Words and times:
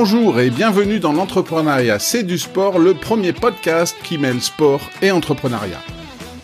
Bonjour 0.00 0.38
et 0.38 0.50
bienvenue 0.50 1.00
dans 1.00 1.12
l'entrepreneuriat 1.12 1.98
C'est 1.98 2.22
du 2.22 2.38
sport, 2.38 2.78
le 2.78 2.94
premier 2.94 3.32
podcast 3.32 3.96
qui 4.04 4.16
mêle 4.16 4.40
sport 4.40 4.80
et 5.02 5.10
entrepreneuriat. 5.10 5.82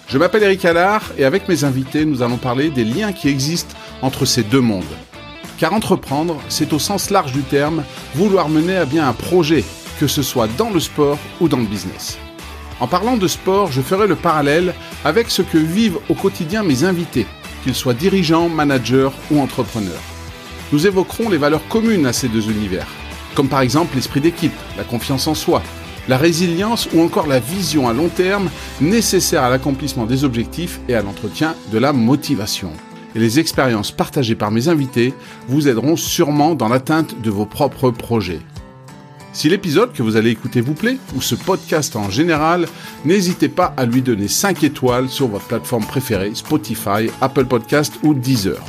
Je 0.08 0.18
m'appelle 0.18 0.42
Eric 0.42 0.64
Allard 0.64 1.12
et 1.16 1.24
avec 1.24 1.48
mes 1.48 1.62
invités, 1.62 2.04
nous 2.04 2.22
allons 2.22 2.36
parler 2.36 2.70
des 2.70 2.82
liens 2.82 3.12
qui 3.12 3.28
existent 3.28 3.76
entre 4.02 4.24
ces 4.24 4.42
deux 4.42 4.60
mondes. 4.60 4.82
Car 5.56 5.72
entreprendre, 5.72 6.40
c'est 6.48 6.72
au 6.72 6.80
sens 6.80 7.10
large 7.10 7.30
du 7.30 7.42
terme 7.42 7.84
vouloir 8.16 8.48
mener 8.48 8.76
à 8.76 8.86
bien 8.86 9.08
un 9.08 9.12
projet, 9.12 9.62
que 10.00 10.08
ce 10.08 10.24
soit 10.24 10.48
dans 10.58 10.70
le 10.70 10.80
sport 10.80 11.20
ou 11.40 11.46
dans 11.46 11.58
le 11.58 11.66
business. 11.66 12.18
En 12.80 12.88
parlant 12.88 13.16
de 13.16 13.28
sport, 13.28 13.70
je 13.70 13.82
ferai 13.82 14.08
le 14.08 14.16
parallèle 14.16 14.74
avec 15.04 15.30
ce 15.30 15.42
que 15.42 15.58
vivent 15.58 16.00
au 16.08 16.14
quotidien 16.14 16.64
mes 16.64 16.82
invités, 16.82 17.28
qu'ils 17.62 17.76
soient 17.76 17.94
dirigeants, 17.94 18.48
managers 18.48 19.10
ou 19.30 19.38
entrepreneurs. 19.38 20.02
Nous 20.72 20.88
évoquerons 20.88 21.28
les 21.28 21.38
valeurs 21.38 21.68
communes 21.68 22.06
à 22.06 22.12
ces 22.12 22.26
deux 22.26 22.50
univers, 22.50 22.88
comme 23.34 23.48
par 23.48 23.60
exemple 23.60 23.96
l'esprit 23.96 24.20
d'équipe, 24.20 24.52
la 24.76 24.84
confiance 24.84 25.26
en 25.26 25.34
soi, 25.34 25.62
la 26.08 26.16
résilience 26.16 26.88
ou 26.94 27.00
encore 27.00 27.26
la 27.26 27.40
vision 27.40 27.88
à 27.88 27.92
long 27.92 28.08
terme 28.08 28.50
nécessaire 28.80 29.42
à 29.42 29.50
l'accomplissement 29.50 30.06
des 30.06 30.24
objectifs 30.24 30.80
et 30.88 30.94
à 30.94 31.02
l'entretien 31.02 31.54
de 31.72 31.78
la 31.78 31.92
motivation. 31.92 32.70
Et 33.14 33.18
les 33.18 33.38
expériences 33.38 33.92
partagées 33.92 34.34
par 34.34 34.50
mes 34.50 34.68
invités 34.68 35.14
vous 35.48 35.68
aideront 35.68 35.96
sûrement 35.96 36.54
dans 36.54 36.68
l'atteinte 36.68 37.20
de 37.22 37.30
vos 37.30 37.46
propres 37.46 37.90
projets. 37.90 38.40
Si 39.32 39.48
l'épisode 39.48 39.92
que 39.92 40.02
vous 40.02 40.16
allez 40.16 40.30
écouter 40.30 40.60
vous 40.60 40.74
plaît, 40.74 40.96
ou 41.16 41.20
ce 41.20 41.34
podcast 41.34 41.96
en 41.96 42.08
général, 42.08 42.68
n'hésitez 43.04 43.48
pas 43.48 43.74
à 43.76 43.84
lui 43.84 44.00
donner 44.00 44.28
5 44.28 44.62
étoiles 44.62 45.08
sur 45.08 45.26
votre 45.26 45.46
plateforme 45.46 45.84
préférée, 45.84 46.30
Spotify, 46.34 47.10
Apple 47.20 47.46
Podcast 47.46 47.94
ou 48.04 48.14
Deezer. 48.14 48.62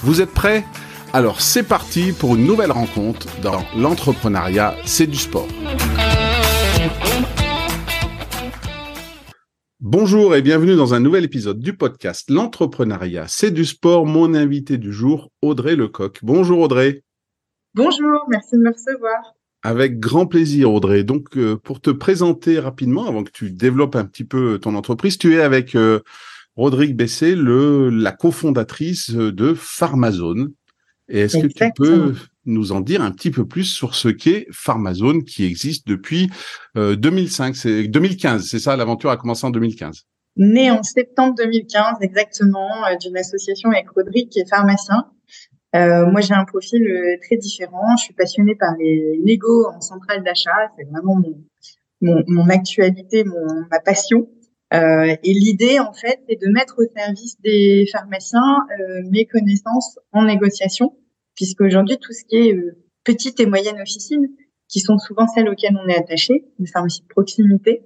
Vous 0.00 0.20
êtes 0.20 0.32
prêts? 0.32 0.64
Alors 1.12 1.40
c'est 1.40 1.62
parti 1.62 2.12
pour 2.12 2.34
une 2.34 2.46
nouvelle 2.46 2.72
rencontre 2.72 3.28
dans 3.40 3.62
l'entrepreneuriat, 3.76 4.74
c'est 4.84 5.06
du 5.06 5.16
sport. 5.16 5.48
Bonjour 9.80 10.34
et 10.34 10.42
bienvenue 10.42 10.74
dans 10.74 10.94
un 10.94 11.00
nouvel 11.00 11.24
épisode 11.24 11.60
du 11.60 11.74
podcast 11.74 12.28
L'entrepreneuriat, 12.30 13.26
c'est 13.28 13.50
du 13.50 13.64
sport. 13.64 14.04
Mon 14.04 14.34
invité 14.34 14.78
du 14.78 14.92
jour, 14.92 15.30
Audrey 15.42 15.76
Lecoq. 15.76 16.18
Bonjour 16.22 16.60
Audrey. 16.60 17.02
Bonjour, 17.74 18.24
merci 18.28 18.56
de 18.56 18.62
me 18.62 18.72
recevoir. 18.72 19.34
Avec 19.62 19.98
grand 19.98 20.26
plaisir, 20.26 20.72
Audrey. 20.72 21.04
Donc, 21.04 21.36
euh, 21.36 21.56
pour 21.56 21.80
te 21.80 21.90
présenter 21.90 22.58
rapidement, 22.58 23.06
avant 23.06 23.24
que 23.24 23.30
tu 23.32 23.50
développes 23.50 23.96
un 23.96 24.04
petit 24.04 24.24
peu 24.24 24.58
ton 24.58 24.74
entreprise, 24.74 25.18
tu 25.18 25.34
es 25.34 25.40
avec 25.40 25.74
euh, 25.74 26.00
Rodrigue 26.56 26.96
Bessé, 26.96 27.34
le, 27.34 27.90
la 27.90 28.12
cofondatrice 28.12 29.10
de 29.10 29.54
Pharmazone. 29.54 30.52
Et 31.08 31.20
est-ce 31.20 31.38
que 31.38 31.46
tu 31.46 31.64
peux 31.76 32.14
nous 32.44 32.72
en 32.72 32.80
dire 32.80 33.02
un 33.02 33.10
petit 33.10 33.30
peu 33.30 33.46
plus 33.46 33.64
sur 33.64 33.94
ce 33.94 34.08
qu'est 34.08 34.46
Pharmazone 34.52 35.24
qui 35.24 35.44
existe 35.44 35.86
depuis 35.86 36.30
2005, 36.74 37.48
euh, 37.48 37.52
c'est 37.54 37.88
2015, 37.88 38.46
c'est 38.46 38.58
ça, 38.58 38.76
l'aventure 38.76 39.10
a 39.10 39.16
commencé 39.16 39.46
en 39.46 39.50
2015 39.50 40.02
Né 40.38 40.70
en 40.70 40.82
septembre 40.82 41.34
2015, 41.38 41.96
exactement, 42.02 42.70
d'une 43.00 43.16
association 43.16 43.70
avec 43.70 43.88
Rodrigue 43.90 44.28
qui 44.28 44.40
est 44.40 44.48
pharmacien 44.48 45.06
euh, 45.76 46.06
moi, 46.06 46.20
j'ai 46.20 46.34
un 46.34 46.44
profil 46.44 46.86
euh, 46.86 47.16
très 47.22 47.36
différent. 47.36 47.96
Je 47.98 48.04
suis 48.04 48.14
passionnée 48.14 48.54
par 48.54 48.74
les 48.78 49.20
négos 49.22 49.66
en 49.68 49.80
centrale 49.80 50.22
d'achat. 50.22 50.70
C'est 50.78 50.88
vraiment 50.88 51.16
mon, 51.16 51.44
mon, 52.00 52.22
mon 52.28 52.48
actualité, 52.48 53.24
mon, 53.24 53.46
ma 53.70 53.80
passion. 53.80 54.28
Euh, 54.74 55.14
et 55.22 55.32
l'idée, 55.32 55.78
en 55.78 55.92
fait, 55.92 56.20
c'est 56.28 56.40
de 56.40 56.48
mettre 56.48 56.76
au 56.78 56.84
service 56.96 57.40
des 57.40 57.86
pharmaciens 57.92 58.66
euh, 58.80 59.02
mes 59.10 59.26
connaissances 59.26 59.98
en 60.12 60.24
négociation, 60.24 60.96
puisque 61.34 61.60
aujourd'hui, 61.60 61.98
tout 61.98 62.12
ce 62.12 62.24
qui 62.24 62.36
est 62.36 62.54
euh, 62.54 62.76
petite 63.04 63.38
et 63.38 63.46
moyenne 63.46 63.80
officine, 63.80 64.28
qui 64.68 64.80
sont 64.80 64.98
souvent 64.98 65.28
celles 65.28 65.48
auxquelles 65.48 65.78
on 65.80 65.88
est 65.88 65.96
attaché, 65.96 66.44
les 66.58 66.66
pharmacies 66.66 67.02
de 67.02 67.06
proximité, 67.06 67.82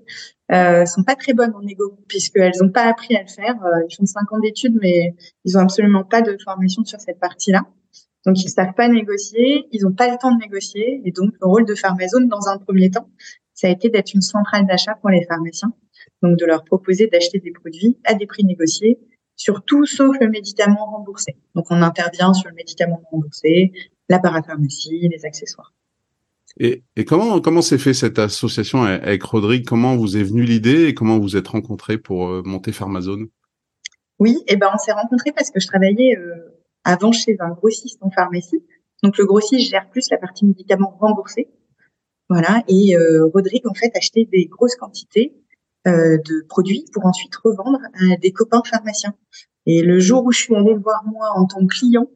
euh, 0.51 0.87
sont 0.87 1.05
pas 1.05 1.15
très 1.15 1.35
bonnes 1.35 1.55
en 1.55 1.61
négo, 1.61 1.99
puisqu'elles 2.09 2.53
n'ont 2.63 2.71
pas 2.71 2.85
appris 2.85 3.15
à 3.15 3.23
le 3.23 3.29
faire. 3.29 3.57
ils 3.89 3.95
font 3.95 4.07
cinq 4.07 4.33
ans 4.33 4.39
d'études, 4.39 4.79
mais 4.81 5.15
ils 5.45 5.59
ont 5.59 5.61
absolument 5.61 6.05
pas 6.05 6.23
de 6.23 6.39
formation 6.43 6.83
sur 6.85 6.99
cette 6.99 7.21
partie-là. 7.21 7.67
Donc, 8.25 8.43
ils 8.43 8.49
savent 8.49 8.75
pas 8.75 8.89
négocier, 8.89 9.67
ils 9.73 9.83
n'ont 9.83 9.93
pas 9.93 10.11
le 10.11 10.17
temps 10.19 10.35
de 10.35 10.41
négocier. 10.41 11.03
Et 11.05 11.13
donc, 11.13 11.33
le 11.41 11.47
rôle 11.47 11.67
de 11.67 11.75
Pharmazone, 11.75 12.29
dans 12.29 12.49
un 12.49 12.57
premier 12.57 12.91
temps, 12.91 13.09
ça 13.53 13.69
a 13.69 13.71
été 13.71 13.91
d'être 13.91 14.15
une 14.15 14.23
centrale 14.23 14.67
d'achat 14.67 14.95
pour 14.95 15.11
les 15.11 15.25
pharmaciens. 15.27 15.73
Donc, 16.23 16.39
de 16.39 16.47
leur 16.47 16.65
proposer 16.65 17.07
d'acheter 17.07 17.39
des 17.39 17.53
produits 17.53 17.99
à 18.05 18.15
des 18.15 18.27
prix 18.27 18.45
négociés, 18.45 18.99
sur 19.37 19.65
tout 19.65 19.87
sauf 19.87 20.17
le 20.21 20.29
médicament 20.29 20.87
remboursé. 20.91 21.37
Donc, 21.55 21.67
on 21.71 21.83
intervient 21.83 22.35
sur 22.35 22.49
le 22.51 22.55
médicament 22.55 23.03
remboursé, 23.11 23.73
la 24.09 24.19
parapharmacie, 24.19 25.09
les 25.09 25.25
accessoires. 25.25 25.73
Et, 26.59 26.83
et 26.97 27.05
comment 27.05 27.41
comment 27.41 27.63
s'est 27.63 27.79
fait 27.79 27.95
cette 27.95 28.19
association 28.19 28.83
avec 28.83 29.23
Rodrigue? 29.23 29.65
Comment 29.65 29.97
vous 29.97 30.17
est 30.17 30.23
venue 30.23 30.43
l'idée 30.43 30.87
et 30.87 30.95
comment 30.95 31.19
vous 31.19 31.37
êtes 31.37 31.49
rencontrés 31.49 31.97
pour 31.97 32.29
euh, 32.29 32.43
monter 32.45 32.73
Pharmazone? 32.73 33.29
Oui, 34.19 34.37
et 34.47 34.55
eh 34.55 34.57
ben 34.57 34.69
on 34.75 34.79
s'est 34.79 34.93
rencontrés 34.93 35.33
parce 35.33 35.51
que 35.51 35.61
je 35.61 35.67
travaillais 35.67 36.17
euh, 36.19 36.59
avant 36.85 37.13
chez 37.13 37.37
un 37.41 37.51
grossiste 37.51 37.99
en 38.03 38.11
pharmacie. 38.11 38.63
Donc 39.03 39.17
le 39.17 39.25
grossiste 39.25 39.71
gère 39.71 39.89
plus 39.89 40.11
la 40.11 40.19
partie 40.19 40.45
médicaments 40.45 40.97
remboursés. 41.01 41.49
Voilà. 42.29 42.63
Et 42.69 42.97
euh, 42.97 43.27
Rodrigue 43.33 43.67
en 43.67 43.75
fait 43.75 43.91
achetait 43.97 44.29
des 44.31 44.47
grosses 44.47 44.77
quantités 44.77 45.33
euh, 45.87 46.19
de 46.19 46.47
produits 46.49 46.85
pour 46.93 47.07
ensuite 47.07 47.35
revendre 47.37 47.79
à 47.95 48.17
des 48.17 48.33
copains 48.33 48.63
pharmaciens. 48.65 49.15
Et 49.67 49.83
le 49.83 49.99
jour 49.99 50.25
où 50.25 50.33
je 50.33 50.41
suis 50.41 50.55
allée 50.55 50.75
le 50.75 50.81
voir 50.81 51.05
moi 51.07 51.31
en 51.37 51.47
tant 51.47 51.61
que 51.67 51.75
client 51.75 52.07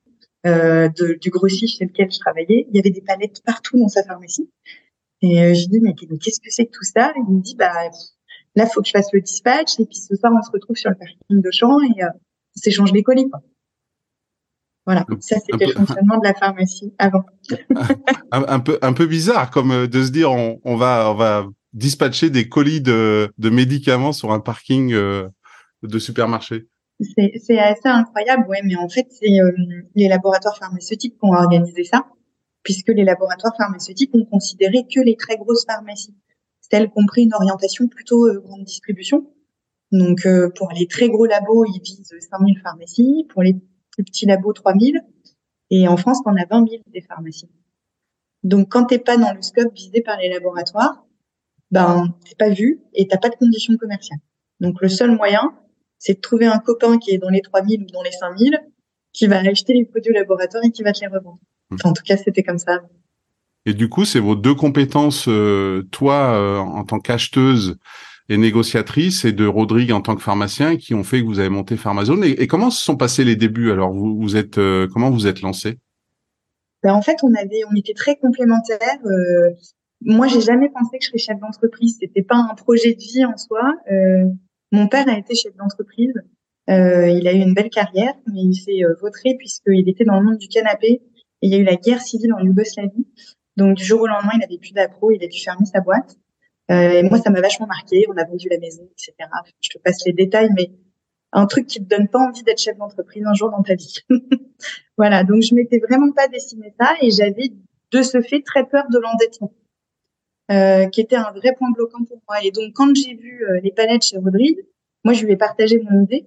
euh, 0.47 0.89
de, 0.89 1.19
du 1.21 1.31
grossiste 1.31 1.79
chez 1.79 1.85
lequel 1.85 2.11
je 2.11 2.19
travaillais, 2.19 2.67
il 2.69 2.77
y 2.77 2.79
avait 2.79 2.91
des 2.91 3.01
palettes 3.01 3.43
partout 3.45 3.79
dans 3.79 3.89
sa 3.89 4.03
pharmacie. 4.05 4.51
Et 5.23 5.43
euh, 5.43 5.55
je 5.55 5.69
dis 5.69 5.81
mais 5.81 5.95
qu'est-ce 5.95 6.41
que 6.41 6.51
c'est 6.51 6.67
que 6.67 6.73
tout 6.73 6.85
ça? 6.85 7.13
Il 7.17 7.37
me 7.37 7.41
dit 7.41 7.57
bah 7.57 7.73
là 8.55 8.67
faut 8.67 8.83
que 8.83 8.89
je 8.89 8.93
fasse 8.93 9.09
le 9.13 9.23
dispatch 9.23 9.81
et 9.81 9.87
puis 9.87 9.97
ce 9.97 10.15
soir 10.17 10.33
on 10.37 10.43
se 10.43 10.51
retrouve 10.51 10.77
sur 10.77 10.91
le 10.91 10.97
parking 10.97 11.41
de 11.41 11.51
champ 11.51 11.81
et 11.81 12.03
euh, 12.03 12.09
on 12.09 12.61
s'échange 12.61 12.93
les 12.93 13.03
colis 13.03 13.31
quoi. 13.31 13.41
Voilà, 14.87 15.07
ça 15.21 15.37
c'était 15.41 15.65
le 15.65 15.73
fonctionnement 15.73 16.19
de 16.19 16.25
la 16.25 16.35
pharmacie 16.35 16.93
avant. 16.99 17.25
un, 18.33 18.61
peu 18.61 18.79
un 18.83 18.93
peu 18.93 19.07
bizarre 19.07 19.51
comme 19.51 19.71
euh, 19.71 19.87
de 19.87 20.05
se 20.05 20.11
dire 20.11 20.31
on, 20.31 20.61
on 20.63 20.77
va 20.77 21.11
on 21.11 21.15
va 21.15 21.47
dispatcher 21.75 22.31
des 22.31 22.49
colis 22.49 22.81
de, 22.81 23.31
de 23.37 23.51
médicaments 23.51 24.13
sur 24.13 24.33
un 24.33 24.41
parking 24.41 24.93
euh, 24.93 25.29
de 25.83 25.99
supermarché. 25.99 26.69
C'est 27.01 27.59
assez 27.59 27.89
incroyable, 27.89 28.47
ouais, 28.49 28.63
mais 28.65 28.77
en 28.77 28.89
fait 28.89 29.07
c'est 29.11 29.41
euh, 29.41 29.53
les 29.95 30.09
laboratoires 30.09 30.57
pharmaceutiques 30.57 31.15
qui 31.15 31.25
ont 31.25 31.33
organisé 31.33 31.85
ça, 31.85 32.07
puisque 32.63 32.89
les 32.89 33.05
laboratoires 33.05 33.55
pharmaceutiques 33.57 34.11
ont 34.15 34.25
considéré 34.25 34.87
que 34.93 35.01
les 35.01 35.17
très 35.17 35.37
grosses 35.37 35.67
pharmacies, 35.67 36.15
celles 36.61 36.87
qui 36.87 36.95
ont 36.97 37.07
pris 37.07 37.25
une 37.25 37.35
orientation 37.35 37.89
plutôt 37.89 38.33
grande 38.41 38.65
distribution. 38.65 39.31
Donc 39.93 40.27
pour 40.57 40.73
les 40.73 40.87
très 40.87 41.09
gros 41.09 41.27
labos, 41.27 41.67
ils 41.67 41.81
visent 41.83 42.15
5000 42.31 42.61
pharmacies, 42.63 43.27
pour 43.29 43.43
les 43.43 43.57
plus 43.95 44.05
petit 44.05 44.27
labo 44.27 44.53
3000. 44.53 45.01
Et 45.71 45.89
en 45.89 45.97
France, 45.97 46.21
on 46.27 46.37
a 46.37 46.45
20 46.45 46.69
000 46.69 46.83
des 46.87 47.01
pharmacies. 47.01 47.51
Donc, 48.43 48.71
quand 48.71 48.85
t'es 48.85 48.99
pas 48.99 49.17
dans 49.17 49.33
le 49.33 49.43
scope 49.43 49.75
visé 49.75 50.03
par 50.03 50.19
les 50.19 50.29
laboratoires, 50.29 51.07
ben, 51.75 52.15
t'es 52.25 52.37
pas 52.37 52.51
vu 52.51 52.79
et 52.95 53.09
t'as 53.09 53.19
pas 53.19 53.29
de 53.29 53.35
conditions 53.35 53.77
commerciales. 53.77 54.21
Donc, 54.61 54.81
le 54.81 54.89
seul 54.89 55.11
moyen, 55.11 55.53
c'est 55.99 56.15
de 56.15 56.21
trouver 56.21 56.47
un 56.47 56.59
copain 56.61 56.99
qui 56.99 57.11
est 57.11 57.19
dans 57.19 57.31
les 57.31 57.41
3000 57.41 57.83
ou 57.83 57.87
dans 57.93 58.03
les 58.05 58.13
5000, 58.13 58.61
qui 59.13 59.27
va 59.27 59.39
acheter 59.39 59.73
les 59.73 59.85
produits 59.85 60.13
au 60.13 60.15
laboratoire 60.15 60.63
et 60.65 60.71
qui 60.71 60.85
va 60.85 60.93
te 60.93 61.01
les 61.01 61.09
revendre. 61.09 61.41
Mmh. 61.71 61.77
en 61.83 61.93
tout 61.93 62.05
cas, 62.05 62.17
c'était 62.17 62.45
comme 62.45 62.59
ça. 62.59 62.81
Et 63.67 63.75
du 63.75 63.89
coup, 63.89 64.05
c'est 64.05 64.21
vos 64.21 64.37
deux 64.37 64.55
compétences, 64.55 65.27
euh, 65.27 65.83
toi, 65.91 66.37
euh, 66.37 66.59
en 66.59 66.85
tant 66.85 67.01
qu'acheteuse 67.01 67.77
et 68.29 68.37
négociatrice 68.37 69.25
et 69.25 69.33
de 69.33 69.45
Rodrigue 69.45 69.91
en 69.91 70.01
tant 70.01 70.15
que 70.15 70.23
pharmacien 70.23 70.77
qui 70.77 70.95
ont 70.95 71.03
fait 71.03 71.23
que 71.23 71.27
vous 71.27 71.41
avez 71.41 71.49
monté 71.49 71.77
Pharmazone. 71.77 72.23
Et, 72.23 72.47
comment 72.47 72.71
se 72.71 72.85
sont 72.85 72.97
passés 72.97 73.25
les 73.25 73.35
débuts 73.35 73.73
Alors, 73.73 73.93
vous, 73.93 74.17
vous 74.17 74.37
êtes 74.37 74.59
euh, 74.59 74.87
comment 74.93 75.11
vous 75.11 75.27
êtes 75.27 75.41
lancé 75.41 75.79
ben, 76.85 76.95
En 76.95 77.03
fait, 77.03 77.17
on 77.25 77.35
avait, 77.35 77.65
on 77.69 77.75
était 77.75 77.95
très 77.95 78.15
complémentaires. 78.15 79.01
Moi, 80.05 80.27
j'ai 80.29 80.41
jamais 80.41 80.69
pensé 80.69 80.99
que 80.99 81.05
je 81.05 81.09
serais 81.09 81.19
chef 81.19 81.39
d'entreprise. 81.41 81.97
C'était 82.01 82.23
pas 82.23 82.37
un 82.37 82.55
projet 82.55 82.95
de 82.95 83.01
vie 83.01 83.25
en 83.25 83.37
soi. 83.37 83.75
Euh, 83.91 84.25
mon 84.73 84.89
père 84.89 85.09
a 85.09 85.19
été 85.19 85.35
chef 85.35 85.55
d'entreprise. 85.57 86.13
Euh, 86.71 87.09
il 87.09 87.27
a 87.29 87.33
eu 87.33 87.39
une 87.39 87.55
belle 87.55 87.71
carrière, 87.71 88.15
mais 88.27 88.43
il 88.43 88.55
s'est 88.55 88.85
euh, 88.85 88.95
vautré 89.01 89.35
puisqu'il 89.39 89.89
était 89.89 90.05
dans 90.05 90.19
le 90.19 90.25
monde 90.25 90.39
du 90.39 90.49
canapé. 90.49 91.03
Et 91.43 91.47
il 91.47 91.51
y 91.51 91.55
a 91.55 91.59
eu 91.59 91.65
la 91.65 91.77
guerre 91.77 92.01
civile 92.01 92.33
en 92.35 92.39
Yougoslavie. 92.39 93.07
Donc 93.57 93.77
du 93.77 93.85
jour 93.85 94.01
au 94.01 94.07
lendemain, 94.07 94.33
il 94.37 94.45
avait 94.45 94.59
plus 94.59 94.73
d'appro, 94.73 95.11
il 95.11 95.23
a 95.23 95.29
dû 95.29 95.41
fermer 95.41 95.67
sa 95.67 95.81
boîte. 95.81 96.17
Euh, 96.71 96.91
et 96.91 97.03
moi, 97.03 97.19
ça 97.19 97.31
m'a 97.31 97.41
vachement 97.41 97.67
marqué. 97.67 98.05
On 98.09 98.17
a 98.17 98.25
vendu 98.25 98.49
la 98.51 98.59
maison, 98.59 98.89
etc. 98.93 99.15
Je 99.61 99.71
te 99.71 99.79
passe 99.79 100.05
les 100.07 100.13
détails, 100.13 100.51
mais 100.57 100.71
un 101.33 101.47
truc 101.47 101.67
qui 101.67 101.79
te 101.79 101.89
donne 101.89 102.09
pas 102.09 102.21
envie 102.21 102.43
d'être 102.43 102.61
chef 102.61 102.77
d'entreprise 102.77 103.25
un 103.27 103.35
jour 103.35 103.51
dans 103.51 103.63
ta 103.63 103.75
vie. 103.75 103.99
voilà. 104.97 105.25
Donc, 105.25 105.43
je 105.43 105.55
m'étais 105.55 105.79
vraiment 105.79 106.13
pas 106.13 106.29
dessiné 106.29 106.75
ça 106.81 106.93
et 107.01 107.11
j'avais 107.11 107.53
de 107.91 108.03
ce 108.03 108.21
fait 108.23 108.43
très 108.43 108.67
peur 108.67 108.85
de 108.91 108.99
l'endettement, 108.99 109.53
euh, 110.51 110.87
qui 110.89 111.01
était 111.01 111.17
un 111.17 111.33
vrai 111.33 111.55
point 111.57 111.71
bloquant 111.71 112.05
pour 112.05 112.21
moi. 112.29 112.43
Et 112.43 112.51
donc, 112.51 112.73
quand 112.75 112.95
j'ai 112.95 113.15
vu 113.15 113.45
euh, 113.45 113.61
les 113.63 113.73
palettes 113.73 114.05
chez 114.05 114.19
Rodrigue, 114.19 114.59
moi, 115.05 115.15
je 115.15 115.25
lui 115.25 115.33
ai 115.33 115.37
partagé 115.37 115.79
mon 115.79 116.03
idée. 116.05 116.27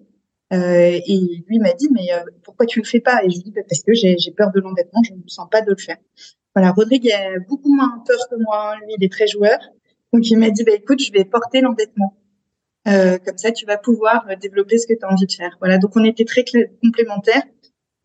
Euh, 0.53 0.99
et 1.05 1.43
lui 1.47 1.59
m'a 1.59 1.73
dit, 1.73 1.89
mais 1.91 2.13
euh, 2.13 2.23
pourquoi 2.43 2.65
tu 2.65 2.79
le 2.79 2.85
fais 2.85 3.01
pas? 3.01 3.23
Et 3.23 3.29
je 3.29 3.35
lui 3.35 3.41
ai 3.41 3.43
dit, 3.43 3.51
bah, 3.51 3.61
parce 3.67 3.83
que 3.83 3.93
j'ai 3.93 4.15
peur 4.35 4.51
de 4.51 4.59
l'endettement, 4.61 5.01
je 5.03 5.13
ne 5.13 5.17
me 5.17 5.27
sens 5.27 5.47
pas 5.51 5.61
de 5.61 5.69
le 5.69 5.77
faire. 5.77 5.97
Voilà, 6.55 6.71
Rodrigue 6.71 7.11
a 7.11 7.39
beaucoup 7.47 7.73
moins 7.73 8.01
peur 8.07 8.17
que 8.29 8.35
moi. 8.41 8.75
Lui, 8.81 8.95
il 8.97 9.03
est 9.03 9.11
très 9.11 9.27
joueur. 9.27 9.57
Donc, 10.13 10.29
il 10.29 10.37
m'a 10.37 10.49
dit, 10.49 10.63
bah, 10.63 10.73
écoute, 10.73 11.01
je 11.01 11.11
vais 11.11 11.25
porter 11.25 11.61
l'endettement. 11.61 12.17
Euh, 12.87 13.17
comme 13.17 13.37
ça, 13.37 13.51
tu 13.51 13.65
vas 13.65 13.77
pouvoir 13.77 14.25
euh, 14.29 14.35
développer 14.37 14.77
ce 14.77 14.87
que 14.87 14.93
tu 14.93 15.05
as 15.05 15.11
envie 15.11 15.25
de 15.25 15.31
faire. 15.31 15.57
Voilà, 15.59 15.77
donc 15.77 15.91
on 15.95 16.03
était 16.05 16.23
très 16.23 16.45
complémentaires. 16.81 17.43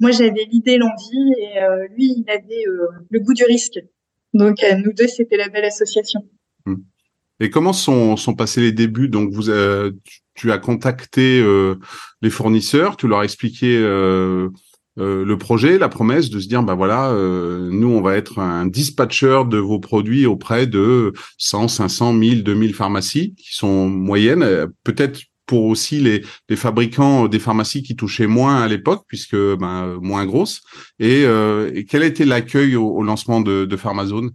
Moi, 0.00 0.10
j'avais 0.10 0.44
l'idée, 0.50 0.78
l'envie, 0.78 1.32
et 1.38 1.60
lui, 1.94 2.12
il 2.16 2.24
avait 2.28 2.64
le 3.08 3.20
goût 3.20 3.34
du 3.34 3.44
risque. 3.44 3.78
Donc, 4.32 4.64
nous 4.84 4.92
deux, 4.92 5.08
c'était 5.08 5.36
la 5.36 5.48
belle 5.48 5.64
association. 5.64 6.20
Hmm. 6.66 6.76
Et 7.40 7.50
comment 7.50 7.72
sont, 7.72 8.16
sont 8.16 8.34
passés 8.34 8.60
les 8.60 8.72
débuts? 8.72 9.08
Donc, 9.08 9.32
vous, 9.32 9.50
tu, 10.34 10.52
as 10.52 10.58
contacté 10.58 11.44
les 12.22 12.30
fournisseurs, 12.30 12.96
tu 12.96 13.08
leur 13.08 13.20
as 13.20 13.24
expliqué 13.24 13.78
euh, 14.98 15.24
le 15.24 15.38
projet, 15.38 15.78
la 15.78 15.88
promesse 15.88 16.28
de 16.28 16.38
se 16.38 16.48
dire, 16.48 16.62
bah 16.62 16.74
voilà, 16.74 17.10
euh, 17.10 17.70
nous, 17.70 17.88
on 17.88 18.02
va 18.02 18.16
être 18.16 18.38
un 18.38 18.66
dispatcher 18.66 19.42
de 19.48 19.56
vos 19.56 19.78
produits 19.78 20.26
auprès 20.26 20.66
de 20.66 21.14
100, 21.38 21.68
500, 21.68 22.12
1000, 22.12 22.44
2000 22.44 22.74
pharmacies 22.74 23.34
qui 23.34 23.54
sont 23.54 23.88
moyennes, 23.88 24.42
euh, 24.42 24.66
peut-être 24.84 25.20
pour 25.52 25.64
aussi 25.64 26.00
les, 26.00 26.22
les, 26.48 26.56
fabricants 26.56 27.28
des 27.28 27.38
pharmacies 27.38 27.82
qui 27.82 27.94
touchaient 27.94 28.26
moins 28.26 28.62
à 28.62 28.68
l'époque, 28.68 29.04
puisque 29.06 29.36
ben, 29.36 29.98
moins 30.00 30.24
grosses. 30.24 30.62
Et, 30.98 31.24
et, 31.24 31.84
quel 31.84 32.02
a 32.02 32.06
été 32.06 32.24
l'accueil 32.24 32.74
au, 32.74 33.02
lancement 33.02 33.42
de, 33.42 33.66
de 33.66 33.76
Pharmazone? 33.76 34.30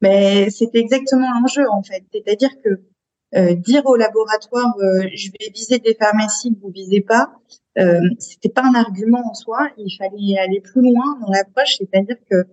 Mais 0.00 0.50
c'était 0.50 0.80
exactement 0.80 1.28
l'enjeu 1.32 1.64
en 1.70 1.82
fait, 1.84 2.02
c'est-à-dire 2.12 2.50
que 2.64 2.70
euh, 3.36 3.54
dire 3.54 3.86
au 3.86 3.94
laboratoire 3.94 4.74
euh, 4.80 5.06
je 5.14 5.30
vais 5.30 5.52
viser 5.54 5.78
des 5.78 5.94
pharmacies 5.94 6.52
vous 6.60 6.72
visez 6.72 7.00
pas, 7.00 7.30
euh, 7.78 8.00
c'était 8.18 8.48
pas 8.48 8.64
un 8.64 8.74
argument 8.74 9.22
en 9.24 9.34
soi. 9.34 9.70
Il 9.78 9.94
fallait 9.96 10.36
aller 10.36 10.60
plus 10.60 10.82
loin 10.82 11.16
dans 11.20 11.30
l'approche, 11.30 11.76
c'est-à-dire 11.78 12.16
que 12.28 12.44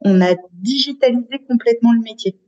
on 0.00 0.22
a 0.22 0.34
digitalisé 0.52 1.44
complètement 1.46 1.92
le 1.92 2.00
métier. 2.00 2.38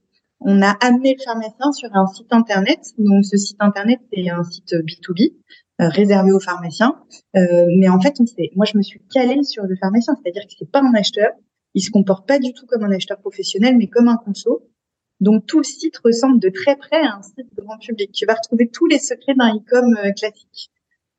On 0.49 0.63
a 0.63 0.77
amené 0.81 1.17
le 1.19 1.25
pharmacien 1.25 1.73
sur 1.73 1.91
un 1.93 2.07
site 2.07 2.33
internet. 2.33 2.79
Donc 2.99 3.25
ce 3.25 3.37
site 3.37 3.57
internet 3.59 3.99
c'est 4.13 4.31
un 4.31 4.45
site 4.45 4.75
B2B 4.75 5.33
euh, 5.81 5.89
réservé 5.89 6.31
aux 6.31 6.39
pharmaciens. 6.39 6.95
mais 7.35 7.89
en 7.89 8.01
fait, 8.01 8.15
on 8.21 8.25
moi 8.55 8.65
je 8.65 8.79
me 8.79 8.83
suis 8.83 9.01
calée 9.13 9.43
sur 9.43 9.65
le 9.65 9.75
pharmacien, 9.75 10.15
c'est-à-dire 10.15 10.47
que 10.47 10.55
c'est 10.57 10.71
pas 10.71 10.81
un 10.81 10.95
acheteur. 10.95 11.33
Il 11.75 11.83
se 11.83 11.91
comporte 11.91 12.29
pas 12.29 12.39
du 12.39 12.53
tout 12.55 12.65
comme 12.65 12.85
un 12.85 12.93
acheteur 12.93 13.19
professionnel, 13.19 13.77
mais 13.77 13.89
comme 13.89 14.07
un 14.07 14.17
conso. 14.17 14.71
Donc 15.19 15.47
tout 15.47 15.59
le 15.59 15.65
site 15.65 15.99
ressemble 15.99 16.39
de 16.39 16.49
très 16.49 16.77
près 16.77 17.03
à 17.03 17.17
un 17.17 17.23
site 17.23 17.53
de 17.57 17.63
grand 17.63 17.79
public. 17.79 18.13
Tu 18.13 18.25
vas 18.25 18.35
retrouver 18.35 18.69
tous 18.69 18.87
les 18.87 19.01
secrets 19.01 19.35
d'un 19.35 19.57
e-com 19.57 19.97
euh, 19.99 20.13
classique. 20.13 20.71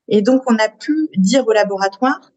Et 0.07 0.21
donc 0.21 0.43
on 0.47 0.55
a 0.55 0.69
pu 0.69 1.09
dire 1.17 1.45
au 1.45 1.51
laboratoire, 1.51 2.31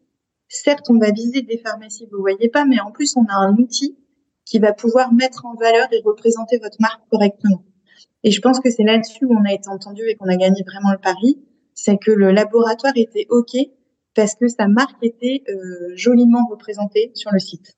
certes 0.49 0.89
on 0.89 0.97
va 0.97 1.11
viser 1.11 1.41
des 1.41 1.57
pharmacies, 1.57 2.09
vous 2.11 2.19
voyez 2.19 2.49
pas, 2.49 2.65
mais 2.65 2.81
en 2.81 2.91
plus 2.91 3.15
on 3.15 3.23
a 3.29 3.35
un 3.35 3.55
outil 3.55 3.97
qui 4.45 4.59
va 4.59 4.73
pouvoir 4.73 5.13
mettre 5.13 5.45
en 5.45 5.55
valeur 5.55 5.87
et 5.91 6.01
représenter 6.03 6.59
votre 6.59 6.77
marque 6.79 7.01
correctement. 7.09 7.63
Et 8.23 8.31
je 8.31 8.41
pense 8.41 8.59
que 8.59 8.69
c'est 8.69 8.83
là-dessus 8.83 9.25
où 9.25 9.33
on 9.33 9.45
a 9.45 9.53
été 9.53 9.69
entendu 9.69 10.03
et 10.07 10.15
qu'on 10.15 10.29
a 10.29 10.35
gagné 10.35 10.63
vraiment 10.63 10.91
le 10.91 10.97
pari, 10.97 11.43
c'est 11.73 11.97
que 11.97 12.11
le 12.11 12.31
laboratoire 12.31 12.93
était 12.95 13.27
OK 13.29 13.55
parce 14.13 14.35
que 14.35 14.47
sa 14.47 14.67
marque 14.67 15.01
était 15.01 15.43
euh, 15.49 15.93
joliment 15.95 16.45
représentée 16.49 17.11
sur 17.15 17.31
le 17.31 17.39
site. 17.39 17.77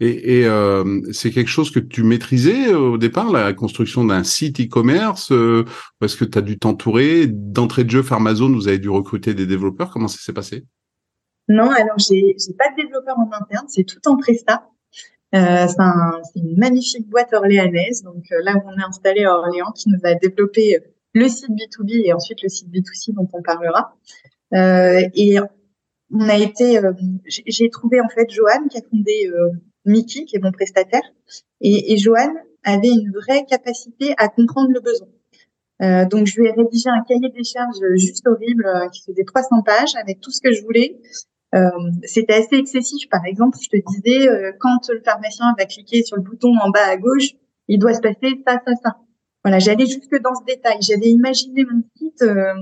Et, 0.00 0.38
et 0.38 0.46
euh, 0.46 1.00
c'est 1.12 1.32
quelque 1.32 1.48
chose 1.48 1.72
que 1.72 1.80
tu 1.80 2.04
maîtrisais 2.04 2.72
euh, 2.72 2.92
au 2.92 2.98
départ, 2.98 3.32
la 3.32 3.52
construction 3.52 4.04
d'un 4.04 4.22
site 4.22 4.60
e-commerce, 4.60 5.32
euh, 5.32 5.64
parce 5.98 6.14
que 6.14 6.24
tu 6.24 6.38
as 6.38 6.40
dû 6.40 6.56
t'entourer 6.56 7.26
d'entrée 7.26 7.82
de 7.82 7.90
jeu 7.90 8.02
Pharmazone, 8.02 8.54
vous 8.54 8.68
avez 8.68 8.78
dû 8.78 8.90
recruter 8.90 9.34
des 9.34 9.46
développeurs. 9.46 9.90
Comment 9.90 10.06
ça 10.06 10.18
s'est 10.20 10.32
passé? 10.32 10.64
Non, 11.48 11.70
alors 11.70 11.98
j'ai 11.98 12.36
j'ai 12.38 12.54
pas 12.54 12.70
de 12.70 12.76
développeur 12.76 13.18
en 13.18 13.28
interne, 13.32 13.66
c'est 13.68 13.84
tout 13.84 14.06
en 14.06 14.16
presta. 14.16 14.68
Euh, 15.34 15.66
c'est 15.66 16.40
une 16.40 16.56
magnifique 16.56 17.08
boîte 17.08 17.34
orléanaise, 17.34 18.02
donc 18.02 18.24
euh, 18.32 18.40
là 18.42 18.54
où 18.56 18.60
on 18.66 18.78
est 18.78 18.84
installé 18.84 19.24
à 19.24 19.34
Orléans, 19.34 19.72
qui 19.72 19.90
nous 19.90 19.98
a 20.04 20.14
développé 20.14 20.78
le 21.12 21.28
site 21.28 21.50
B2B 21.50 22.06
et 22.06 22.12
ensuite 22.12 22.42
le 22.42 22.48
site 22.48 22.68
B2C 22.68 23.14
dont 23.14 23.28
on 23.32 23.42
parlera. 23.42 23.94
et 24.52 25.38
on 26.10 26.28
a 26.28 26.38
été, 26.38 26.80
j'ai 27.26 27.68
trouvé 27.68 28.00
en 28.00 28.08
fait 28.08 28.30
Joanne 28.30 28.68
qui 28.70 28.78
a 28.78 28.80
fondé 28.90 29.30
Mickey, 29.84 30.24
qui 30.24 30.36
est 30.36 30.40
mon 30.40 30.52
prestataire, 30.52 31.02
et, 31.60 31.92
et 31.92 31.98
Joanne 31.98 32.34
avait 32.64 32.88
une 32.88 33.12
vraie 33.12 33.44
capacité 33.44 34.14
à 34.16 34.28
comprendre 34.28 34.70
le 34.72 34.80
besoin. 34.80 35.08
Euh, 35.80 36.04
donc, 36.06 36.26
je 36.26 36.40
lui 36.40 36.48
ai 36.48 36.52
rédigé 36.52 36.88
un 36.88 37.02
cahier 37.06 37.30
des 37.30 37.44
charges 37.44 37.78
juste 37.94 38.26
horrible 38.26 38.66
euh, 38.66 38.88
qui 38.88 39.02
faisait 39.02 39.24
300 39.24 39.62
pages 39.62 39.94
avec 40.00 40.20
tout 40.20 40.30
ce 40.30 40.40
que 40.40 40.52
je 40.52 40.62
voulais. 40.62 41.00
Euh, 41.54 41.70
C'était 42.04 42.34
assez 42.34 42.56
excessif. 42.56 43.08
Par 43.08 43.24
exemple, 43.24 43.56
je 43.60 43.68
te 43.68 43.76
disais, 43.76 44.28
euh, 44.28 44.52
quand 44.58 44.88
le 44.90 45.00
pharmacien 45.02 45.54
va 45.58 45.64
cliquer 45.64 46.02
sur 46.02 46.16
le 46.16 46.22
bouton 46.22 46.54
en 46.58 46.70
bas 46.70 46.86
à 46.86 46.96
gauche, 46.96 47.34
il 47.68 47.78
doit 47.78 47.94
se 47.94 48.00
passer 48.00 48.42
ça, 48.46 48.60
ça, 48.66 48.74
ça. 48.82 48.96
Voilà, 49.44 49.58
j'allais 49.58 49.86
jusque 49.86 50.20
dans 50.20 50.34
ce 50.34 50.44
détail. 50.44 50.78
J'avais 50.82 51.08
imaginé 51.08 51.64
mon 51.64 51.82
site. 51.96 52.22
Euh, 52.22 52.54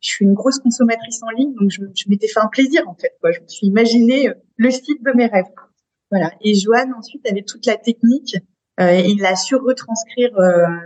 je 0.00 0.08
suis 0.08 0.24
une 0.24 0.34
grosse 0.34 0.58
consommatrice 0.58 1.22
en 1.22 1.30
ligne, 1.30 1.54
donc 1.54 1.70
je, 1.70 1.80
je 1.94 2.08
m'étais 2.10 2.28
fait 2.28 2.40
un 2.40 2.48
plaisir 2.48 2.86
en 2.86 2.94
fait. 2.94 3.16
Quoi. 3.20 3.32
Je 3.32 3.40
me 3.40 3.48
suis 3.48 3.66
imaginé 3.66 4.28
le 4.56 4.70
site 4.70 5.02
de 5.02 5.12
mes 5.14 5.26
rêves. 5.26 5.46
Voilà. 6.10 6.32
Et 6.42 6.54
Joanne 6.54 6.92
ensuite 6.92 7.26
avait 7.30 7.42
toute 7.42 7.64
la 7.64 7.76
technique. 7.76 8.36
Euh, 8.80 8.96
il 8.96 9.24
a 9.24 9.36
su 9.36 9.54
retranscrire 9.54 10.32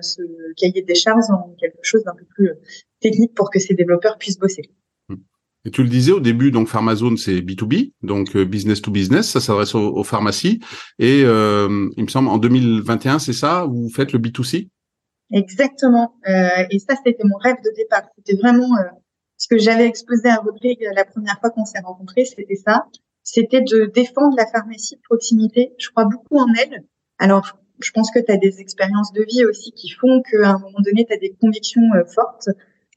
ce 0.03 0.23
cahier 0.57 0.83
des 0.83 0.95
charges 0.95 1.31
en 1.31 1.55
quelque 1.59 1.79
chose 1.83 2.05
d'un 2.05 2.15
peu 2.15 2.25
plus 2.27 2.51
technique 3.01 3.35
pour 3.35 3.51
que 3.51 3.59
ses 3.59 3.75
développeurs 3.75 4.19
puissent 4.19 4.39
bosser. 4.39 4.71
Et 5.69 5.71
tu 5.71 5.83
le 5.83 5.89
disais 5.89 6.13
au 6.13 6.21
début, 6.21 6.51
donc 6.51 6.69
Pharmazone 6.69 7.19
c'est 7.19 7.41
B2B, 7.41 7.93
donc 8.03 8.35
euh, 8.35 8.47
business 8.47 8.81
to 8.81 8.91
business, 8.91 9.29
ça 9.29 9.41
s'adresse 9.41 9.75
aux, 9.75 10.03
pharmacies. 10.03 10.61
Et 10.99 11.23
euh, 11.25 11.89
il 11.99 12.05
me 12.05 12.09
semble 12.09 12.29
en 12.29 12.39
2021, 12.39 13.19
c'est 13.19 13.35
ça, 13.35 13.67
vous 13.69 13.91
faites 13.91 14.13
le 14.13 14.19
B2C 14.19 14.69
Exactement. 15.31 16.15
et 16.25 16.79
ça, 16.79 16.95
c'était 17.05 17.25
mon 17.25 17.37
rêve 17.37 17.57
de 17.63 17.71
départ. 17.77 18.05
C'était 18.17 18.41
vraiment 18.41 18.67
ce 19.37 19.47
que 19.47 19.59
j'avais 19.59 19.85
exposé 19.85 20.31
à 20.31 20.37
Rodrigue 20.37 20.89
la 20.97 21.05
première 21.05 21.39
fois 21.39 21.51
qu'on 21.51 21.67
s'est 21.67 21.81
rencontrés, 21.85 22.25
c'était 22.25 22.57
ça 22.57 22.87
c'était 23.31 23.61
de 23.61 23.85
défendre 23.85 24.35
la 24.39 24.47
pharmacie 24.47 24.97
de 24.97 25.03
proximité. 25.03 25.75
Je 25.79 25.91
crois 25.91 26.07
beaucoup 26.07 26.39
en 26.39 26.47
elle. 26.55 26.85
Alors, 27.19 27.59
je 27.79 27.91
pense 27.91 28.11
que 28.11 28.21
tu 28.21 28.33
as 28.33 28.39
des 28.39 28.61
expériences 28.61 29.13
de 29.13 29.23
vie 29.23 29.45
aussi 29.45 29.73
qui 29.73 29.91
font 29.91 30.23
qu'à 30.23 30.53
un 30.53 30.59
moment 30.59 30.81
donné, 30.81 31.05
tu 31.05 31.13
as 31.13 31.19
des 31.19 31.37
convictions 31.39 31.83
euh, 31.95 32.05
fortes. 32.07 32.49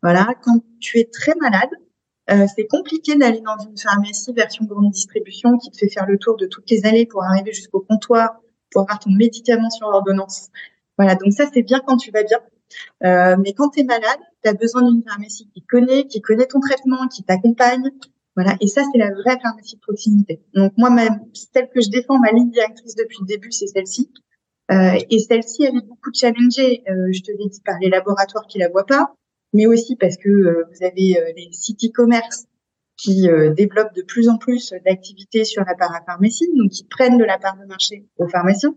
Voilà, 0.01 0.27
quand 0.41 0.63
tu 0.79 0.99
es 0.99 1.09
très 1.11 1.33
malade, 1.35 1.69
euh, 2.31 2.45
c'est 2.55 2.67
compliqué 2.67 3.15
d'aller 3.15 3.41
dans 3.41 3.57
une 3.63 3.77
pharmacie 3.77 4.33
version 4.33 4.65
grande 4.65 4.91
distribution 4.91 5.57
qui 5.57 5.71
te 5.71 5.77
fait 5.77 5.89
faire 5.89 6.05
le 6.05 6.17
tour 6.17 6.37
de 6.37 6.45
toutes 6.45 6.69
les 6.69 6.85
allées 6.85 7.05
pour 7.05 7.23
arriver 7.23 7.53
jusqu'au 7.53 7.81
comptoir, 7.81 8.41
pour 8.71 8.83
avoir 8.83 8.99
ton 8.99 9.11
médicament 9.11 9.69
sur 9.69 9.87
ordonnance. 9.87 10.49
Voilà, 10.97 11.15
donc 11.15 11.33
ça, 11.33 11.45
c'est 11.53 11.63
bien 11.63 11.81
quand 11.85 11.97
tu 11.97 12.11
vas 12.11 12.23
bien. 12.23 12.39
Euh, 13.03 13.35
mais 13.43 13.53
quand 13.53 13.69
tu 13.69 13.81
es 13.81 13.83
malade, 13.83 14.19
tu 14.43 14.49
as 14.49 14.53
besoin 14.53 14.83
d'une 14.83 15.03
pharmacie 15.03 15.49
qui 15.53 15.61
connaît, 15.63 16.05
qui 16.07 16.21
connaît 16.21 16.45
ton 16.45 16.59
traitement, 16.59 17.07
qui 17.07 17.23
t'accompagne, 17.23 17.91
voilà. 18.35 18.55
Et 18.61 18.67
ça, 18.67 18.81
c'est 18.91 18.97
la 18.97 19.11
vraie 19.11 19.37
pharmacie 19.41 19.75
de 19.75 19.81
proximité. 19.81 20.41
Donc, 20.53 20.73
moi, 20.77 20.89
même 20.89 21.19
celle 21.33 21.69
que 21.69 21.81
je 21.81 21.89
défends, 21.89 22.17
ma 22.17 22.31
ligne 22.31 22.49
directrice 22.49 22.95
depuis 22.95 23.17
le 23.21 23.25
début, 23.25 23.51
c'est 23.51 23.67
celle-ci. 23.67 24.09
Euh, 24.71 24.97
et 25.09 25.19
celle-ci, 25.19 25.63
elle 25.63 25.75
est 25.75 25.85
beaucoup 25.85 26.11
challengée. 26.13 26.83
Euh, 26.89 27.11
je 27.11 27.21
te 27.21 27.31
l'ai 27.31 27.49
dit 27.49 27.61
par 27.65 27.75
les 27.81 27.89
laboratoires 27.89 28.47
qui 28.47 28.57
la 28.57 28.69
voient 28.69 28.85
pas, 28.85 29.13
mais 29.53 29.67
aussi 29.67 29.95
parce 29.95 30.17
que 30.17 30.29
euh, 30.29 30.63
vous 30.69 30.85
avez 30.85 31.19
euh, 31.19 31.31
les 31.35 31.49
sites 31.51 31.83
e-commerce 31.83 32.45
qui 32.97 33.29
euh, 33.29 33.53
développent 33.53 33.95
de 33.95 34.03
plus 34.03 34.29
en 34.29 34.37
plus 34.37 34.73
d'activités 34.85 35.43
sur 35.43 35.63
la 35.63 35.75
parapharmacie, 35.75 36.49
donc 36.55 36.71
qui 36.71 36.85
prennent 36.85 37.17
de 37.17 37.23
la 37.23 37.39
part 37.39 37.57
de 37.57 37.65
marché 37.65 38.05
aux 38.17 38.27
pharmaciens, 38.27 38.75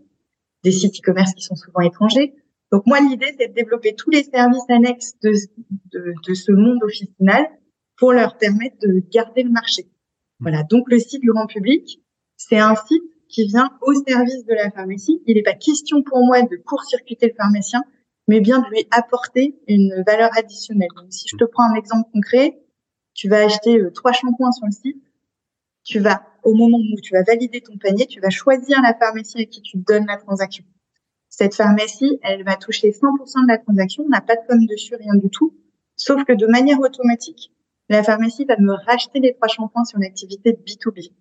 des 0.63 0.73
sites 0.73 0.99
e-commerce 1.01 1.35
qui 1.35 1.43
sont 1.43 1.57
souvent 1.57 1.81
étrangers. 1.81 2.35
Donc 2.73 2.87
moi, 2.87 3.01
l'idée, 3.01 3.35
c'est 3.39 3.49
de 3.49 3.55
développer 3.55 3.95
tous 3.95 4.11
les 4.11 4.25
services 4.25 4.69
annexes 4.69 5.15
de, 5.23 5.33
de, 5.93 6.15
de 6.27 6.35
ce 6.35 6.53
monde 6.53 6.83
officinal 6.83 7.47
pour 7.97 8.13
leur 8.13 8.37
permettre 8.39 8.77
de 8.81 9.03
garder 9.13 9.43
le 9.43 9.51
marché. 9.51 9.87
Voilà. 10.41 10.63
Donc, 10.65 10.91
le 10.91 10.99
site 10.99 11.21
du 11.21 11.31
grand 11.31 11.47
public, 11.47 12.01
c'est 12.37 12.59
un 12.59 12.75
site 12.75 13.03
qui 13.29 13.47
vient 13.47 13.71
au 13.83 13.95
service 13.95 14.45
de 14.45 14.55
la 14.55 14.71
pharmacie. 14.71 15.23
Il 15.27 15.37
n'est 15.37 15.43
pas 15.43 15.55
question 15.55 16.03
pour 16.03 16.25
moi 16.25 16.43
de 16.43 16.57
court-circuiter 16.57 17.29
le 17.29 17.35
pharmacien, 17.35 17.83
mais 18.29 18.41
bien 18.41 18.61
de 18.61 18.67
lui 18.69 18.87
apporter 18.91 19.59
une 19.69 20.03
valeur 20.07 20.31
additionnelle. 20.37 20.89
Donc, 20.97 21.13
si 21.13 21.29
je 21.29 21.37
te 21.37 21.45
prends 21.45 21.65
un 21.71 21.75
exemple 21.75 22.11
concret, 22.13 22.59
tu 23.13 23.29
vas 23.29 23.45
acheter 23.45 23.79
euh, 23.79 23.91
trois 23.91 24.13
shampoings 24.13 24.53
sur 24.53 24.67
le 24.67 24.73
site. 24.73 25.03
Tu 25.85 25.99
vas, 25.99 26.27
au 26.43 26.55
moment 26.55 26.79
où 26.79 27.01
tu 27.01 27.13
vas 27.13 27.23
valider 27.23 27.61
ton 27.61 27.77
panier, 27.77 28.07
tu 28.07 28.21
vas 28.21 28.31
choisir 28.31 28.81
la 28.83 28.95
pharmacie 28.95 29.41
à 29.41 29.45
qui 29.45 29.63
tu 29.63 29.77
donnes 29.77 30.07
la 30.07 30.17
transaction. 30.17 30.65
Cette 31.29 31.55
pharmacie, 31.55 32.19
elle 32.23 32.45
va 32.45 32.57
toucher 32.57 32.91
100% 32.91 33.43
de 33.43 33.49
la 33.49 33.59
transaction. 33.59 34.05
On 34.05 34.09
n'a 34.09 34.21
pas 34.21 34.37
de 34.37 34.41
com 34.49 34.65
dessus, 34.67 34.95
rien 34.95 35.15
du 35.17 35.29
tout. 35.31 35.55
Sauf 35.97 36.25
que 36.25 36.33
de 36.33 36.47
manière 36.47 36.81
automatique, 36.81 37.53
la 37.89 38.03
pharmacie 38.03 38.45
va 38.45 38.57
me 38.59 38.73
racheter 38.73 39.21
les 39.21 39.35
trois 39.35 39.49
shampoings 39.49 39.85
sur 39.85 39.99
une 39.99 40.05
activité 40.05 40.53
de 40.53 40.59
B2B. 40.59 41.13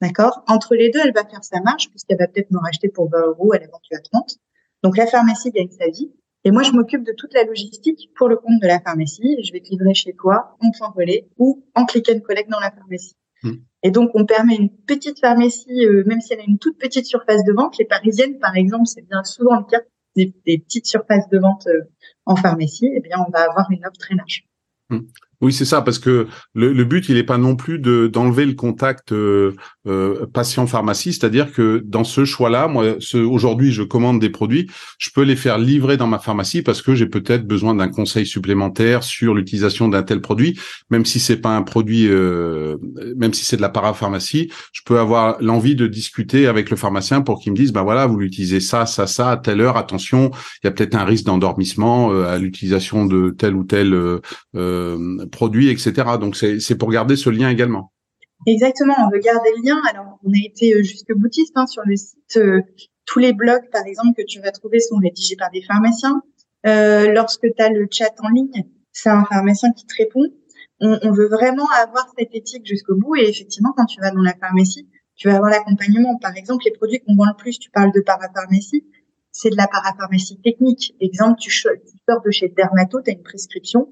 D'accord? 0.00 0.44
Entre 0.46 0.74
les 0.74 0.90
deux, 0.90 1.00
elle 1.02 1.12
va 1.12 1.24
faire 1.24 1.42
sa 1.42 1.60
marge, 1.60 1.88
puisqu'elle 1.90 2.18
va 2.18 2.28
peut-être 2.28 2.50
me 2.50 2.58
racheter 2.58 2.88
pour 2.88 3.10
20 3.10 3.26
euros, 3.26 3.54
elle 3.54 3.62
est 3.62 3.70
vendue 3.70 3.94
à 3.94 4.00
30. 4.00 4.38
Donc 4.82 4.96
la 4.96 5.06
pharmacie 5.06 5.50
gagne 5.50 5.70
sa 5.70 5.88
vie. 5.88 6.10
Et 6.44 6.52
moi, 6.52 6.62
je 6.62 6.70
m'occupe 6.70 7.02
de 7.02 7.12
toute 7.12 7.34
la 7.34 7.42
logistique 7.42 8.10
pour 8.14 8.28
le 8.28 8.36
compte 8.36 8.60
de 8.62 8.66
la 8.68 8.78
pharmacie. 8.78 9.36
Je 9.42 9.52
vais 9.52 9.60
te 9.60 9.68
livrer 9.68 9.94
chez 9.94 10.12
toi, 10.12 10.56
en 10.60 10.70
point 10.70 10.92
relais 10.94 11.28
ou 11.38 11.64
en 11.74 11.84
click 11.84 12.08
and 12.08 12.20
collect 12.20 12.48
dans 12.48 12.60
la 12.60 12.70
pharmacie. 12.70 13.16
Mmh. 13.42 13.52
Et 13.82 13.90
donc, 13.90 14.10
on 14.14 14.24
permet 14.26 14.54
une 14.54 14.70
petite 14.70 15.18
pharmacie, 15.18 15.86
même 16.06 16.20
si 16.20 16.34
elle 16.34 16.40
a 16.40 16.44
une 16.46 16.58
toute 16.58 16.78
petite 16.78 17.06
surface 17.06 17.42
de 17.44 17.52
vente. 17.52 17.76
Les 17.78 17.84
parisiennes, 17.84 18.38
par 18.38 18.54
exemple, 18.54 18.86
c'est 18.86 19.02
bien 19.02 19.24
souvent 19.24 19.58
le 19.58 19.64
cas 19.64 19.80
des, 20.14 20.32
petites 20.44 20.86
surfaces 20.86 21.28
de 21.30 21.38
vente 21.38 21.66
en 22.26 22.36
pharmacie. 22.36 22.90
Eh 22.94 23.00
bien, 23.00 23.16
on 23.26 23.30
va 23.30 23.40
avoir 23.40 23.68
une 23.72 23.84
offre 23.84 23.98
très 23.98 24.14
large. 24.14 24.46
Mmh. 24.90 25.00
Oui, 25.40 25.52
c'est 25.52 25.64
ça, 25.64 25.82
parce 25.82 25.98
que 25.98 26.26
le, 26.54 26.72
le 26.72 26.84
but, 26.84 27.08
il 27.08 27.16
n'est 27.16 27.22
pas 27.22 27.38
non 27.38 27.56
plus 27.56 27.78
de 27.78 28.06
d'enlever 28.06 28.46
le 28.46 28.54
contact 28.54 29.12
euh, 29.12 29.52
euh, 29.86 30.26
patient-pharmacie, 30.32 31.12
c'est-à-dire 31.12 31.52
que 31.52 31.82
dans 31.84 32.04
ce 32.04 32.24
choix-là, 32.24 32.68
moi, 32.68 32.96
aujourd'hui, 33.14 33.72
je 33.72 33.82
commande 33.82 34.20
des 34.20 34.30
produits, 34.30 34.70
je 34.98 35.10
peux 35.14 35.22
les 35.22 35.36
faire 35.36 35.58
livrer 35.58 35.96
dans 35.96 36.06
ma 36.06 36.18
pharmacie 36.18 36.62
parce 36.62 36.82
que 36.82 36.94
j'ai 36.94 37.06
peut-être 37.06 37.46
besoin 37.46 37.74
d'un 37.74 37.88
conseil 37.88 38.26
supplémentaire 38.26 39.02
sur 39.02 39.34
l'utilisation 39.34 39.88
d'un 39.88 40.02
tel 40.02 40.20
produit, 40.20 40.58
même 40.90 41.04
si 41.04 41.20
c'est 41.20 41.36
pas 41.36 41.54
un 41.54 41.62
produit, 41.62 42.08
euh, 42.08 42.76
même 43.16 43.34
si 43.34 43.44
c'est 43.44 43.56
de 43.56 43.62
la 43.62 43.68
parapharmacie, 43.68 44.50
je 44.72 44.80
peux 44.84 44.98
avoir 44.98 45.36
l'envie 45.40 45.76
de 45.76 45.86
discuter 45.86 46.46
avec 46.46 46.70
le 46.70 46.76
pharmacien 46.76 47.20
pour 47.20 47.40
qu'il 47.40 47.52
me 47.52 47.56
dise, 47.56 47.72
ben 47.72 47.82
voilà, 47.82 48.06
vous 48.06 48.18
l'utilisez 48.18 48.60
ça, 48.60 48.86
ça, 48.86 49.06
ça, 49.06 49.32
à 49.32 49.36
telle 49.36 49.60
heure, 49.60 49.76
attention, 49.76 50.30
il 50.62 50.66
y 50.66 50.68
a 50.68 50.70
peut-être 50.70 50.94
un 50.94 51.04
risque 51.04 51.26
d'endormissement 51.26 52.12
euh, 52.12 52.26
à 52.26 52.38
l'utilisation 52.38 53.06
de 53.06 53.30
tel 53.30 53.54
ou 53.54 53.64
tel 53.64 53.94
euh, 54.54 55.26
produits, 55.36 55.68
etc. 55.68 55.92
Donc 56.18 56.34
c'est 56.36 56.78
pour 56.78 56.90
garder 56.90 57.14
ce 57.14 57.30
lien 57.30 57.48
également. 57.50 57.92
Exactement, 58.46 58.94
on 58.98 59.10
veut 59.10 59.20
garder 59.20 59.50
le 59.56 59.62
lien. 59.66 59.80
Alors 59.90 60.18
on 60.24 60.30
a 60.30 60.44
été 60.44 60.74
euh, 60.74 60.82
jusque 60.82 61.12
boutiste 61.14 61.52
hein, 61.56 61.66
sur 61.66 61.82
le 61.84 61.96
site. 61.96 62.36
Euh, 62.36 62.60
tous 63.04 63.18
les 63.20 63.32
blogs, 63.32 63.68
par 63.70 63.86
exemple, 63.86 64.14
que 64.16 64.26
tu 64.26 64.40
vas 64.40 64.50
trouver 64.50 64.80
sont 64.80 64.96
rédigés 64.96 65.36
par 65.36 65.50
des 65.50 65.62
pharmaciens. 65.62 66.22
Euh, 66.66 67.12
lorsque 67.12 67.46
tu 67.56 67.62
as 67.62 67.70
le 67.70 67.86
chat 67.90 68.14
en 68.20 68.28
ligne, 68.28 68.64
c'est 68.92 69.10
un 69.10 69.24
pharmacien 69.24 69.72
qui 69.72 69.86
te 69.86 69.94
répond. 69.96 70.26
On, 70.80 71.10
veut 71.12 71.28
vraiment 71.28 71.68
avoir 71.82 72.06
cette 72.18 72.34
éthique 72.34 72.66
jusqu'au 72.66 72.96
bout. 72.96 73.16
Et 73.16 73.28
effectivement, 73.28 73.72
quand 73.76 73.86
tu 73.86 74.00
vas 74.00 74.10
dans 74.10 74.20
la 74.20 74.34
pharmacie, 74.34 74.86
tu 75.14 75.28
vas 75.28 75.36
avoir 75.36 75.50
l'accompagnement. 75.50 76.18
Par 76.18 76.36
exemple, 76.36 76.64
les 76.66 76.72
produits 76.72 77.00
qu'on 77.00 77.14
vend 77.14 77.24
le 77.24 77.36
plus, 77.36 77.58
tu 77.58 77.70
parles 77.70 77.92
de 77.94 78.00
parapharmacie, 78.00 78.84
c'est 79.32 79.50
de 79.50 79.56
la 79.56 79.68
parapharmacie 79.68 80.38
technique. 80.42 80.94
Exemple, 81.00 81.38
tu, 81.40 81.50
tu 81.50 81.98
sors 82.08 82.20
de 82.22 82.30
chez 82.30 82.48
Dermato, 82.48 83.00
tu 83.00 83.10
as 83.10 83.14
une 83.14 83.22
prescription 83.22 83.88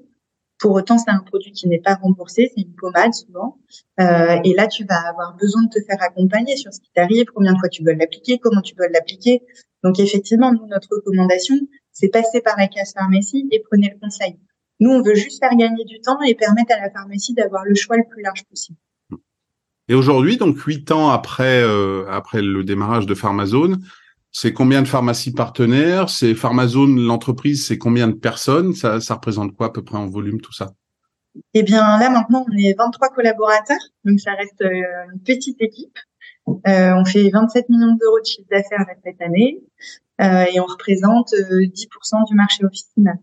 pour 0.65 0.73
autant, 0.73 0.97
c'est 0.97 1.11
un 1.11 1.19
produit 1.19 1.51
qui 1.51 1.67
n'est 1.67 1.79
pas 1.79 1.93
remboursé, 1.93 2.51
c'est 2.55 2.63
une 2.63 2.73
pommade 2.73 3.13
souvent. 3.13 3.59
Euh, 3.99 4.39
et 4.43 4.55
là, 4.55 4.65
tu 4.65 4.83
vas 4.83 5.07
avoir 5.07 5.35
besoin 5.35 5.61
de 5.61 5.69
te 5.69 5.79
faire 5.85 6.01
accompagner 6.01 6.57
sur 6.57 6.73
ce 6.73 6.79
qui 6.79 6.89
t'arrive, 6.91 7.25
combien 7.35 7.53
de 7.53 7.59
fois 7.59 7.69
tu 7.69 7.83
veux 7.83 7.93
l'appliquer, 7.93 8.39
comment 8.39 8.61
tu 8.61 8.73
dois 8.73 8.87
l'appliquer. 8.87 9.43
Donc 9.83 9.99
effectivement, 9.99 10.51
nous, 10.51 10.65
notre 10.65 10.87
recommandation, 10.95 11.53
c'est 11.91 12.07
passer 12.07 12.41
par 12.41 12.55
la 12.57 12.65
case 12.65 12.93
pharmacie 12.97 13.47
et 13.51 13.61
prenez 13.69 13.91
le 13.93 13.99
conseil. 13.99 14.39
Nous, 14.79 14.89
on 14.89 15.03
veut 15.03 15.13
juste 15.13 15.39
faire 15.39 15.55
gagner 15.55 15.85
du 15.85 16.01
temps 16.01 16.19
et 16.23 16.33
permettre 16.33 16.73
à 16.73 16.81
la 16.81 16.89
pharmacie 16.89 17.35
d'avoir 17.35 17.63
le 17.63 17.75
choix 17.75 17.97
le 17.97 18.05
plus 18.09 18.23
large 18.23 18.43
possible. 18.45 18.79
Et 19.87 19.93
aujourd'hui, 19.93 20.37
donc 20.37 20.57
huit 20.61 20.91
ans 20.91 21.09
après 21.09 21.61
euh, 21.61 22.09
après 22.09 22.41
le 22.41 22.63
démarrage 22.63 23.05
de 23.05 23.13
Pharmazone, 23.13 23.83
c'est 24.37 24.51
combien 24.51 24.81
de 24.81 24.87
pharmacies 24.87 25.31
partenaires? 25.31 26.09
C'est 26.09 26.35
Pharmazone, 26.35 26.99
l'entreprise, 26.99 27.65
c'est 27.65 27.77
combien 27.77 28.09
de 28.09 28.15
personnes? 28.15 28.73
Ça, 28.73 28.99
ça 28.99 29.13
représente 29.13 29.55
quoi 29.55 29.67
à 29.67 29.69
peu 29.69 29.81
près 29.81 29.97
en 29.97 30.07
volume 30.07 30.41
tout 30.41 30.51
ça? 30.51 30.73
Eh 31.53 31.63
bien 31.63 31.97
là 31.99 32.09
maintenant 32.09 32.45
on 32.45 32.57
est 32.57 32.77
23 32.77 33.09
collaborateurs, 33.15 33.79
donc 34.03 34.19
ça 34.19 34.33
reste 34.33 34.61
euh, 34.61 35.13
une 35.13 35.21
petite 35.21 35.61
équipe. 35.61 35.97
Euh, 36.49 36.93
on 36.97 37.05
fait 37.05 37.29
27 37.29 37.69
millions 37.69 37.95
d'euros 37.95 38.19
de 38.19 38.25
chiffre 38.25 38.47
d'affaires 38.51 38.85
cette 39.05 39.21
année 39.21 39.63
euh, 40.19 40.43
et 40.53 40.59
on 40.59 40.65
représente 40.65 41.29
10% 41.31 42.27
du 42.27 42.35
marché 42.35 42.65
officinal. 42.65 43.17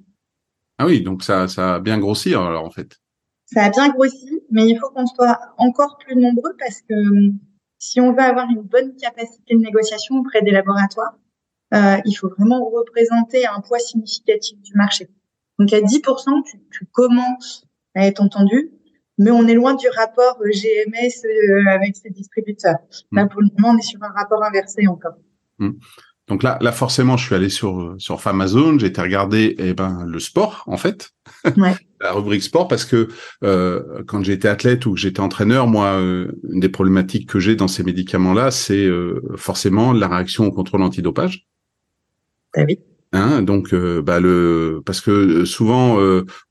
Ah 0.79 0.87
oui, 0.87 1.03
donc 1.03 1.25
ça, 1.25 1.47
ça 1.47 1.75
a 1.75 1.81
bien 1.81 1.99
grossi 1.99 2.31
alors 2.31 2.65
en 2.65 2.71
fait. 2.71 2.97
Ça 3.45 3.65
a 3.65 3.71
bien 3.71 3.91
grossi, 3.91 4.41
mais 4.51 4.67
il 4.67 4.79
faut 4.79 4.89
qu'on 4.89 5.07
soit 5.07 5.39
encore 5.59 5.99
plus 5.99 6.17
nombreux 6.17 6.57
parce 6.59 6.81
que 6.81 6.95
si 7.83 8.01
on 8.01 8.13
veut 8.13 8.21
avoir 8.23 8.49
une 8.49 8.63
bonne 8.63 8.95
capacité 8.95 9.57
de 9.57 9.61
négociation 9.61 10.15
auprès 10.19 10.41
des 10.41 10.53
laboratoires, 10.53 11.19
euh, 11.75 11.97
il 12.05 12.15
faut 12.15 12.29
vraiment 12.29 12.65
représenter 12.71 13.45
un 13.45 13.61
poids 13.61 13.81
significatif 13.81 14.57
du 14.63 14.73
marché. 14.75 15.09
Donc 15.59 15.73
à 15.73 15.81
10%, 15.81 16.45
tu, 16.45 16.61
tu 16.71 16.87
commences 16.87 17.67
à 17.97 18.07
être 18.07 18.21
entendu, 18.21 18.71
mais 19.19 19.33
on 19.33 19.49
est 19.49 19.55
loin 19.55 19.75
du 19.75 19.89
rapport 19.89 20.39
GMS 20.45 21.25
euh, 21.25 21.71
avec 21.71 21.97
ses 21.97 22.11
distributeurs. 22.11 22.79
Là, 23.11 23.27
pour 23.27 23.41
le 23.41 23.49
moment, 23.59 23.75
on 23.75 23.79
est 23.79 23.83
sur 23.83 24.01
un 24.05 24.13
rapport 24.13 24.45
inversé 24.45 24.87
encore. 24.87 25.17
Mmh. 25.59 25.73
Donc 26.29 26.43
là, 26.43 26.59
là 26.61 26.73
forcément, 26.73 27.17
je 27.17 27.27
suis 27.27 27.35
allé 27.35 27.49
sur 27.49 27.95
sur 27.99 28.21
Famazone, 28.21 28.79
j'ai 28.79 28.87
été 28.87 29.01
regarder 29.01 29.57
eh 29.59 29.75
ben 29.75 30.05
le 30.07 30.19
sport 30.21 30.63
en 30.67 30.77
fait, 30.77 31.11
ouais. 31.57 31.75
la 32.01 32.13
rubrique 32.13 32.43
sport 32.43 32.69
parce 32.69 32.85
que 32.85 33.09
euh, 33.43 34.03
quand 34.07 34.23
j'étais 34.23 34.49
athlète 34.49 34.87
ou 34.87 34.95
que 34.95 35.01
j'étais 35.01 35.21
entraîneur, 35.21 35.67
moi, 35.67 35.95
euh, 35.95 36.33
une 36.51 36.61
des 36.61 36.69
problématiques 36.69 37.29
que 37.29 37.41
j'ai 37.41 37.57
dans 37.57 37.69
ces 37.69 37.83
médicaments-là, 37.83 38.51
c'est 38.51 38.85
euh, 38.85 39.21
forcément 39.37 39.93
la 39.93 40.09
réaction 40.09 40.47
au 40.47 40.53
contrôle 40.53 40.83
antidopage. 40.83 41.47
Ah 42.55 42.63
oui. 42.67 42.79
Hein, 43.15 43.43
donc, 43.43 43.75
euh, 43.75 44.01
bah, 44.01 44.21
le 44.21 44.81
parce 44.87 45.03
que 45.03 45.45
souvent 45.45 45.99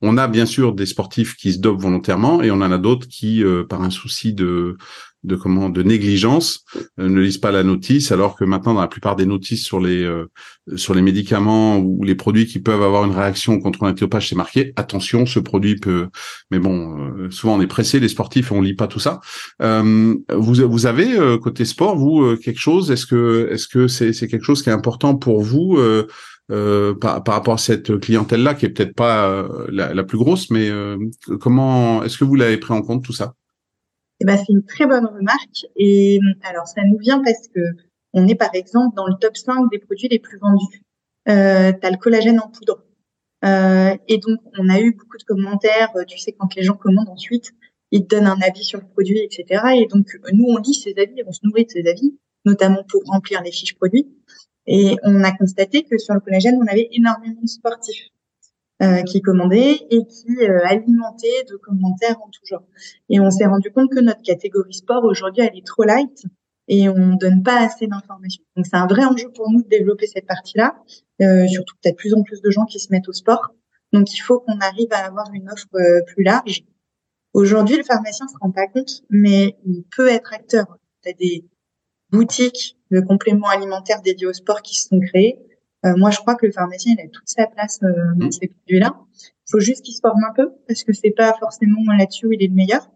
on 0.02 0.18
a 0.18 0.28
bien 0.28 0.46
sûr 0.46 0.74
des 0.74 0.86
sportifs 0.86 1.36
qui 1.36 1.54
se 1.54 1.60
dopent 1.60 1.82
volontairement 1.82 2.44
et 2.44 2.52
on 2.52 2.56
en 2.56 2.72
a 2.72 2.78
d'autres 2.78 3.08
qui, 3.08 3.44
par 3.68 3.82
un 3.82 3.90
souci 3.90 4.34
de 4.34 4.78
de 5.24 5.36
comment 5.36 5.70
de 5.70 5.84
négligence 5.84 6.66
euh, 7.00 7.08
ne 7.08 7.20
lisent 7.20 7.38
pas 7.38 7.52
la 7.52 7.64
notice 7.64 8.12
alors 8.12 8.36
que 8.36 8.44
maintenant 8.44 8.74
dans 8.74 8.82
la 8.82 8.88
plupart 8.88 9.16
des 9.16 9.26
notices 9.26 9.64
sur 9.64 9.80
les 9.80 10.04
euh, 10.04 10.26
sur 10.76 10.96
les 10.96 11.02
médicaments 11.02 11.78
ou 11.78 12.04
les 12.04 12.16
produits 12.16 12.48
qui 12.48 12.60
peuvent 12.60 12.82
avoir 12.82 13.06
une 13.06 13.12
réaction 13.12 13.60
contre 13.60 13.84
l'antidopage 13.84 14.30
c'est 14.30 14.36
marqué 14.36 14.74
attention 14.76 15.26
ce 15.26 15.40
produit 15.40 15.76
peut 15.76 16.08
mais 16.50 16.60
bon 16.60 16.98
euh, 17.00 17.30
souvent 17.30 17.56
on 17.56 17.62
est 17.62 17.68
pressé 17.68 18.00
les 18.00 18.08
sportifs 18.08 18.52
on 18.52 18.62
lit 18.62 18.76
pas 18.76 18.88
tout 18.88 19.00
ça. 19.00 19.20
Vous 19.60 20.56
vous 20.70 20.86
avez 20.86 21.38
côté 21.42 21.66
sport 21.66 21.98
vous 21.98 22.36
quelque 22.38 22.60
chose? 22.60 22.92
Est-ce 22.92 23.06
que 23.06 23.50
est-ce 23.52 23.68
que 23.68 23.88
c'est 23.88 24.14
c'est 24.14 24.28
quelque 24.28 24.44
chose 24.44 24.62
qui 24.64 24.70
est 24.70 24.74
important 24.74 25.16
pour 25.16 25.42
vous 25.42 25.78
par, 26.48 27.24
par, 27.24 27.36
rapport 27.36 27.56
à 27.56 27.58
cette 27.58 28.00
clientèle-là, 28.00 28.54
qui 28.54 28.66
est 28.66 28.70
peut-être 28.70 28.96
pas 28.96 29.48
la, 29.70 29.94
la, 29.94 30.04
plus 30.04 30.18
grosse, 30.18 30.50
mais 30.50 30.70
comment 31.40 32.04
est-ce 32.04 32.18
que 32.18 32.26
vous 32.26 32.36
l'avez 32.36 32.58
pris 32.58 32.74
en 32.74 32.82
compte 32.82 33.04
tout 33.04 33.14
ça? 33.14 33.34
Eh 34.22 34.26
ben, 34.26 34.38
c'est 34.38 34.54
une 34.54 34.64
très 34.64 34.86
bonne 34.86 35.06
remarque. 35.06 35.66
Et 35.76 36.20
alors, 36.44 36.68
ça 36.68 36.84
nous 36.84 36.98
vient 36.98 37.22
parce 37.24 37.48
que 37.48 37.62
on 38.14 38.28
est 38.28 38.36
par 38.36 38.54
exemple 38.54 38.96
dans 38.96 39.08
le 39.08 39.16
top 39.20 39.38
5 39.38 39.70
des 39.72 39.80
produits 39.80 40.10
les 40.10 40.20
plus 40.20 40.38
vendus. 40.38 40.84
Euh, 41.30 41.72
tu 41.72 41.88
as 41.88 41.92
le 41.92 41.98
collagène 41.98 42.40
en 42.40 42.50
poudre. 42.50 42.84
Euh, 43.44 43.96
et 44.08 44.18
donc, 44.18 44.40
on 44.58 44.70
a 44.70 44.80
eu 44.80 44.92
beaucoup 44.94 45.18
de 45.18 45.24
commentaires. 45.24 45.92
Euh, 45.96 46.04
tu 46.06 46.18
sais, 46.18 46.34
quand 46.34 46.54
les 46.56 46.64
gens 46.64 46.76
commandent 46.76 47.10
ensuite, 47.10 47.52
ils 47.92 48.06
te 48.06 48.16
donnent 48.16 48.28
un 48.28 48.40
avis 48.42 48.64
sur 48.64 48.80
le 48.80 48.88
produit, 48.88 49.20
etc. 49.20 49.64
Et 49.76 49.88
donc, 49.88 50.08
nous, 50.34 50.46
on 50.48 50.58
lit 50.58 50.74
ces 50.74 50.94
avis, 50.98 51.24
on 51.26 51.32
se 51.32 51.40
nourrit 51.44 51.66
de 51.66 51.72
ces 51.72 51.88
avis, 51.88 52.18
notamment 52.46 52.84
pour 52.88 53.02
remplir 53.06 53.42
les 53.42 53.52
fiches 53.52 53.76
produits. 53.76 54.08
Et 54.68 54.96
on 55.04 55.24
a 55.24 55.32
constaté 55.32 55.84
que 55.84 55.98
sur 55.98 56.14
le 56.14 56.20
collagène, 56.20 56.60
on 56.62 56.68
avait 56.68 56.90
énormément 56.92 57.42
de 57.42 57.48
sportifs. 57.48 58.10
Euh, 58.82 59.04
qui 59.04 59.22
commandait 59.22 59.80
et 59.92 60.06
qui 60.08 60.38
euh, 60.40 60.66
alimentait 60.66 61.44
de 61.48 61.56
commentaires 61.56 62.20
en 62.20 62.30
tout 62.30 62.42
genre. 62.46 62.64
Et 63.10 63.20
on 63.20 63.30
s'est 63.30 63.46
rendu 63.46 63.70
compte 63.72 63.92
que 63.92 64.00
notre 64.00 64.24
catégorie 64.24 64.74
sport 64.74 65.04
aujourd'hui 65.04 65.44
elle 65.44 65.56
est 65.56 65.66
trop 65.66 65.84
light 65.84 66.26
et 66.68 66.90
on 66.90 67.16
donne 67.16 67.44
pas 67.44 67.60
assez 67.60 67.86
d'informations. 67.86 68.42
Donc 68.56 68.66
c'est 68.66 68.78
un 68.78 68.88
vrai 68.88 69.06
enjeu 69.06 69.30
pour 69.36 69.52
nous 69.52 69.62
de 69.62 69.68
développer 69.68 70.08
cette 70.08 70.26
partie-là, 70.26 70.76
euh, 71.22 71.46
surtout 71.48 71.76
de 71.86 71.92
plus 71.92 72.16
en 72.16 72.24
plus 72.24 72.42
de 72.42 72.50
gens 72.50 72.66
qui 72.66 72.80
se 72.80 72.92
mettent 72.92 73.08
au 73.08 73.14
sport. 73.14 73.54
Donc 73.94 74.12
il 74.16 74.20
faut 74.20 74.40
qu'on 74.40 74.58
arrive 74.58 74.92
à 74.92 75.06
avoir 75.06 75.32
une 75.32 75.48
offre 75.52 75.68
euh, 75.76 76.02
plus 76.08 76.24
large. 76.24 76.64
Aujourd'hui, 77.34 77.78
le 77.78 77.84
pharmacien 77.84 78.28
se 78.28 78.38
rend 78.42 78.50
pas 78.50 78.66
compte, 78.66 79.04
mais 79.12 79.58
il 79.64 79.84
peut 79.96 80.08
être 80.08 80.34
acteur. 80.34 80.66
Tu 81.04 81.10
as 81.10 81.14
des 81.14 81.46
boutiques 82.10 82.78
de 82.90 83.00
compléments 83.00 83.50
alimentaires 83.50 84.02
dédiés 84.02 84.26
au 84.26 84.34
sport 84.34 84.64
qui 84.64 84.74
se 84.74 84.88
sont 84.88 85.00
créées. 85.00 85.38
Euh, 85.86 85.96
moi, 85.98 86.12
je 86.12 86.20
crois 86.20 86.36
que 86.36 86.46
le 86.46 86.52
pharmacien, 86.52 86.96
il 86.98 87.02
a 87.02 87.08
toute 87.08 87.28
sa 87.28 87.48
place 87.48 87.80
euh, 87.84 87.92
dans 88.16 88.28
mm. 88.28 88.32
ces 88.32 88.48
produits-là. 88.48 88.96
Il 89.48 89.52
faut 89.52 89.60
juste 89.60 89.84
qu'il 89.84 89.96
se 89.96 90.00
forme 90.02 90.24
un 90.24 90.34
peu 90.34 90.52
parce 90.68 90.84
que 90.84 90.94
c'est 90.94 91.12
pas 91.12 91.34
forcément 91.40 91.80
là-dessus 91.98 92.28
où 92.28 92.32
il 92.32 92.44
est 92.44 92.48
le 92.48 92.54
meilleur. 92.54 92.90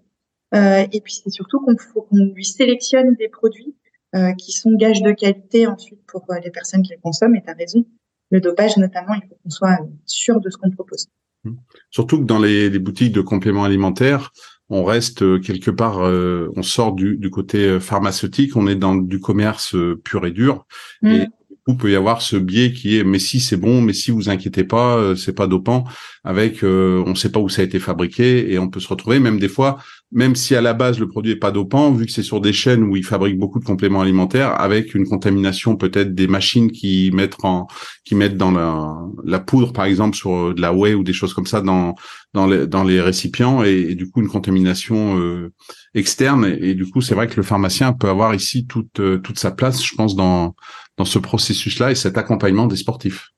Euh, 0.54 0.86
et 0.92 1.01
puis, 1.01 1.13
c'est 1.24 1.32
surtout 1.32 1.60
qu'on 1.62 1.75
qu'on 1.75 2.18
lui 2.34 2.46
sélectionne 2.46 3.15
des 3.15 3.27
produits 3.27 3.75
euh, 4.15 4.34
qui 4.34 4.51
sont 4.51 4.72
gages 4.75 5.01
de 5.01 5.12
qualité 5.12 5.68
ensuite 5.68 6.00
pour 6.08 6.24
les 6.44 6.51
personnes 6.51 6.84
qui 6.84 6.92
les 6.92 7.00
consomment. 7.00 7.36
Et 7.36 7.42
tu 7.42 7.50
as 7.50 7.54
raison, 7.54 7.86
le 8.30 8.39
dopage 8.39 8.77
notamment, 8.77 9.15
il 9.15 9.27
faut 9.27 9.36
qu'on 9.44 9.50
soit 9.50 9.80
sûr 10.06 10.39
de 10.39 10.50
ce 10.50 10.58
qu'on 10.58 10.72
propose. 10.72 11.08
Mm. 11.44 11.56
Surtout 11.89 12.20
que 12.20 12.25
dans 12.25 12.39
les, 12.39 12.70
les, 12.70 12.80
boutiques 12.80 13.13
de 13.13 13.22
compléments 13.22 13.63
alimentaires, 13.63 14.32
on 14.70 14.84
reste 14.84 15.42
quelque 15.42 15.70
part, 15.70 16.00
on 16.00 16.63
sort 16.63 16.94
du, 16.94 17.18
du, 17.18 17.30
côté 17.30 17.80
pharmaceutique, 17.80 18.56
on 18.56 18.68
est 18.68 18.75
dans 18.75 18.96
du 18.96 19.20
commerce 19.20 19.75
pur 20.04 20.25
et 20.25 20.32
dur. 20.32 20.65
Mm. 21.04 21.12
Et 21.12 21.27
il 21.67 21.77
peut 21.77 21.91
y 21.91 21.95
avoir 21.95 22.22
ce 22.22 22.36
biais 22.36 22.74
qui 22.74 22.98
est 22.98 23.03
mais 23.03 23.19
si 23.19 23.39
c'est 23.39 23.57
bon, 23.57 23.81
mais 23.81 23.93
si 23.93 24.12
vous 24.12 24.29
inquiétez 24.29 24.63
pas, 24.63 24.98
euh, 24.98 25.15
c'est 25.15 25.34
pas 25.34 25.48
dopant. 25.48 25.86
Avec, 26.24 26.63
euh, 26.63 27.03
on 27.05 27.12
ne 27.12 27.15
sait 27.15 27.31
pas 27.31 27.39
où 27.39 27.50
ça 27.50 27.62
a 27.62 27.65
été 27.65 27.79
fabriqué 27.79 28.51
et 28.51 28.60
on 28.60 28.69
peut 28.69 28.79
se 28.79 28.88
retrouver 28.88 29.19
même 29.19 29.39
des 29.39 29.50
fois 29.50 29.77
même 30.15 30.36
si 30.36 30.55
à 30.55 30.62
la 30.62 30.74
base 30.74 30.98
le 31.00 31.10
produit 31.10 31.34
est 31.34 31.36
pas 31.36 31.51
dopant, 31.51 31.91
vu 31.91 32.05
que 32.05 32.12
c'est 32.12 32.24
sur 32.24 32.39
des 32.39 32.53
chaînes 32.53 32.84
où 32.84 32.95
ils 32.95 33.05
fabriquent 33.05 33.38
beaucoup 33.38 33.60
de 33.60 33.65
compléments 33.65 34.01
alimentaires, 34.01 34.60
avec 34.62 34.95
une 34.95 35.05
contamination 35.05 35.75
peut-être 35.75 36.15
des 36.15 36.27
machines 36.27 36.72
qui 36.72 37.12
mettent 37.13 37.36
en, 37.43 37.67
qui 38.05 38.15
mettent 38.15 38.38
dans 38.38 38.51
la, 38.51 38.95
la 39.25 39.39
poudre 39.39 39.74
par 39.74 39.84
exemple 39.86 40.15
sur 40.15 40.53
de 40.53 40.62
la 40.62 40.74
whey 40.74 40.93
ou 40.93 41.03
des 41.03 41.12
choses 41.12 41.34
comme 41.34 41.48
ça 41.48 41.62
dans 41.62 41.95
dans 42.34 42.48
les 42.48 42.65
dans 42.65 42.84
les 42.84 43.01
récipients 43.01 43.63
et, 43.63 43.95
du 43.95 44.10
coup 44.10 44.22
une 44.22 44.29
contamination 44.29 45.19
euh, 45.19 45.51
externe 45.95 46.45
et, 46.45 46.75
du 46.75 46.86
coup 46.86 47.01
c'est 47.01 47.15
vrai 47.15 47.27
que 47.27 47.36
le 47.36 47.43
pharmacien 47.43 47.91
peut 47.91 48.10
avoir 48.10 48.34
ici 48.34 48.67
toute 48.67 49.00
euh, 49.01 49.17
toute 49.17 49.39
sa 49.39 49.51
place, 49.51 49.84
je 49.84 49.95
pense 49.95 50.15
dans 50.15 50.55
dans 50.97 51.05
ce 51.05 51.19
processus-là 51.19 51.91
et 51.91 51.95
cet 51.95 52.17
accompagnement 52.17 52.67
des 52.67 52.77
sportifs. 52.77 53.31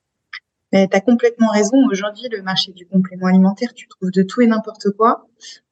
Tu 0.72 0.78
as 0.78 1.00
complètement 1.00 1.50
raison. 1.50 1.76
Aujourd'hui, 1.90 2.28
le 2.30 2.42
marché 2.42 2.72
du 2.72 2.86
complément 2.86 3.26
alimentaire, 3.26 3.72
tu 3.74 3.88
trouves 3.88 4.10
de 4.10 4.22
tout 4.22 4.42
et 4.42 4.46
n'importe 4.46 4.90
quoi. 4.96 5.26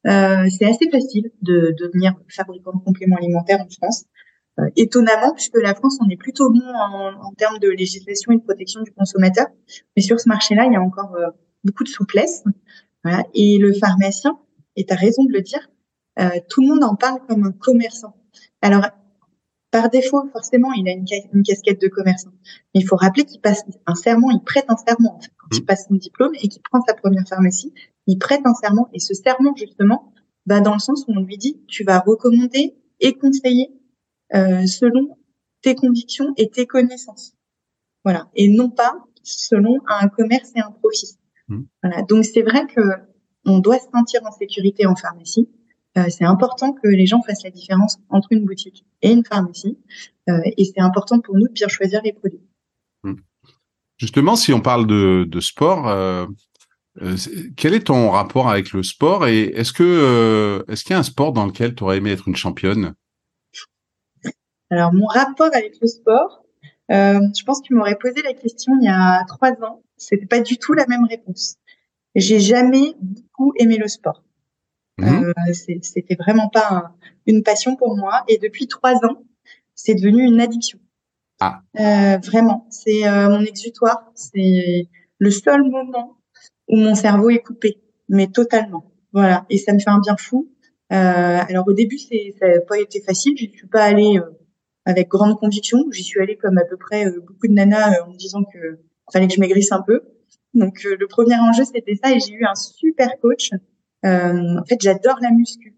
Euh, 0.06 0.46
c'est 0.58 0.64
assez 0.64 0.88
facile 0.90 1.30
de, 1.42 1.74
devenir 1.78 2.14
fabricant 2.28 2.72
de 2.72 2.82
compléments 2.82 3.16
alimentaires 3.16 3.60
en 3.60 3.68
France. 3.68 4.04
Euh, 4.58 4.70
étonnamment, 4.76 5.34
puisque 5.34 5.58
la 5.58 5.74
France, 5.74 5.98
on 6.00 6.08
est 6.08 6.16
plutôt 6.16 6.50
bon 6.50 6.62
en, 6.64 7.32
termes 7.36 7.58
de 7.58 7.68
législation 7.68 8.32
et 8.32 8.36
de 8.36 8.42
protection 8.42 8.82
du 8.82 8.90
consommateur. 8.90 9.46
Mais 9.96 10.02
sur 10.02 10.18
ce 10.18 10.28
marché-là, 10.30 10.64
il 10.64 10.72
y 10.72 10.76
a 10.76 10.80
encore 10.80 11.14
euh, 11.14 11.28
beaucoup 11.62 11.84
de 11.84 11.90
souplesse. 11.90 12.42
Voilà. 13.04 13.24
Et 13.34 13.58
le 13.58 13.74
pharmacien, 13.74 14.38
et 14.76 14.86
tu 14.86 14.94
as 14.94 14.96
raison 14.96 15.24
de 15.24 15.32
le 15.32 15.42
dire, 15.42 15.68
euh, 16.18 16.30
tout 16.48 16.62
le 16.62 16.68
monde 16.68 16.84
en 16.84 16.94
parle 16.94 17.20
comme 17.28 17.44
un 17.44 17.52
commerçant. 17.52 18.16
Alors, 18.62 18.86
par 19.70 19.90
défaut, 19.90 20.28
forcément, 20.32 20.73
il 20.73 20.88
a 20.88 20.92
une, 20.92 21.42
casquette 21.42 21.80
de 21.80 21.88
commerçant. 21.88 22.30
Mais 22.75 22.80
il 22.80 22.87
faut 22.87 22.96
rappeler 22.96 23.25
qu'il 23.25 23.40
passe 23.40 23.64
un 23.87 23.94
serment, 23.94 24.30
il 24.30 24.40
prête 24.40 24.66
un 24.68 24.76
serment 24.76 25.18
quand 25.37 25.56
il 25.56 25.62
mmh. 25.62 25.66
passe 25.66 25.87
son 25.88 25.94
diplôme 25.94 26.32
et 26.40 26.49
qu'il 26.49 26.62
prend 26.62 26.80
sa 26.87 26.94
première 26.94 27.26
pharmacie, 27.28 27.73
il 28.06 28.18
prête 28.18 28.40
un 28.44 28.54
serment. 28.54 28.88
Et 28.92 29.00
ce 29.00 29.14
serment, 29.14 29.54
justement, 29.56 30.12
va 30.46 30.61
dans 30.61 30.73
le 30.73 30.78
sens 30.78 31.04
où 31.08 31.12
on 31.12 31.20
lui 31.20 31.37
dit, 31.37 31.61
tu 31.66 31.85
vas 31.85 31.99
recommander 31.99 32.76
et 33.00 33.14
conseiller 33.14 33.70
euh, 34.35 34.66
selon 34.66 35.18
tes 35.62 35.75
convictions 35.75 36.32
et 36.37 36.49
tes 36.49 36.66
connaissances. 36.66 37.35
Voilà. 38.04 38.28
Et 38.35 38.49
non 38.49 38.70
pas 38.70 39.04
selon 39.23 39.80
un 39.88 40.08
commerce 40.08 40.52
et 40.54 40.61
un 40.61 40.70
profit. 40.70 41.18
Mmh. 41.49 41.62
Voilà. 41.82 42.02
Donc 42.02 42.25
c'est 42.25 42.42
vrai 42.42 42.66
que 42.66 42.80
on 43.44 43.58
doit 43.58 43.78
se 43.78 43.88
sentir 43.92 44.20
en 44.25 44.32
sécurité 44.32 44.87
en 44.87 44.96
pharmacie. 44.96 45.49
Euh, 45.96 46.06
c'est 46.10 46.24
important 46.24 46.72
que 46.72 46.88
les 46.88 47.06
gens 47.06 47.22
fassent 47.22 47.44
la 47.44 47.50
différence 47.50 47.98
entre 48.10 48.28
une 48.30 48.44
boutique 48.44 48.84
et 49.02 49.10
une 49.10 49.24
pharmacie. 49.24 49.78
Euh, 50.28 50.40
et 50.44 50.64
c'est 50.64 50.80
important 50.80 51.20
pour 51.20 51.36
nous 51.36 51.48
de 51.48 51.52
bien 51.52 51.68
choisir 51.68 52.02
les 52.02 52.12
produits. 52.12 52.42
Hum. 53.04 53.20
Justement, 53.96 54.36
si 54.36 54.52
on 54.52 54.60
parle 54.60 54.86
de, 54.86 55.40
sport, 55.40 55.88
euh, 55.88 56.26
quel 57.56 57.72
est 57.72 57.86
ton 57.86 58.10
rapport 58.10 58.48
avec 58.50 58.72
le 58.72 58.82
sport 58.82 59.26
et 59.26 59.44
est-ce 59.44 59.72
que 59.72 60.64
est-ce 60.68 60.84
qu'il 60.84 60.92
y 60.92 60.96
a 60.96 60.98
un 60.98 61.02
sport 61.02 61.32
dans 61.32 61.46
lequel 61.46 61.74
tu 61.74 61.82
aurais 61.82 61.98
aimé 61.98 62.10
être 62.10 62.28
une 62.28 62.36
championne? 62.36 62.94
Alors 64.70 64.92
mon 64.92 65.06
rapport 65.06 65.50
avec 65.54 65.76
le 65.80 65.86
sport, 65.86 66.42
je 66.90 67.44
pense 67.44 67.60
que 67.60 67.68
tu 67.68 67.74
m'aurais 67.74 67.96
posé 67.96 68.20
la 68.22 68.34
question 68.34 68.74
il 68.80 68.84
y 68.84 68.88
a 68.88 69.24
trois 69.28 69.52
ans. 69.62 69.82
C'était 69.96 70.26
pas 70.26 70.40
du 70.40 70.58
tout 70.58 70.74
la 70.74 70.86
même 70.86 71.04
réponse. 71.04 71.56
J'ai 72.14 72.40
jamais 72.40 72.94
beaucoup 73.00 73.54
aimé 73.58 73.78
le 73.78 73.88
sport. 73.88 74.25
Mmh. 74.98 75.06
Euh, 75.06 75.52
c'était 75.52 76.16
vraiment 76.16 76.48
pas 76.48 76.94
une 77.26 77.42
passion 77.42 77.76
pour 77.76 77.96
moi. 77.96 78.24
Et 78.28 78.38
depuis 78.38 78.66
trois 78.66 78.94
ans, 79.04 79.22
c'est 79.74 79.94
devenu 79.94 80.24
une 80.24 80.40
addiction. 80.40 80.78
Ah. 81.40 81.60
Euh, 81.78 82.16
vraiment, 82.18 82.66
c'est 82.70 83.06
euh, 83.06 83.28
mon 83.28 83.42
exutoire. 83.42 84.10
C'est 84.14 84.88
le 85.18 85.30
seul 85.30 85.62
moment 85.64 86.16
où 86.68 86.76
mon 86.76 86.94
cerveau 86.94 87.30
est 87.30 87.40
coupé, 87.40 87.82
mais 88.08 88.28
totalement. 88.28 88.92
Voilà, 89.12 89.46
et 89.50 89.58
ça 89.58 89.72
me 89.72 89.78
fait 89.78 89.90
un 89.90 90.00
bien 90.00 90.16
fou. 90.16 90.50
Euh, 90.92 90.96
alors 91.48 91.66
au 91.68 91.72
début, 91.72 91.98
c'est 91.98 92.34
ça 92.38 92.48
n'a 92.48 92.60
pas 92.60 92.78
été 92.78 93.00
facile. 93.02 93.34
Je 93.36 93.46
suis 93.46 93.66
pas 93.66 93.82
allée 93.82 94.18
euh, 94.18 94.30
avec 94.84 95.08
grande 95.08 95.38
conviction. 95.38 95.84
J'y 95.90 96.04
suis 96.04 96.20
allée 96.20 96.36
comme 96.36 96.58
à 96.58 96.64
peu 96.64 96.76
près 96.76 97.10
beaucoup 97.10 97.48
de 97.48 97.52
nanas 97.52 98.02
en 98.02 98.12
me 98.12 98.16
disant 98.16 98.44
que 98.44 98.78
fallait 99.12 99.26
que 99.26 99.34
je 99.34 99.40
maigrisse 99.40 99.72
un 99.72 99.82
peu. 99.82 100.02
Donc 100.54 100.84
le 100.84 101.06
premier 101.06 101.36
enjeu 101.36 101.64
c'était 101.64 101.96
ça, 102.02 102.12
et 102.12 102.20
j'ai 102.20 102.32
eu 102.32 102.44
un 102.46 102.54
super 102.54 103.10
coach 103.20 103.52
euh, 103.52 103.58
en 104.04 104.64
fait, 104.68 104.80
j'adore 104.80 105.18
la 105.20 105.30
muscu. 105.30 105.76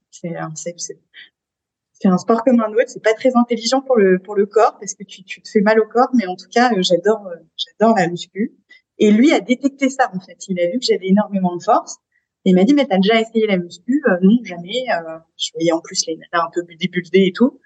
C'est 2.01 2.09
un 2.09 2.19
sport 2.19 2.45
comme 2.45 2.61
un 2.61 2.73
autre. 2.73 2.89
C'est 2.89 3.03
pas 3.03 3.15
très 3.15 3.37
intelligent 3.37 3.81
pour 3.83 3.97
le 3.97 4.19
pour 4.21 4.37
le 4.37 4.47
corps 4.47 4.77
parce 4.79 4.95
que 4.95 5.05
tu, 5.05 5.25
tu 5.25 5.43
te 5.43 5.49
fais 5.49 5.61
mal 5.61 5.81
au 5.81 5.87
corps, 5.87 6.11
mais 6.15 6.27
en 6.27 6.37
tout 6.37 6.49
cas, 6.51 6.73
euh, 6.73 6.83
j'adore 6.83 7.27
euh, 7.27 7.37
j'adore 7.57 7.97
la 7.97 8.09
muscu. 8.09 8.55
Et 8.99 9.11
lui 9.11 9.33
a 9.33 9.41
détecté 9.41 9.89
ça 9.89 10.11
en 10.15 10.21
fait. 10.21 10.37
Il 10.49 10.61
a 10.61 10.67
vu 10.67 10.79
que 10.79 10.85
j'avais 10.85 11.09
énormément 11.09 11.57
de 11.57 11.63
force. 11.63 11.97
Et 12.45 12.51
il 12.51 12.55
m'a 12.55 12.65
dit 12.65 12.75
mais 12.75 12.87
t'as 12.87 12.99
déjà 12.99 13.21
essayé 13.21 13.47
la 13.47 13.59
muscu? 13.59 14.03
Non, 14.23 14.39
jamais. 14.45 14.87
je 15.37 15.51
voyais 15.55 15.73
en 15.73 15.81
plus 15.81 16.05
les 16.07 16.17
nanas 16.17 16.47
un 16.47 16.51
peu 16.53 16.63
débulbées 16.79 17.27
et 17.27 17.33
tout. 17.33 17.61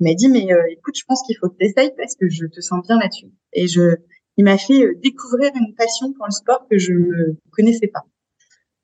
Il 0.00 0.08
m'a 0.08 0.14
dit 0.14 0.28
mais 0.28 0.48
écoute, 0.70 0.96
je 0.96 1.04
pense 1.06 1.22
qu'il 1.26 1.36
faut 1.36 1.48
que 1.48 1.56
t'essayes 1.56 1.92
parce 1.96 2.14
que 2.14 2.28
je 2.28 2.46
te 2.46 2.60
sens 2.60 2.86
bien 2.86 2.98
là-dessus. 2.98 3.32
Et 3.54 3.66
je, 3.66 3.96
il 4.36 4.44
m'a 4.44 4.58
fait 4.58 4.94
découvrir 4.96 5.50
une 5.54 5.74
passion 5.74 6.12
pour 6.12 6.26
le 6.26 6.30
sport 6.30 6.66
que 6.70 6.78
je 6.78 6.92
ne 6.92 7.34
connaissais 7.50 7.88
pas. 7.88 8.04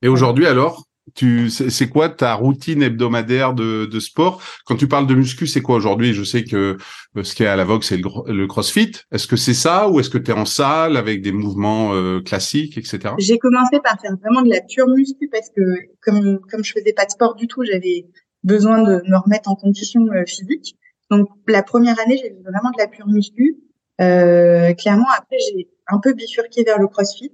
Et 0.03 0.09
aujourd'hui 0.09 0.46
alors, 0.46 0.85
tu, 1.14 1.48
c'est 1.50 1.88
quoi 1.88 2.09
ta 2.09 2.35
routine 2.35 2.83
hebdomadaire 2.83 3.55
de, 3.55 3.87
de, 3.87 4.00
sport? 4.00 4.42
Quand 4.66 4.77
tu 4.77 4.88
parles 4.88 5.07
de 5.07 5.14
muscu, 5.14 5.46
c'est 5.46 5.62
quoi 5.62 5.77
aujourd'hui? 5.77 6.12
Je 6.12 6.24
sais 6.24 6.44
que 6.44 6.77
euh, 7.16 7.22
ce 7.22 7.35
qui 7.35 7.44
est 7.44 7.46
à 7.46 7.57
la 7.57 7.64
vogue, 7.64 7.85
c'est 7.85 7.96
le, 7.96 8.33
le, 8.33 8.46
CrossFit. 8.46 8.92
Est-ce 9.12 9.27
que 9.27 9.37
c'est 9.37 9.55
ça 9.55 9.88
ou 9.88 10.00
est-ce 10.00 10.11
que 10.11 10.18
tu 10.18 10.33
es 10.33 10.35
en 10.35 10.44
salle 10.44 10.96
avec 10.96 11.22
des 11.22 11.33
mouvements 11.33 11.94
euh, 11.94 12.20
classiques, 12.20 12.77
etc. 12.77 13.14
J'ai 13.18 13.38
commencé 13.38 13.79
par 13.83 14.00
faire 14.00 14.16
vraiment 14.20 14.42
de 14.42 14.50
la 14.50 14.61
pure 14.61 14.88
muscu 14.88 15.29
parce 15.31 15.50
que 15.55 15.62
comme 16.03 16.40
comme 16.50 16.64
je 16.64 16.72
faisais 16.72 16.92
pas 16.92 17.05
de 17.05 17.11
sport 17.11 17.35
du 17.37 17.46
tout, 17.46 17.64
j'avais 17.64 18.07
besoin 18.42 18.83
de 18.83 19.03
me 19.09 19.16
remettre 19.16 19.50
en 19.50 19.55
condition 19.57 20.00
euh, 20.12 20.24
physique. 20.27 20.77
Donc 21.11 21.29
la 21.48 21.62
première 21.62 21.98
année, 22.00 22.18
j'ai 22.22 22.35
vraiment 22.44 22.70
de 22.70 22.79
la 22.79 22.87
pure 22.87 23.07
muscu. 23.07 23.57
Euh, 24.00 24.74
clairement, 24.74 25.07
après, 25.16 25.37
j'ai 25.38 25.68
un 25.88 25.98
peu 25.98 26.12
bifurqué 26.12 26.64
vers 26.64 26.79
le 26.79 26.88
CrossFit. 26.88 27.33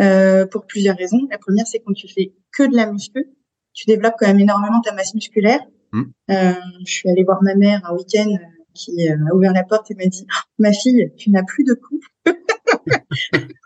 Euh, 0.00 0.46
pour 0.46 0.66
plusieurs 0.66 0.96
raisons. 0.96 1.28
La 1.30 1.38
première, 1.38 1.66
c'est 1.66 1.80
quand 1.80 1.92
tu 1.92 2.08
fais 2.08 2.32
que 2.56 2.64
de 2.68 2.74
la 2.74 2.90
muscu, 2.90 3.26
tu 3.74 3.86
développes 3.86 4.14
quand 4.18 4.26
même 4.26 4.40
énormément 4.40 4.80
ta 4.80 4.92
masse 4.94 5.14
musculaire. 5.14 5.60
Mmh. 5.92 6.02
Euh, 6.30 6.52
je 6.86 6.92
suis 6.92 7.08
allée 7.10 7.24
voir 7.24 7.42
ma 7.42 7.54
mère 7.54 7.82
un 7.84 7.94
week-end 7.94 8.28
euh, 8.30 8.62
qui 8.74 9.08
euh, 9.08 9.16
a 9.30 9.34
ouvert 9.34 9.52
la 9.52 9.64
porte 9.64 9.90
et 9.90 9.94
m'a 9.94 10.06
dit 10.06 10.26
oh, 10.28 10.40
"Ma 10.58 10.72
fille, 10.72 11.12
tu 11.16 11.30
n'as 11.30 11.42
plus 11.42 11.64
de 11.64 11.74
coups." 11.74 12.06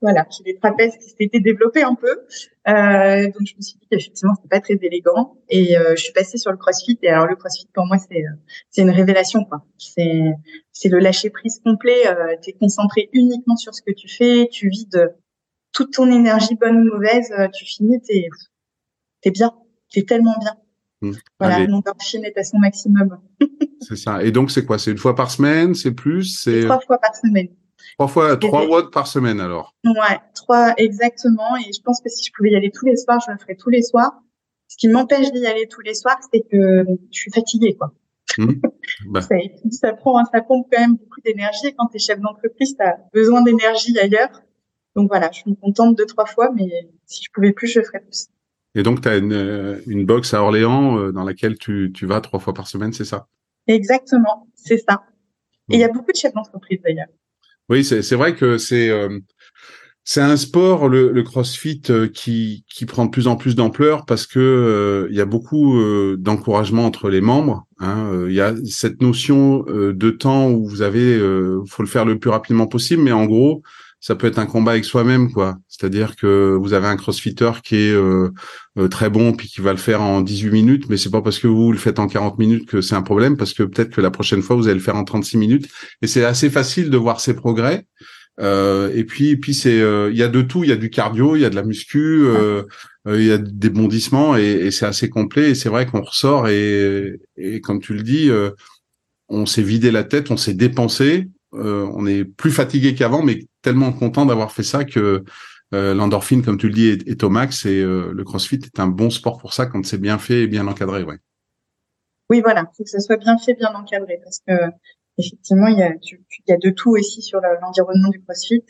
voilà, 0.00 0.26
j'ai 0.30 0.44
des 0.44 0.58
trapèzes 0.58 0.96
qui 0.96 1.10
s'étaient 1.10 1.40
développés 1.40 1.82
un 1.82 1.94
peu. 1.94 2.20
Euh, 2.68 3.24
donc 3.24 3.46
je 3.46 3.56
me 3.56 3.62
suis 3.62 3.78
dit 3.78 3.86
qu'effectivement 3.90 4.34
c'était 4.36 4.48
pas 4.48 4.60
très 4.60 4.74
élégant 4.74 5.36
et 5.48 5.76
euh, 5.76 5.94
je 5.96 6.02
suis 6.02 6.12
passée 6.12 6.38
sur 6.38 6.52
le 6.52 6.56
CrossFit 6.56 6.98
et 7.02 7.08
alors 7.08 7.26
le 7.26 7.34
CrossFit 7.34 7.68
pour 7.74 7.86
moi 7.86 7.98
c'est 7.98 8.22
c'est 8.70 8.82
une 8.82 8.90
révélation 8.90 9.44
quoi. 9.44 9.64
C'est 9.78 10.22
c'est 10.72 10.88
le 10.88 10.98
lâcher 10.98 11.30
prise 11.30 11.60
complet. 11.64 12.06
Euh, 12.06 12.36
tu 12.42 12.50
es 12.50 12.52
concentré 12.52 13.08
uniquement 13.12 13.56
sur 13.56 13.74
ce 13.74 13.82
que 13.82 13.92
tu 13.92 14.08
fais, 14.08 14.48
tu 14.50 14.68
vides 14.68 15.14
toute 15.72 15.92
ton 15.92 16.10
énergie 16.10 16.54
bonne 16.54 16.76
ou 16.78 16.94
mauvaise, 16.94 17.32
euh, 17.38 17.48
tu 17.52 17.64
finis 17.64 18.00
t'es 18.02 18.28
t'es 19.22 19.30
bien, 19.30 19.52
t'es 19.90 20.02
tellement 20.02 20.36
bien. 20.38 20.54
Mmh. 21.00 21.16
Voilà, 21.40 21.66
mon 21.66 21.78
endorphine 21.78 22.24
est 22.24 22.38
à 22.38 22.44
son 22.44 22.58
maximum. 22.58 23.18
c'est 23.80 23.96
ça. 23.96 24.22
Et 24.22 24.30
donc 24.30 24.50
c'est 24.50 24.64
quoi? 24.64 24.78
C'est 24.78 24.92
une 24.92 24.98
fois 24.98 25.16
par 25.16 25.30
semaine? 25.30 25.74
C'est 25.74 25.92
plus? 25.92 26.42
C'est 26.42 26.62
trois 26.64 26.80
fois 26.80 26.98
par 26.98 27.14
semaine. 27.16 27.48
Trois 27.98 28.08
fois, 28.08 28.36
trois 28.36 28.66
watts 28.66 28.92
par 28.92 29.06
semaine 29.06 29.40
alors. 29.40 29.74
Ouais, 29.84 30.18
trois 30.34 30.74
exactement. 30.76 31.56
Et 31.56 31.72
je 31.72 31.80
pense 31.82 32.00
que 32.00 32.08
si 32.08 32.24
je 32.24 32.32
pouvais 32.32 32.50
y 32.50 32.56
aller 32.56 32.70
tous 32.70 32.86
les 32.86 32.96
soirs, 32.96 33.20
je 33.26 33.32
le 33.32 33.38
ferais 33.38 33.56
tous 33.56 33.70
les 33.70 33.82
soirs. 33.82 34.12
Ce 34.68 34.76
qui 34.76 34.88
m'empêche 34.88 35.30
d'y 35.32 35.46
aller 35.46 35.66
tous 35.68 35.82
les 35.82 35.94
soirs, 35.94 36.18
c'est 36.32 36.40
que 36.40 36.84
je 37.10 37.18
suis 37.18 37.30
fatiguée, 37.30 37.76
quoi. 37.76 37.92
Mmh. 38.38 38.52
Bah. 39.06 39.20
ça, 39.20 39.36
ça, 39.70 39.92
prend, 39.92 40.24
ça 40.24 40.40
pompe 40.40 40.66
quand 40.72 40.80
même 40.80 40.96
beaucoup 40.96 41.20
d'énergie. 41.24 41.66
Et 41.66 41.74
quand 41.74 41.86
tu 41.88 41.96
es 41.96 41.98
chef 41.98 42.20
d'entreprise, 42.20 42.74
tu 42.76 42.82
as 42.82 42.98
besoin 43.12 43.42
d'énergie 43.42 43.98
ailleurs. 43.98 44.42
Donc 44.96 45.08
voilà, 45.08 45.30
je 45.32 45.40
suis 45.40 45.56
contente 45.56 45.96
deux, 45.96 46.06
trois 46.06 46.26
fois, 46.26 46.50
mais 46.54 46.68
si 47.06 47.22
je 47.24 47.30
pouvais 47.32 47.52
plus, 47.52 47.68
je 47.68 47.80
ferais 47.80 48.00
plus. 48.00 48.28
Et 48.74 48.82
donc, 48.82 49.02
tu 49.02 49.08
as 49.08 49.16
une, 49.16 49.32
euh, 49.32 49.80
une 49.86 50.06
box 50.06 50.32
à 50.34 50.42
Orléans 50.42 50.98
euh, 50.98 51.12
dans 51.12 51.24
laquelle 51.24 51.58
tu, 51.58 51.90
tu 51.94 52.06
vas 52.06 52.20
trois 52.20 52.40
fois 52.40 52.54
par 52.54 52.66
semaine, 52.66 52.92
c'est 52.92 53.04
ça? 53.04 53.26
Exactement, 53.66 54.48
c'est 54.54 54.78
ça. 54.78 55.02
Et 55.70 55.74
il 55.74 55.80
y 55.80 55.84
a 55.84 55.88
mmh. 55.88 55.92
beaucoup 55.92 56.12
de 56.12 56.16
chefs 56.16 56.32
d'entreprise 56.32 56.80
d'ailleurs. 56.82 57.08
Oui, 57.68 57.84
c'est 57.84 58.14
vrai 58.14 58.34
que 58.34 58.58
c'est 58.58 58.90
euh, 58.90 59.18
c'est 60.04 60.20
un 60.20 60.36
sport, 60.36 60.88
le, 60.88 61.12
le 61.12 61.22
CrossFit, 61.22 61.82
euh, 61.90 62.08
qui, 62.08 62.64
qui 62.68 62.86
prend 62.86 63.04
de 63.04 63.10
plus 63.10 63.28
en 63.28 63.36
plus 63.36 63.54
d'ampleur 63.54 64.04
parce 64.04 64.26
que 64.26 64.40
euh, 64.40 65.06
il 65.10 65.16
y 65.16 65.20
a 65.20 65.24
beaucoup 65.24 65.80
d'encouragement 66.18 66.84
entre 66.84 67.08
les 67.08 67.20
membres. 67.20 67.66
Hein. 67.78 68.26
Il 68.28 68.34
y 68.34 68.40
a 68.40 68.54
cette 68.64 69.00
notion 69.00 69.64
de 69.68 70.10
temps 70.10 70.50
où 70.50 70.66
vous 70.66 70.82
avez, 70.82 71.18
faut 71.68 71.82
le 71.82 71.88
faire 71.88 72.04
le 72.04 72.18
plus 72.18 72.30
rapidement 72.30 72.66
possible, 72.66 73.02
mais 73.02 73.12
en 73.12 73.26
gros, 73.26 73.62
ça 74.02 74.16
peut 74.16 74.26
être 74.26 74.40
un 74.40 74.46
combat 74.46 74.72
avec 74.72 74.84
soi-même, 74.84 75.32
quoi. 75.32 75.56
C'est-à-dire 75.68 76.16
que 76.16 76.58
vous 76.60 76.72
avez 76.72 76.88
un 76.88 76.96
crossfitter 76.96 77.52
qui 77.62 77.76
est 77.76 77.92
euh, 77.92 78.30
euh, 78.76 78.88
très 78.88 79.08
bon 79.08 79.32
puis 79.32 79.46
qui 79.46 79.60
va 79.60 79.70
le 79.70 79.78
faire 79.78 80.02
en 80.02 80.22
18 80.22 80.50
minutes, 80.50 80.88
mais 80.90 80.96
c'est 80.96 81.10
pas 81.10 81.22
parce 81.22 81.38
que 81.38 81.46
vous 81.46 81.70
le 81.70 81.78
faites 81.78 82.00
en 82.00 82.08
40 82.08 82.36
minutes 82.36 82.68
que 82.68 82.80
c'est 82.80 82.96
un 82.96 83.02
problème, 83.02 83.36
parce 83.36 83.54
que 83.54 83.62
peut-être 83.62 83.90
que 83.90 84.00
la 84.00 84.10
prochaine 84.10 84.42
fois 84.42 84.56
vous 84.56 84.66
allez 84.66 84.74
le 84.74 84.80
faire 84.80 84.96
en 84.96 85.04
36 85.04 85.38
minutes. 85.38 85.68
Et 86.02 86.08
c'est 86.08 86.24
assez 86.24 86.50
facile 86.50 86.90
de 86.90 86.96
voir 86.96 87.20
ses 87.20 87.34
progrès. 87.34 87.86
Euh, 88.40 88.90
et 88.92 89.04
puis, 89.04 89.28
et 89.28 89.36
puis 89.36 89.54
c'est, 89.54 89.78
il 89.78 90.16
y 90.16 90.22
a 90.24 90.28
de 90.28 90.42
tout. 90.42 90.64
Il 90.64 90.70
y 90.70 90.72
a 90.72 90.76
du 90.76 90.90
cardio, 90.90 91.36
il 91.36 91.42
y 91.42 91.44
a 91.44 91.50
de 91.50 91.54
la 91.54 91.62
muscu. 91.62 92.26
il 93.06 93.24
y 93.24 93.30
a 93.30 93.38
des 93.38 93.70
bondissements 93.70 94.36
et, 94.36 94.42
et 94.42 94.70
c'est 94.72 94.86
assez 94.86 95.10
complet. 95.10 95.50
Et 95.50 95.54
c'est 95.54 95.68
vrai 95.68 95.86
qu'on 95.86 96.02
ressort 96.02 96.48
et, 96.48 97.20
et 97.36 97.60
comme 97.60 97.80
tu 97.80 97.94
le 97.94 98.02
dis, 98.02 98.30
on 99.28 99.46
s'est 99.46 99.62
vidé 99.62 99.92
la 99.92 100.02
tête, 100.02 100.32
on 100.32 100.36
s'est 100.36 100.54
dépensé, 100.54 101.28
on 101.52 102.06
est 102.06 102.24
plus 102.24 102.50
fatigué 102.50 102.94
qu'avant, 102.94 103.22
mais 103.22 103.46
tellement 103.62 103.92
content 103.92 104.26
d'avoir 104.26 104.52
fait 104.52 104.62
ça 104.62 104.84
que 104.84 105.24
l'endorphine, 105.72 106.42
comme 106.42 106.58
tu 106.58 106.68
le 106.68 106.74
dis, 106.74 106.88
est, 106.88 107.22
au 107.24 107.30
max. 107.30 107.66
Et 107.66 107.82
le 107.82 108.22
CrossFit 108.24 108.56
est 108.56 108.80
un 108.80 108.86
bon 108.86 109.10
sport 109.10 109.38
pour 109.38 109.52
ça 109.52 109.66
quand 109.66 109.84
c'est 109.84 109.98
bien 109.98 110.18
fait 110.18 110.42
et 110.42 110.46
bien 110.46 110.66
encadré. 110.66 111.02
Ouais. 111.02 111.18
Oui, 112.30 112.40
voilà, 112.40 112.70
faut 112.76 112.84
que 112.84 112.90
ça 112.90 113.00
soit 113.00 113.18
bien 113.18 113.36
fait, 113.36 113.54
bien 113.54 113.74
encadré, 113.74 114.18
parce 114.24 114.40
que 114.46 114.54
effectivement, 115.18 115.66
il 115.66 115.78
y 115.78 115.82
a, 115.82 115.92
il 116.00 116.52
a 116.52 116.56
de 116.56 116.70
tout 116.70 116.90
aussi 116.90 117.20
sur 117.20 117.40
l'environnement 117.40 118.08
du 118.08 118.22
CrossFit 118.22 118.64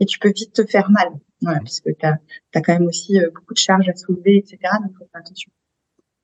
et 0.00 0.06
tu 0.06 0.18
peux 0.18 0.32
vite 0.34 0.52
te 0.52 0.64
faire 0.64 0.90
mal, 0.90 1.08
voilà, 1.42 1.58
parce 1.60 1.80
que 1.80 1.90
tu 1.90 2.06
as, 2.06 2.18
quand 2.54 2.72
même 2.72 2.86
aussi 2.86 3.20
euh, 3.20 3.30
beaucoup 3.34 3.54
de 3.54 3.58
charges 3.58 3.88
à 3.88 3.94
soulever, 3.94 4.38
etc. 4.38 4.58
Donc, 4.82 4.92
faut 4.98 5.06
faire 5.12 5.20
attention. 5.20 5.52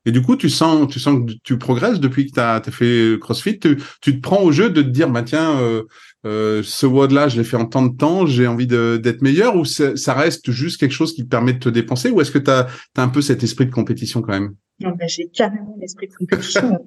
Et 0.08 0.10
du 0.10 0.22
coup, 0.22 0.36
tu 0.36 0.48
sens, 0.48 0.88
tu 0.88 0.98
sens 0.98 1.18
que 1.18 1.34
tu 1.44 1.58
progresses 1.58 2.00
depuis 2.00 2.24
que 2.24 2.32
tu 2.32 2.40
as, 2.40 2.62
fait 2.70 3.18
CrossFit. 3.20 3.58
Tu, 3.58 3.76
tu, 4.00 4.16
te 4.16 4.20
prends 4.22 4.42
au 4.42 4.52
jeu 4.52 4.70
de 4.70 4.80
te 4.80 4.88
dire, 4.88 5.10
bah 5.10 5.22
tiens, 5.22 5.60
euh, 5.60 5.82
euh, 6.24 6.62
ce 6.64 6.86
WOD-là, 6.86 7.28
je 7.28 7.36
l'ai 7.36 7.44
fait 7.44 7.58
en 7.58 7.66
tant 7.66 7.82
de 7.82 7.94
temps, 7.94 8.24
j'ai 8.24 8.46
envie 8.46 8.66
d'être 8.66 9.20
meilleur, 9.20 9.54
ou 9.54 9.66
ça 9.66 10.14
reste 10.14 10.50
juste 10.50 10.80
quelque 10.80 10.92
chose 10.92 11.12
qui 11.12 11.24
te 11.24 11.28
permet 11.28 11.52
de 11.52 11.58
te 11.58 11.68
dépenser, 11.68 12.08
ou 12.08 12.22
est-ce 12.22 12.30
que 12.30 12.38
tu 12.38 12.50
as, 12.50 12.68
un 12.96 13.08
peu 13.08 13.20
cet 13.20 13.42
esprit 13.42 13.66
de 13.66 13.70
compétition 13.70 14.22
quand 14.22 14.32
même? 14.32 14.54
Non, 14.80 14.94
j'ai 15.06 15.28
carrément 15.28 15.76
l'esprit 15.78 16.08
de 16.08 16.14
compétition. 16.14 16.78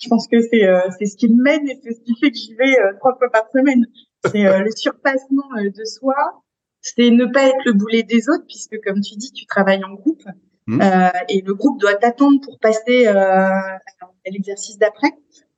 je 0.00 0.08
pense 0.08 0.26
que 0.26 0.40
c'est 0.40 0.64
euh, 0.64 0.80
ce 0.90 1.16
qui 1.16 1.28
me 1.28 1.40
mène 1.40 1.68
et 1.68 1.78
c'est 1.84 1.94
ce 1.94 2.00
qui 2.00 2.18
fait 2.18 2.32
que 2.32 2.36
j'y 2.36 2.54
vais 2.56 2.80
euh, 2.80 2.94
trois 2.98 3.16
fois 3.16 3.30
par 3.30 3.44
semaine. 3.52 3.86
C'est 4.24 4.44
euh, 4.44 4.58
le 4.58 4.70
surpassement 4.74 5.46
de 5.56 5.84
soi, 5.84 6.16
c'est 6.80 7.10
ne 7.10 7.26
pas 7.26 7.46
être 7.46 7.64
le 7.64 7.74
boulet 7.74 8.02
des 8.02 8.28
autres, 8.28 8.44
puisque 8.48 8.76
comme 8.84 9.00
tu 9.02 9.14
dis, 9.14 9.30
tu 9.30 9.46
travailles 9.46 9.84
en 9.84 9.94
groupe 9.94 10.24
mmh. 10.68 10.80
et 11.28 11.42
le 11.42 11.54
groupe 11.54 11.80
doit 11.80 11.94
t'attendre 11.96 12.40
pour 12.40 12.58
passer 12.58 13.06
à 13.06 13.78
l'exercice 14.30 14.78
d'après. 14.78 15.12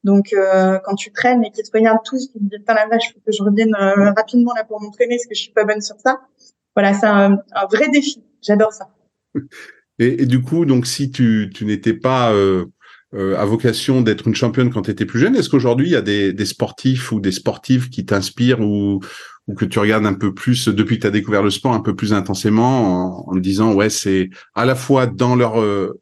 Donc, 0.04 0.32
euh, 0.32 0.78
quand 0.84 0.94
tu 0.94 1.12
traînes 1.12 1.44
et 1.44 1.50
qu'ils 1.50 1.64
te 1.64 1.76
regardent 1.76 2.04
tous, 2.04 2.32
tu 2.32 2.38
te 2.38 2.44
dis, 2.44 2.58
putain 2.58 2.74
la 2.74 2.86
vache, 2.86 3.12
faut 3.12 3.20
que 3.24 3.32
je 3.32 3.42
revienne 3.42 3.74
euh, 3.74 4.12
rapidement 4.12 4.52
là 4.54 4.64
pour 4.64 4.80
m'entraîner 4.80 5.16
parce 5.16 5.26
que 5.26 5.34
je 5.34 5.42
suis 5.42 5.52
pas 5.52 5.64
bonne 5.64 5.80
sur 5.80 5.96
ça. 5.96 6.20
Voilà, 6.74 6.94
c'est 6.94 7.06
un, 7.06 7.38
un, 7.52 7.66
vrai 7.70 7.88
défi. 7.90 8.22
J'adore 8.42 8.72
ça. 8.72 8.88
Et, 9.98 10.22
et, 10.22 10.24
du 10.24 10.40
coup, 10.40 10.64
donc, 10.64 10.86
si 10.86 11.10
tu, 11.10 11.50
tu 11.54 11.66
n'étais 11.66 11.92
pas 11.92 12.32
euh, 12.32 12.64
euh 13.12 13.36
à 13.36 13.44
vocation 13.44 14.00
d'être 14.00 14.26
une 14.26 14.34
championne 14.34 14.70
quand 14.70 14.80
tu 14.80 14.90
étais 14.90 15.04
plus 15.04 15.18
jeune, 15.18 15.36
est-ce 15.36 15.50
qu'aujourd'hui, 15.50 15.88
il 15.88 15.92
y 15.92 15.96
a 15.96 16.00
des, 16.00 16.32
des, 16.32 16.46
sportifs 16.46 17.12
ou 17.12 17.20
des 17.20 17.32
sportives 17.32 17.90
qui 17.90 18.06
t'inspirent 18.06 18.62
ou, 18.62 19.00
ou 19.50 19.54
que 19.54 19.64
tu 19.64 19.78
regardes 19.80 20.06
un 20.06 20.14
peu 20.14 20.32
plus, 20.32 20.68
depuis 20.68 20.96
que 20.96 21.02
tu 21.02 21.06
as 21.08 21.10
découvert 21.10 21.42
le 21.42 21.50
sport, 21.50 21.74
un 21.74 21.80
peu 21.80 21.96
plus 21.96 22.12
intensément, 22.12 23.26
en, 23.26 23.32
en 23.32 23.36
disant, 23.36 23.74
ouais, 23.74 23.90
c'est 23.90 24.30
à 24.54 24.64
la 24.64 24.74
fois 24.74 25.06
dans 25.06 25.34
leur... 25.34 25.60
Euh, 25.60 26.00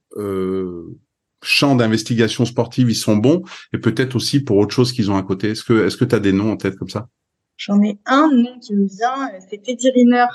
champ 1.42 1.76
d'investigation 1.76 2.44
sportive, 2.44 2.90
ils 2.90 2.96
sont 2.96 3.16
bons, 3.16 3.42
et 3.72 3.78
peut-être 3.78 4.16
aussi 4.16 4.40
pour 4.40 4.56
autre 4.56 4.74
chose 4.74 4.92
qu'ils 4.92 5.10
ont 5.10 5.16
à 5.16 5.22
côté. 5.22 5.50
Est-ce 5.50 5.64
que 5.64 5.86
est-ce 5.86 5.96
que 5.96 6.04
tu 6.04 6.14
as 6.14 6.20
des 6.20 6.32
noms 6.32 6.52
en 6.52 6.56
tête 6.56 6.76
comme 6.76 6.88
ça? 6.88 7.08
J'en 7.56 7.82
ai 7.82 7.98
un 8.06 8.28
nom 8.32 8.58
qui 8.60 8.74
me 8.74 8.86
vient, 8.86 9.30
c'est 9.48 9.62
Teddy 9.62 9.90
Riner, 9.90 10.26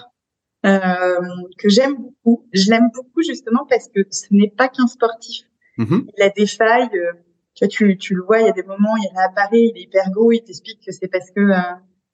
euh, 0.65 1.19
que 1.57 1.69
j'aime 1.69 1.95
beaucoup. 1.95 2.47
Je 2.53 2.69
l'aime 2.69 2.89
beaucoup 2.93 3.21
justement 3.21 3.65
parce 3.69 3.87
que 3.93 4.01
ce 4.09 4.25
n'est 4.31 4.49
pas 4.49 4.69
qu'un 4.69 4.87
sportif. 4.87 5.45
Mm-hmm. 5.77 6.05
Il 6.17 6.23
a 6.23 6.29
des 6.29 6.47
failles. 6.47 6.89
Euh, 6.93 7.13
tu, 7.55 7.65
vois, 7.65 7.67
tu, 7.67 7.97
tu, 7.97 8.15
le 8.15 8.23
vois, 8.23 8.39
il 8.39 8.47
y 8.47 8.49
a 8.49 8.53
des 8.53 8.63
moments, 8.63 8.95
il 8.97 9.09
réapparaît, 9.15 9.71
il 9.73 9.77
est 9.77 9.83
hyper 9.83 10.09
gros, 10.09 10.31
il 10.31 10.41
t'explique 10.41 10.79
que 10.85 10.91
c'est 10.91 11.07
parce 11.07 11.29
que 11.29 11.39
euh, 11.39 11.61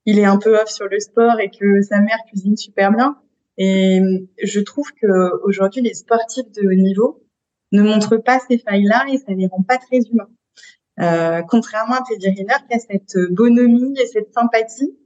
il 0.09 0.19
est 0.19 0.25
un 0.25 0.37
peu 0.37 0.55
off 0.55 0.69
sur 0.69 0.87
le 0.87 0.99
sport 0.99 1.39
et 1.39 1.49
que 1.49 1.81
sa 1.81 1.99
mère 1.99 2.19
cuisine 2.27 2.57
super 2.57 2.91
bien. 2.91 3.17
Et 3.57 4.01
je 4.41 4.59
trouve 4.59 4.91
que 5.01 5.43
aujourd'hui, 5.43 5.81
les 5.81 5.93
sportifs 5.93 6.49
de 6.51 6.67
haut 6.67 6.73
niveau, 6.73 7.23
ne 7.71 7.83
montre 7.83 8.17
pas 8.17 8.39
ces 8.47 8.57
failles-là 8.57 9.05
et 9.11 9.17
ça 9.17 9.33
les 9.33 9.47
rend 9.47 9.61
pas 9.61 9.77
très 9.77 9.99
humains. 10.11 10.29
Euh, 10.99 11.41
contrairement 11.47 11.95
à 11.95 12.03
Teddy 12.07 12.29
Riner 12.29 12.55
qui 12.67 12.75
a 12.75 12.79
cette 12.79 13.15
bonhomie 13.31 13.93
et 14.01 14.05
cette 14.07 14.33
sympathie 14.33 14.97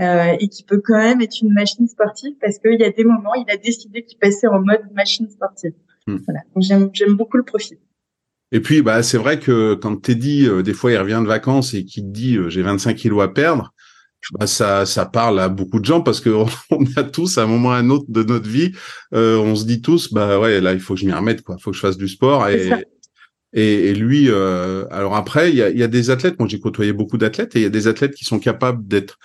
euh, 0.00 0.36
et 0.40 0.48
qui 0.48 0.64
peut 0.64 0.82
quand 0.84 0.98
même 0.98 1.20
être 1.20 1.40
une 1.40 1.52
machine 1.52 1.86
sportive 1.86 2.34
parce 2.40 2.58
qu'il 2.58 2.80
y 2.80 2.84
a 2.84 2.90
des 2.90 3.04
moments, 3.04 3.34
il 3.34 3.48
a 3.50 3.56
décidé 3.56 4.04
qu'il 4.04 4.18
passait 4.18 4.46
en 4.46 4.60
mode 4.60 4.82
machine 4.94 5.28
sportive. 5.30 5.72
Hmm. 6.06 6.18
Voilà. 6.26 6.40
J'aime, 6.92 7.14
beaucoup 7.14 7.36
le 7.36 7.44
profil. 7.44 7.78
Et 8.52 8.60
puis, 8.60 8.82
bah, 8.82 9.02
c'est 9.02 9.18
vrai 9.18 9.40
que 9.40 9.74
quand 9.74 9.96
Teddy, 9.96 10.46
euh, 10.46 10.62
des 10.62 10.72
fois, 10.72 10.92
il 10.92 10.98
revient 10.98 11.20
de 11.22 11.28
vacances 11.28 11.74
et 11.74 11.84
qu'il 11.84 12.12
dit 12.12 12.36
euh, 12.36 12.48
j'ai 12.48 12.62
25 12.62 12.94
kilos 12.94 13.22
à 13.22 13.28
perdre, 13.28 13.72
bah, 14.32 14.46
ça, 14.46 14.86
ça 14.86 15.06
parle 15.06 15.40
à 15.40 15.48
beaucoup 15.48 15.80
de 15.80 15.84
gens 15.84 16.00
parce 16.00 16.20
que 16.20 16.30
on 16.70 16.84
a 16.96 17.02
tous 17.02 17.38
à 17.38 17.44
un 17.44 17.46
moment 17.46 17.68
ou 17.68 17.72
à 17.72 17.76
un 17.76 17.90
autre 17.90 18.06
de 18.08 18.22
notre 18.22 18.48
vie, 18.48 18.72
euh, 19.14 19.38
on 19.38 19.54
se 19.54 19.64
dit 19.64 19.80
tous, 19.80 20.12
bah 20.12 20.38
ouais, 20.38 20.60
là 20.60 20.72
il 20.72 20.80
faut 20.80 20.94
que 20.94 21.00
je 21.00 21.06
m'y 21.06 21.12
remette, 21.12 21.42
quoi, 21.42 21.56
il 21.58 21.62
faut 21.62 21.70
que 21.70 21.76
je 21.76 21.82
fasse 21.82 21.96
du 21.96 22.08
sport 22.08 22.48
et 22.48 22.70
et, 23.52 23.88
et, 23.88 23.94
lui, 23.94 24.28
euh, 24.28 24.84
alors 24.90 25.16
après, 25.16 25.50
il 25.50 25.56
y 25.56 25.62
a, 25.62 25.70
y 25.70 25.82
a, 25.82 25.88
des 25.88 26.10
athlètes. 26.10 26.38
Moi, 26.38 26.46
j'ai 26.46 26.60
côtoyé 26.60 26.92
beaucoup 26.92 27.16
d'athlètes 27.16 27.56
et 27.56 27.60
il 27.60 27.62
y 27.62 27.66
a 27.66 27.70
des 27.70 27.88
athlètes 27.88 28.14
qui 28.14 28.26
sont 28.26 28.38
capables 28.38 28.86
d'être 28.86 29.18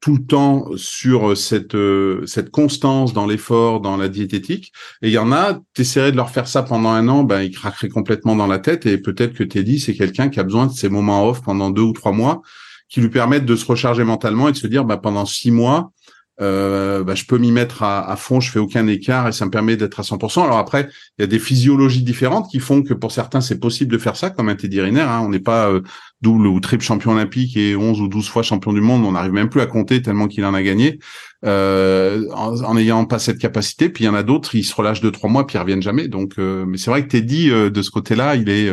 tout 0.00 0.16
le 0.16 0.24
temps 0.24 0.66
sur 0.76 1.36
cette 1.36 1.74
euh, 1.74 2.24
cette 2.26 2.50
constance 2.50 3.12
dans 3.12 3.26
l'effort, 3.26 3.80
dans 3.80 3.96
la 3.96 4.08
diététique. 4.08 4.72
Et 5.02 5.08
il 5.08 5.12
y 5.12 5.18
en 5.18 5.32
a, 5.32 5.60
t'essaierais 5.74 6.12
de 6.12 6.16
leur 6.16 6.30
faire 6.30 6.48
ça 6.48 6.62
pendant 6.62 6.90
un 6.90 7.08
an, 7.08 7.24
ben 7.24 7.42
ils 7.42 7.50
craqueraient 7.50 7.88
complètement 7.88 8.34
dans 8.34 8.46
la 8.46 8.58
tête. 8.58 8.86
Et 8.86 8.98
peut-être 8.98 9.34
que 9.34 9.44
Teddy, 9.44 9.78
c'est 9.80 9.94
quelqu'un 9.94 10.28
qui 10.28 10.40
a 10.40 10.44
besoin 10.44 10.66
de 10.66 10.72
ces 10.72 10.88
moments 10.88 11.28
off 11.28 11.42
pendant 11.42 11.70
deux 11.70 11.82
ou 11.82 11.92
trois 11.92 12.12
mois 12.12 12.42
qui 12.88 13.00
lui 13.00 13.10
permettent 13.10 13.46
de 13.46 13.56
se 13.56 13.66
recharger 13.66 14.04
mentalement 14.04 14.48
et 14.48 14.52
de 14.52 14.56
se 14.56 14.66
dire 14.66 14.84
bah, 14.84 14.96
pendant 14.96 15.26
six 15.26 15.50
mois, 15.50 15.92
euh, 16.40 17.02
bah, 17.02 17.14
je 17.14 17.24
peux 17.24 17.38
m'y 17.38 17.50
mettre 17.50 17.82
à, 17.82 18.14
fond, 18.16 18.40
je 18.40 18.50
fais 18.50 18.58
aucun 18.58 18.86
écart 18.86 19.26
et 19.28 19.32
ça 19.32 19.44
me 19.44 19.50
permet 19.50 19.76
d'être 19.76 19.98
à 19.98 20.02
100%. 20.02 20.44
Alors 20.44 20.58
après, 20.58 20.88
il 21.18 21.22
y 21.22 21.24
a 21.24 21.26
des 21.26 21.38
physiologies 21.38 22.02
différentes 22.02 22.48
qui 22.50 22.60
font 22.60 22.82
que 22.82 22.94
pour 22.94 23.12
certains, 23.12 23.40
c'est 23.40 23.58
possible 23.58 23.90
de 23.90 23.98
faire 23.98 24.16
ça, 24.16 24.30
comme 24.30 24.48
un 24.48 24.54
Teddy 24.54 24.80
Riner. 24.80 25.00
Hein. 25.00 25.22
On 25.24 25.30
n'est 25.30 25.40
pas 25.40 25.68
euh, 25.68 25.80
double 26.20 26.46
ou 26.46 26.60
triple 26.60 26.84
champion 26.84 27.12
olympique 27.12 27.56
et 27.56 27.74
11 27.74 28.00
ou 28.00 28.08
12 28.08 28.28
fois 28.28 28.42
champion 28.42 28.72
du 28.72 28.80
monde. 28.80 29.04
On 29.04 29.12
n'arrive 29.12 29.32
même 29.32 29.48
plus 29.48 29.60
à 29.60 29.66
compter 29.66 30.00
tellement 30.00 30.28
qu'il 30.28 30.44
en 30.44 30.54
a 30.54 30.62
gagné 30.62 31.00
euh, 31.44 32.28
en 32.32 32.74
n'ayant 32.74 33.04
pas 33.04 33.18
cette 33.18 33.38
capacité. 33.38 33.88
Puis 33.88 34.04
il 34.04 34.06
y 34.06 34.10
en 34.10 34.14
a 34.14 34.22
d'autres, 34.22 34.54
ils 34.54 34.64
se 34.64 34.74
relâchent 34.74 35.00
deux 35.00 35.12
trois 35.12 35.30
mois 35.30 35.46
puis 35.46 35.56
ils 35.56 35.60
reviennent 35.60 35.82
jamais. 35.82 36.06
Donc, 36.06 36.34
euh, 36.38 36.64
mais 36.66 36.78
c'est 36.78 36.90
vrai 36.90 37.02
que 37.02 37.08
Teddy 37.08 37.50
de 37.50 37.82
ce 37.82 37.90
côté-là, 37.90 38.36
il 38.36 38.48
est 38.48 38.72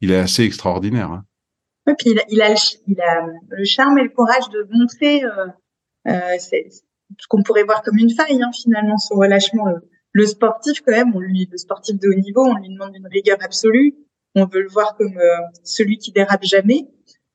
il 0.00 0.12
est 0.12 0.16
assez 0.16 0.44
extraordinaire. 0.44 1.10
Hein. 1.10 1.24
Puis 1.98 2.10
il 2.10 2.18
a, 2.18 2.24
il 2.28 2.42
a, 2.42 2.54
il 2.86 3.00
a 3.00 3.26
le 3.50 3.64
charme 3.64 3.98
et 3.98 4.02
le 4.02 4.08
courage 4.10 4.48
de 4.50 4.66
montrer 4.70 5.24
euh, 5.24 5.46
euh, 6.08 6.38
ce 7.18 7.26
qu'on 7.28 7.42
pourrait 7.42 7.64
voir 7.64 7.82
comme 7.82 7.98
une 7.98 8.10
faille 8.10 8.42
hein, 8.42 8.50
finalement 8.52 8.98
son 8.98 9.16
relâchement. 9.16 9.66
Le, 10.12 10.26
sportif 10.26 10.80
quand 10.82 10.92
même, 10.92 11.14
on 11.14 11.20
lui, 11.20 11.48
le 11.50 11.58
sportif 11.58 11.98
de 11.98 12.08
haut 12.08 12.20
niveau, 12.20 12.44
on 12.44 12.56
lui 12.56 12.68
demande 12.68 12.94
une 12.96 13.06
rigueur 13.06 13.38
absolue. 13.40 13.94
On 14.34 14.46
veut 14.46 14.62
le 14.62 14.68
voir 14.68 14.96
comme 14.96 15.16
euh, 15.16 15.36
celui 15.64 15.98
qui 15.98 16.12
dérape 16.12 16.44
jamais. 16.44 16.88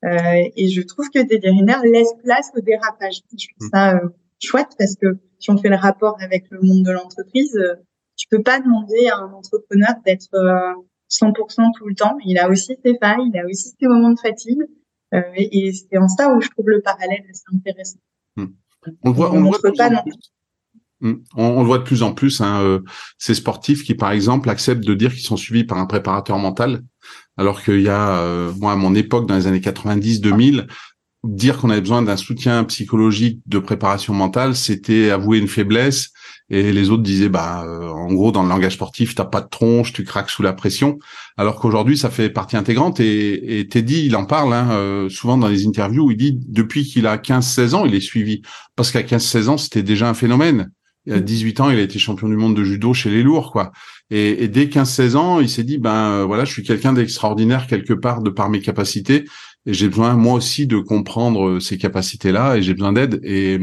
Euh, 0.03 0.49
et 0.55 0.69
je 0.69 0.81
trouve 0.81 1.09
que 1.09 1.19
Riner 1.19 1.75
laisse 1.83 2.13
place 2.23 2.51
au 2.55 2.61
dérapage. 2.61 3.21
Je 3.31 3.47
trouve 3.47 3.69
ça 3.71 3.95
euh, 3.95 4.09
chouette 4.41 4.69
parce 4.77 4.95
que 4.95 5.17
si 5.39 5.49
on 5.51 5.57
fait 5.57 5.69
le 5.69 5.75
rapport 5.75 6.15
avec 6.21 6.45
le 6.51 6.59
monde 6.61 6.83
de 6.83 6.91
l'entreprise, 6.91 7.57
tu 8.15 8.27
peux 8.29 8.41
pas 8.41 8.59
demander 8.59 9.07
à 9.07 9.17
un 9.17 9.33
entrepreneur 9.33 9.95
d'être 10.05 10.29
100% 11.19 11.71
tout 11.77 11.87
le 11.87 11.95
temps. 11.95 12.17
Il 12.25 12.37
a 12.37 12.49
aussi 12.49 12.75
ses 12.83 12.97
failles, 13.01 13.29
il 13.33 13.37
a 13.37 13.45
aussi 13.45 13.69
ses 13.79 13.87
moments 13.87 14.11
de 14.11 14.19
fatigue. 14.19 14.61
Euh, 15.13 15.21
et, 15.35 15.71
c'est 15.73 15.97
en 15.97 16.07
ça 16.07 16.33
où 16.33 16.41
je 16.41 16.49
trouve 16.49 16.69
le 16.69 16.81
parallèle 16.81 17.23
assez 17.29 17.43
intéressant. 17.53 17.99
Hmm. 18.35 18.47
On 19.03 19.09
le 19.09 19.15
voit, 19.15 19.33
on, 19.33 19.41
voit 19.41 19.59
pas 19.77 19.89
hmm. 20.99 21.13
On, 21.35 21.59
le 21.61 21.65
voit 21.65 21.79
de 21.79 21.83
plus 21.83 22.03
en 22.03 22.13
plus, 22.13 22.41
hein, 22.41 22.61
euh, 22.61 22.81
ces 23.17 23.33
sportifs 23.33 23.83
qui, 23.83 23.95
par 23.95 24.11
exemple, 24.11 24.49
acceptent 24.49 24.85
de 24.85 24.93
dire 24.93 25.11
qu'ils 25.11 25.23
sont 25.23 25.37
suivis 25.37 25.63
par 25.63 25.77
un 25.77 25.85
préparateur 25.85 26.37
mental, 26.37 26.83
alors 27.37 27.63
qu'il 27.63 27.81
y 27.81 27.89
a, 27.89 28.19
euh, 28.19 28.51
moi, 28.59 28.73
à 28.73 28.75
mon 28.75 28.93
époque, 28.93 29.27
dans 29.27 29.35
les 29.35 29.47
années 29.47 29.59
90-2000, 29.59 30.67
dire 31.25 31.57
qu'on 31.57 31.69
avait 31.69 31.81
besoin 31.81 32.01
d'un 32.01 32.17
soutien 32.17 32.63
psychologique 32.65 33.41
de 33.45 33.59
préparation 33.59 34.13
mentale, 34.13 34.55
c'était 34.55 35.09
avouer 35.09 35.37
une 35.39 35.47
faiblesse. 35.47 36.11
Et 36.49 36.71
les 36.71 36.91
autres 36.91 37.01
disaient 37.01 37.29
bah 37.29 37.63
euh, 37.65 37.89
en 37.89 38.13
gros 38.13 38.31
dans 38.31 38.43
le 38.43 38.49
langage 38.49 38.73
sportif 38.73 39.15
t'as 39.15 39.25
pas 39.25 39.41
de 39.41 39.49
tronche 39.49 39.93
tu 39.93 40.03
craques 40.03 40.29
sous 40.29 40.43
la 40.43 40.53
pression. 40.53 40.99
Alors 41.37 41.59
qu'aujourd'hui 41.59 41.97
ça 41.97 42.11
fait 42.11 42.29
partie 42.29 42.55
intégrante. 42.55 42.99
Et, 42.99 43.59
et 43.59 43.67
Teddy 43.67 44.05
il 44.05 44.15
en 44.15 44.25
parle 44.25 44.53
hein, 44.53 44.69
euh, 44.71 45.09
souvent 45.09 45.37
dans 45.37 45.47
les 45.47 45.65
interviews. 45.65 46.11
Il 46.11 46.17
dit 46.17 46.37
depuis 46.47 46.83
qu'il 46.85 47.07
a 47.07 47.17
15-16 47.17 47.73
ans 47.73 47.85
il 47.85 47.95
est 47.95 47.99
suivi. 47.99 48.43
Parce 48.75 48.91
qu'à 48.91 49.01
15-16 49.01 49.47
ans 49.47 49.57
c'était 49.57 49.81
déjà 49.81 50.07
un 50.07 50.13
phénomène. 50.13 50.71
Il 51.07 51.13
a 51.13 51.19
18 51.19 51.61
ans 51.61 51.69
il 51.71 51.79
a 51.79 51.81
été 51.81 51.97
champion 51.97 52.29
du 52.29 52.35
monde 52.35 52.55
de 52.55 52.63
judo 52.63 52.93
chez 52.93 53.09
les 53.09 53.23
lourds 53.23 53.51
quoi. 53.51 53.71
Et, 54.11 54.43
et 54.43 54.47
dès 54.47 54.65
15-16 54.65 55.15
ans 55.15 55.39
il 55.39 55.49
s'est 55.49 55.63
dit 55.63 55.79
ben 55.79 56.11
euh, 56.11 56.25
voilà 56.25 56.45
je 56.45 56.51
suis 56.51 56.63
quelqu'un 56.63 56.93
d'extraordinaire 56.93 57.65
quelque 57.65 57.93
part 57.93 58.21
de 58.21 58.29
par 58.29 58.51
mes 58.51 58.61
capacités 58.61 59.25
et 59.65 59.73
j'ai 59.73 59.89
besoin 59.89 60.13
moi 60.13 60.33
aussi 60.33 60.67
de 60.67 60.77
comprendre 60.77 61.59
ces 61.59 61.77
capacités 61.77 62.31
là 62.31 62.55
et 62.55 62.61
j'ai 62.61 62.73
besoin 62.73 62.93
d'aide 62.93 63.19
et 63.23 63.59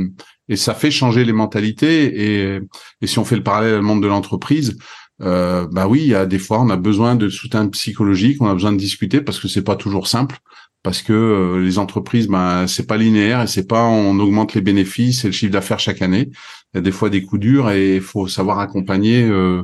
et 0.49 0.57
ça 0.57 0.75
fait 0.75 0.91
changer 0.91 1.25
les 1.25 1.33
mentalités. 1.33 2.55
Et, 2.55 2.61
et 3.01 3.07
si 3.07 3.19
on 3.19 3.25
fait 3.25 3.37
le 3.37 3.43
parallèle 3.43 3.77
le 3.77 3.83
monde 3.83 4.03
de 4.03 4.09
l'entreprise, 4.09 4.77
euh, 5.23 5.67
bah 5.71 5.87
oui, 5.87 6.01
il 6.01 6.09
y 6.09 6.15
a 6.15 6.27
des 6.27 6.38
fois 6.38 6.61
on 6.61 6.69
a 6.71 6.77
besoin 6.77 7.15
de 7.15 7.29
soutien 7.29 7.67
psychologique, 7.69 8.38
on 8.41 8.49
a 8.49 8.55
besoin 8.55 8.73
de 8.73 8.77
discuter 8.77 9.21
parce 9.21 9.38
que 9.41 9.49
c'est 9.49 9.62
pas 9.62 9.77
toujours 9.77 10.09
simple, 10.09 10.38
parce 10.83 11.03
que 11.03 11.12
euh, 11.12 11.61
les 11.62 11.79
entreprises, 11.79 12.27
bah 12.29 12.67
c'est 12.67 12.87
pas 12.87 12.97
linéaire 12.97 13.43
et 13.43 13.47
c'est 13.47 13.67
pas 13.69 13.85
on 13.85 14.19
augmente 14.19 14.55
les 14.55 14.61
bénéfices 14.61 15.25
et 15.25 15.29
le 15.29 15.33
chiffre 15.33 15.53
d'affaires 15.53 15.81
chaque 15.81 16.03
année. 16.03 16.31
Il 16.75 16.77
y 16.77 16.79
a 16.79 16.81
des 16.83 16.93
fois 16.93 17.09
des 17.09 17.23
coups 17.23 17.41
durs 17.41 17.71
et 17.71 17.97
il 17.97 18.03
faut 18.03 18.27
savoir 18.27 18.59
accompagner 18.59 19.23
euh, 19.23 19.62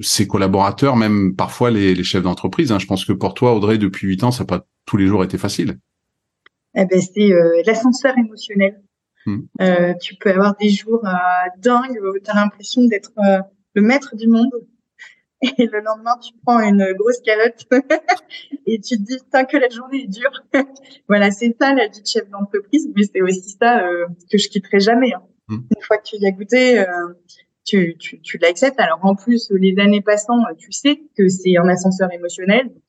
ses 0.00 0.26
collaborateurs, 0.26 0.96
même 0.96 1.34
parfois 1.34 1.70
les, 1.70 1.94
les 1.94 2.04
chefs 2.04 2.22
d'entreprise. 2.22 2.72
Hein. 2.72 2.78
Je 2.78 2.86
pense 2.86 3.04
que 3.04 3.12
pour 3.12 3.34
toi, 3.34 3.54
Audrey, 3.54 3.78
depuis 3.78 4.08
huit 4.08 4.22
ans, 4.24 4.30
ça 4.30 4.44
n'a 4.44 4.46
pas 4.46 4.66
tous 4.86 4.96
les 4.96 5.06
jours 5.06 5.24
été 5.24 5.38
facile. 5.38 5.78
Eh 6.74 6.84
ben, 6.84 7.00
c'est 7.00 7.30
l'ascenseur 7.66 8.16
émotionnel. 8.18 8.82
Hmm. 9.26 9.40
tu 10.00 10.14
peux 10.14 10.30
avoir 10.30 10.56
des 10.56 10.70
jours 10.70 11.02
dingues 11.58 11.98
où 12.02 12.18
tu 12.18 12.30
as 12.30 12.34
l'impression 12.34 12.84
d'être 12.86 13.12
le 13.74 13.82
maître 13.82 14.16
du 14.16 14.26
monde 14.26 14.52
et 15.58 15.66
le 15.66 15.80
lendemain 15.80 16.16
tu 16.20 16.32
prends 16.44 16.60
une 16.60 16.92
grosse 16.94 17.20
calotte 17.20 17.66
et 18.66 18.80
tu 18.80 18.96
te 18.96 19.02
dis 19.02 19.18
putain 19.18 19.44
que 19.44 19.56
la 19.56 19.68
journée 19.68 20.04
est 20.04 20.08
dure. 20.08 20.42
voilà, 21.08 21.30
c'est 21.30 21.54
ça 21.60 21.74
la 21.74 21.86
vie 21.86 22.02
de 22.02 22.06
chef 22.06 22.28
d'entreprise, 22.28 22.88
mais 22.94 23.04
c'est 23.04 23.22
aussi 23.22 23.56
ça 23.60 23.86
euh, 23.86 24.06
que 24.30 24.38
je 24.38 24.48
quitterai 24.48 24.80
jamais. 24.80 25.12
Hein. 25.14 25.22
Mmh. 25.48 25.54
Une 25.76 25.82
fois 25.82 25.98
que 25.98 26.04
tu 26.04 26.16
y 26.16 26.26
as 26.26 26.32
goûté, 26.32 26.80
euh, 26.80 26.84
tu, 27.68 27.96
tu, 27.98 28.20
tu 28.20 28.38
l'acceptes. 28.38 28.80
Alors 28.80 29.00
en 29.02 29.14
plus, 29.14 29.50
les 29.50 29.78
années 29.78 30.00
passant, 30.00 30.38
tu 30.56 30.72
sais 30.72 31.00
que 31.16 31.28
c'est 31.28 31.56
un 31.56 31.68
ascenseur 31.68 32.12
émotionnel. 32.12 32.68
Donc, 32.68 32.82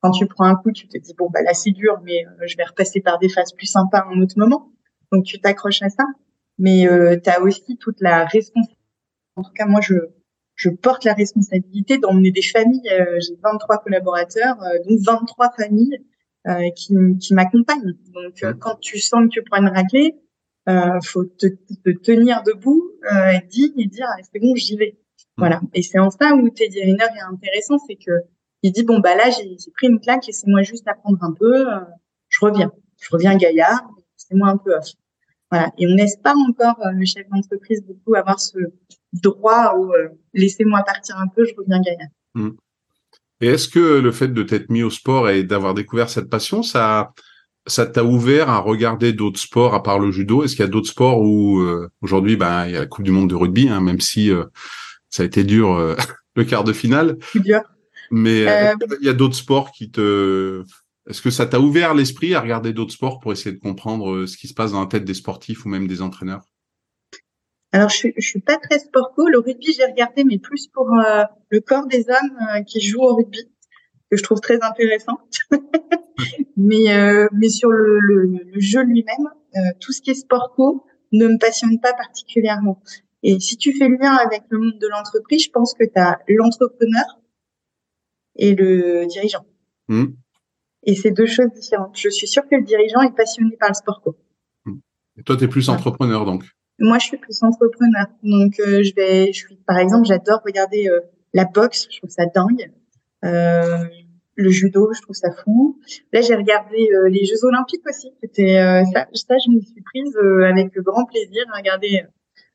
quand 0.00 0.10
tu 0.12 0.26
prends 0.26 0.44
un 0.44 0.54
coup, 0.54 0.70
tu 0.70 0.86
te 0.86 0.98
dis 0.98 1.14
bon 1.18 1.28
bah 1.30 1.42
là 1.42 1.54
c'est 1.54 1.72
dur, 1.72 2.00
mais 2.04 2.24
euh, 2.26 2.46
je 2.46 2.56
vais 2.56 2.64
repasser 2.64 3.00
par 3.00 3.18
des 3.18 3.28
phases 3.28 3.52
plus 3.52 3.66
sympas 3.66 3.98
à 3.98 4.08
un 4.08 4.20
autre 4.20 4.38
moment. 4.38 4.70
Donc 5.12 5.24
tu 5.24 5.40
t'accroches 5.40 5.82
à 5.82 5.88
ça. 5.88 6.04
Mais 6.58 6.86
tu 7.22 7.30
as 7.30 7.40
aussi 7.40 7.76
toute 7.78 8.00
la 8.00 8.24
responsabilité. 8.24 8.76
En 9.36 9.42
tout 9.42 9.52
cas, 9.52 9.66
moi 9.66 9.80
je 9.80 9.94
je 10.58 10.70
porte 10.70 11.04
la 11.04 11.14
responsabilité 11.14 11.98
d'emmener 11.98 12.32
des 12.32 12.42
familles. 12.42 12.90
Euh, 12.90 13.18
j'ai 13.20 13.38
23 13.42 13.78
collaborateurs, 13.78 14.56
euh, 14.62 14.78
donc 14.88 14.98
23 15.00 15.52
familles 15.56 15.98
euh, 16.48 16.68
qui, 16.76 16.94
qui 17.20 17.32
m'accompagnent. 17.32 17.94
Donc, 18.12 18.58
quand 18.58 18.74
tu 18.80 18.98
sens 18.98 19.22
que 19.24 19.28
tu 19.28 19.42
prends 19.44 19.62
une 19.62 19.68
raclée, 19.68 20.16
euh, 20.68 21.00
faut 21.04 21.24
te, 21.24 21.46
te 21.46 21.90
tenir 21.90 22.42
debout, 22.42 22.92
euh, 23.12 23.26
être 23.30 23.48
digne 23.48 23.78
et 23.78 23.86
dire 23.86 24.06
ah, 24.08 24.22
c'est 24.22 24.40
bon, 24.40 24.54
j'y 24.54 24.76
vais. 24.76 24.98
Voilà. 25.36 25.60
Et 25.72 25.82
c'est 25.82 25.98
en 25.98 26.10
ça 26.10 26.34
où 26.34 26.48
Teddy 26.50 26.80
Riner 26.80 27.04
est 27.16 27.32
intéressant, 27.32 27.78
c'est 27.86 27.96
que 27.96 28.12
il 28.62 28.72
dit 28.72 28.82
bon 28.82 28.98
bah 28.98 29.14
là 29.14 29.30
j'ai 29.30 29.56
pris 29.72 29.86
une 29.86 30.00
claque, 30.00 30.26
laissez-moi 30.26 30.62
juste 30.62 30.88
apprendre 30.88 31.18
un 31.22 31.32
peu, 31.32 31.64
je 32.28 32.44
reviens, 32.44 32.72
je 33.00 33.08
reviens 33.12 33.36
gaillard, 33.36 33.88
laissez-moi 34.16 34.48
un 34.48 34.56
peu 34.56 34.74
off. 34.74 34.88
Voilà. 35.50 35.70
Et 35.78 35.86
on 35.86 35.94
n'est 35.94 36.06
pas 36.22 36.34
encore 36.34 36.76
le 36.92 37.04
chef 37.04 37.26
d'entreprise 37.30 37.82
beaucoup 37.86 38.14
avoir 38.14 38.40
ce 38.40 38.58
droit 39.12 39.74
ou 39.76 39.92
euh, 39.92 40.08
laissez-moi 40.34 40.82
partir 40.84 41.16
un 41.18 41.28
peu, 41.28 41.44
je 41.44 41.54
reviens 41.56 41.80
gagnant. 41.80 42.08
Hmm. 42.34 42.50
Et 43.40 43.48
est-ce 43.48 43.68
que 43.68 44.00
le 44.00 44.12
fait 44.12 44.28
de 44.28 44.42
t'être 44.42 44.70
mis 44.70 44.82
au 44.82 44.90
sport 44.90 45.30
et 45.30 45.44
d'avoir 45.44 45.74
découvert 45.74 46.10
cette 46.10 46.28
passion, 46.28 46.62
ça 46.62 47.12
ça 47.68 47.86
t'a 47.86 48.04
ouvert 48.04 48.48
à 48.48 48.58
regarder 48.58 49.12
d'autres 49.12 49.38
sports 49.38 49.74
à 49.74 49.82
part 49.82 49.98
le 49.98 50.10
judo? 50.10 50.42
Est-ce 50.42 50.56
qu'il 50.56 50.64
y 50.64 50.68
a 50.68 50.70
d'autres 50.70 50.88
sports 50.88 51.20
où 51.20 51.60
euh, 51.60 51.88
aujourd'hui, 52.02 52.36
ben 52.36 52.66
il 52.66 52.72
y 52.72 52.76
a 52.76 52.80
la 52.80 52.86
Coupe 52.86 53.04
du 53.04 53.10
Monde 53.10 53.30
de 53.30 53.34
rugby, 53.34 53.68
hein, 53.68 53.80
même 53.80 54.00
si 54.00 54.30
euh, 54.30 54.44
ça 55.10 55.22
a 55.22 55.26
été 55.26 55.44
dur 55.44 55.96
le 56.36 56.44
quart 56.44 56.64
de 56.64 56.72
finale. 56.72 57.18
Dur. 57.34 57.62
Mais 58.10 58.40
il 59.00 59.06
y 59.06 59.08
a 59.08 59.14
d'autres 59.14 59.36
sports 59.36 59.70
qui 59.72 59.90
te 59.90 60.64
est-ce 61.08 61.22
que 61.22 61.30
ça 61.30 61.46
t'a 61.46 61.58
ouvert 61.58 61.94
l'esprit 61.94 62.34
à 62.34 62.40
regarder 62.40 62.74
d'autres 62.74 62.92
sports 62.92 63.18
pour 63.18 63.32
essayer 63.32 63.54
de 63.54 63.60
comprendre 63.60 64.26
ce 64.26 64.36
qui 64.36 64.46
se 64.46 64.52
passe 64.52 64.72
dans 64.72 64.80
la 64.80 64.86
tête 64.86 65.04
des 65.04 65.14
sportifs 65.14 65.64
ou 65.64 65.68
même 65.68 65.86
des 65.86 66.02
entraîneurs? 66.02 66.42
Alors, 67.72 67.90
je, 67.90 68.08
je 68.16 68.26
suis 68.26 68.40
pas 68.40 68.56
très 68.56 68.78
sporto. 68.78 69.28
Le 69.28 69.38
rugby, 69.38 69.74
j'ai 69.74 69.84
regardé, 69.84 70.24
mais 70.24 70.38
plus 70.38 70.68
pour 70.68 70.90
euh, 70.94 71.24
le 71.50 71.60
corps 71.60 71.86
des 71.86 72.06
hommes 72.08 72.38
euh, 72.54 72.62
qui 72.62 72.80
jouent 72.80 73.02
au 73.02 73.14
rugby, 73.14 73.50
que 74.10 74.16
je 74.16 74.22
trouve 74.22 74.40
très 74.40 74.62
intéressant. 74.62 75.18
mais, 76.58 76.92
euh, 76.92 77.26
mais 77.32 77.48
sur 77.48 77.70
le, 77.70 77.98
le, 78.00 78.26
le 78.26 78.60
jeu 78.60 78.82
lui-même, 78.82 79.28
tout 79.80 79.92
ce 79.92 80.02
qui 80.02 80.10
est 80.10 80.14
sporto 80.14 80.84
ne 81.12 81.26
me 81.26 81.38
passionne 81.38 81.80
pas 81.80 81.94
particulièrement. 81.94 82.82
Et 83.22 83.40
si 83.40 83.56
tu 83.56 83.72
fais 83.72 83.88
le 83.88 83.96
lien 83.96 84.14
avec 84.14 84.42
le 84.50 84.58
monde 84.58 84.78
de 84.78 84.86
l'entreprise, 84.86 85.44
je 85.44 85.50
pense 85.50 85.74
que 85.74 85.84
tu 85.84 85.98
as 85.98 86.18
l'entrepreneur 86.28 87.20
et 88.36 88.54
le 88.54 89.06
dirigeant. 89.06 89.44
Mmh. 89.88 90.04
Et 90.84 90.94
c'est 90.94 91.10
deux 91.10 91.26
choses 91.26 91.50
différentes. 91.54 91.98
Je 91.98 92.10
suis 92.10 92.28
sûre 92.28 92.44
que 92.48 92.54
le 92.54 92.62
dirigeant 92.62 93.00
est 93.00 93.16
passionné 93.16 93.56
par 93.56 93.70
le 93.70 93.74
sport. 93.74 94.02
Et 95.16 95.22
toi, 95.24 95.36
tu 95.36 95.44
es 95.44 95.48
plus 95.48 95.68
entrepreneur 95.70 96.24
donc 96.24 96.44
moi, 96.80 96.98
je 96.98 97.06
suis 97.06 97.16
plus 97.16 97.42
entrepreneur. 97.42 98.06
Donc, 98.22 98.60
euh, 98.60 98.82
je 98.82 98.94
vais, 98.94 99.32
je 99.32 99.38
suis, 99.38 99.56
par 99.66 99.78
exemple, 99.78 100.06
j'adore 100.06 100.40
regarder 100.44 100.88
euh, 100.88 101.00
la 101.34 101.44
boxe. 101.44 101.88
Je 101.90 101.98
trouve 101.98 102.10
ça 102.10 102.26
dingue. 102.26 102.70
Euh, 103.24 103.84
le 104.38 104.50
judo, 104.50 104.90
je 104.94 105.02
trouve 105.02 105.16
ça 105.16 105.30
fou. 105.32 105.80
Là, 106.12 106.20
j'ai 106.20 106.34
regardé 106.34 106.88
les 107.10 107.24
Jeux 107.24 107.44
Olympiques 107.44 107.86
aussi. 107.86 108.10
C'était 108.22 108.56
ça, 108.92 109.06
ça, 109.12 109.34
je 109.44 109.50
me 109.50 109.60
suis 109.60 109.82
prise 109.82 110.16
avec 110.44 110.74
grand 110.78 111.04
plaisir 111.04 111.44
à 111.52 111.58
regarder 111.58 112.02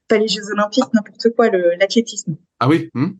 pas 0.07 0.17
les 0.17 0.27
Jeux 0.27 0.49
Olympiques, 0.51 0.91
n'importe 0.93 1.29
quoi, 1.35 1.49
l'athlétisme. 1.49 2.37
Ah 2.59 2.67
oui. 2.67 2.89
Hmm. 2.93 3.11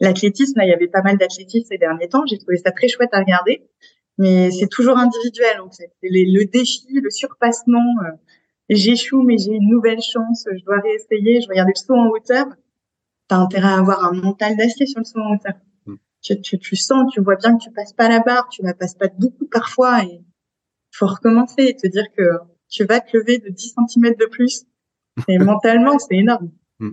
L'athlétisme, 0.00 0.60
il 0.62 0.68
y 0.68 0.72
avait 0.72 0.88
pas 0.88 1.02
mal 1.02 1.16
d'athlétisme 1.18 1.66
ces 1.68 1.78
derniers 1.78 2.08
temps. 2.08 2.24
J'ai 2.26 2.38
trouvé 2.38 2.56
ça 2.56 2.72
très 2.72 2.88
chouette 2.88 3.10
à 3.12 3.18
regarder, 3.18 3.62
mais 4.18 4.50
c'est 4.50 4.68
toujours 4.68 4.98
individuel 4.98 5.60
en 5.60 5.70
fait. 5.70 5.92
C'est 6.02 6.08
le 6.10 6.44
défi, 6.44 6.86
le 6.90 7.10
surpassement 7.10 7.84
j'échoue, 8.74 9.22
mais 9.22 9.38
j'ai 9.38 9.52
une 9.52 9.68
nouvelle 9.68 10.00
chance, 10.00 10.46
je 10.50 10.64
dois 10.64 10.80
réessayer, 10.80 11.40
je 11.40 11.48
regarde 11.48 11.68
le 11.68 11.74
saut 11.74 11.94
en 11.94 12.08
hauteur. 12.08 12.46
T'as 13.28 13.36
intérêt 13.36 13.68
à 13.68 13.78
avoir 13.78 14.04
un 14.04 14.12
mental 14.12 14.56
d'acier 14.56 14.86
sur 14.86 15.00
le 15.00 15.04
saut 15.04 15.20
en 15.20 15.34
hauteur. 15.34 15.54
Tu, 16.22 16.40
tu, 16.40 16.58
tu, 16.58 16.76
sens, 16.76 17.12
tu 17.12 17.20
vois 17.20 17.36
bien 17.36 17.58
que 17.58 17.64
tu 17.64 17.70
passes 17.72 17.92
pas 17.92 18.08
la 18.08 18.20
barre, 18.20 18.48
tu 18.48 18.62
la 18.62 18.74
passes 18.74 18.94
pas 18.94 19.08
beaucoup 19.18 19.46
parfois 19.46 20.04
et 20.04 20.20
faut 20.92 21.06
recommencer 21.06 21.64
et 21.64 21.76
te 21.76 21.86
dire 21.88 22.06
que 22.16 22.22
tu 22.68 22.84
vas 22.84 23.00
te 23.00 23.16
lever 23.16 23.38
de 23.38 23.48
10 23.48 23.74
cm 23.88 24.14
de 24.18 24.26
plus. 24.26 24.64
Et 25.28 25.38
mentalement, 25.38 25.98
c'est 25.98 26.16
énorme. 26.16 26.50
Mm. 26.78 26.92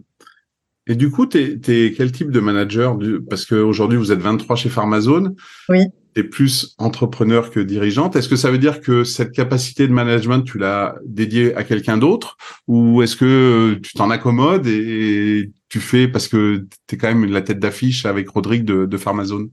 Et 0.87 0.95
du 0.95 1.11
coup, 1.11 1.27
tu 1.27 1.37
es, 1.37 1.93
quel 1.93 2.11
type 2.11 2.31
de 2.31 2.39
manager 2.39 2.97
Parce 3.29 3.45
qu'aujourd'hui, 3.45 3.97
vous 3.97 4.11
êtes 4.11 4.19
23 4.19 4.55
chez 4.55 4.69
Pharmazone. 4.69 5.35
Oui 5.69 5.85
tu 6.15 6.21
es 6.21 6.23
plus 6.23 6.75
entrepreneur 6.77 7.51
que 7.51 7.59
dirigeante. 7.59 8.15
Est-ce 8.15 8.29
que 8.29 8.35
ça 8.35 8.51
veut 8.51 8.57
dire 8.57 8.81
que 8.81 9.03
cette 9.03 9.31
capacité 9.31 9.87
de 9.87 9.93
management, 9.93 10.41
tu 10.41 10.57
l'as 10.57 10.95
dédiée 11.05 11.55
à 11.55 11.63
quelqu'un 11.63 11.97
d'autre? 11.97 12.37
Ou 12.67 13.01
est-ce 13.01 13.15
que 13.15 13.79
tu 13.83 13.93
t'en 13.93 14.09
accommodes 14.09 14.67
et 14.67 15.51
tu 15.69 15.79
fais 15.79 16.07
parce 16.07 16.27
que 16.27 16.67
tu 16.87 16.95
es 16.95 16.97
quand 16.97 17.07
même 17.07 17.25
la 17.25 17.41
tête 17.41 17.59
d'affiche 17.59 18.05
avec 18.05 18.29
Rodrigue 18.29 18.65
de, 18.65 18.85
de 18.85 18.97
Pharmazone 18.97 19.51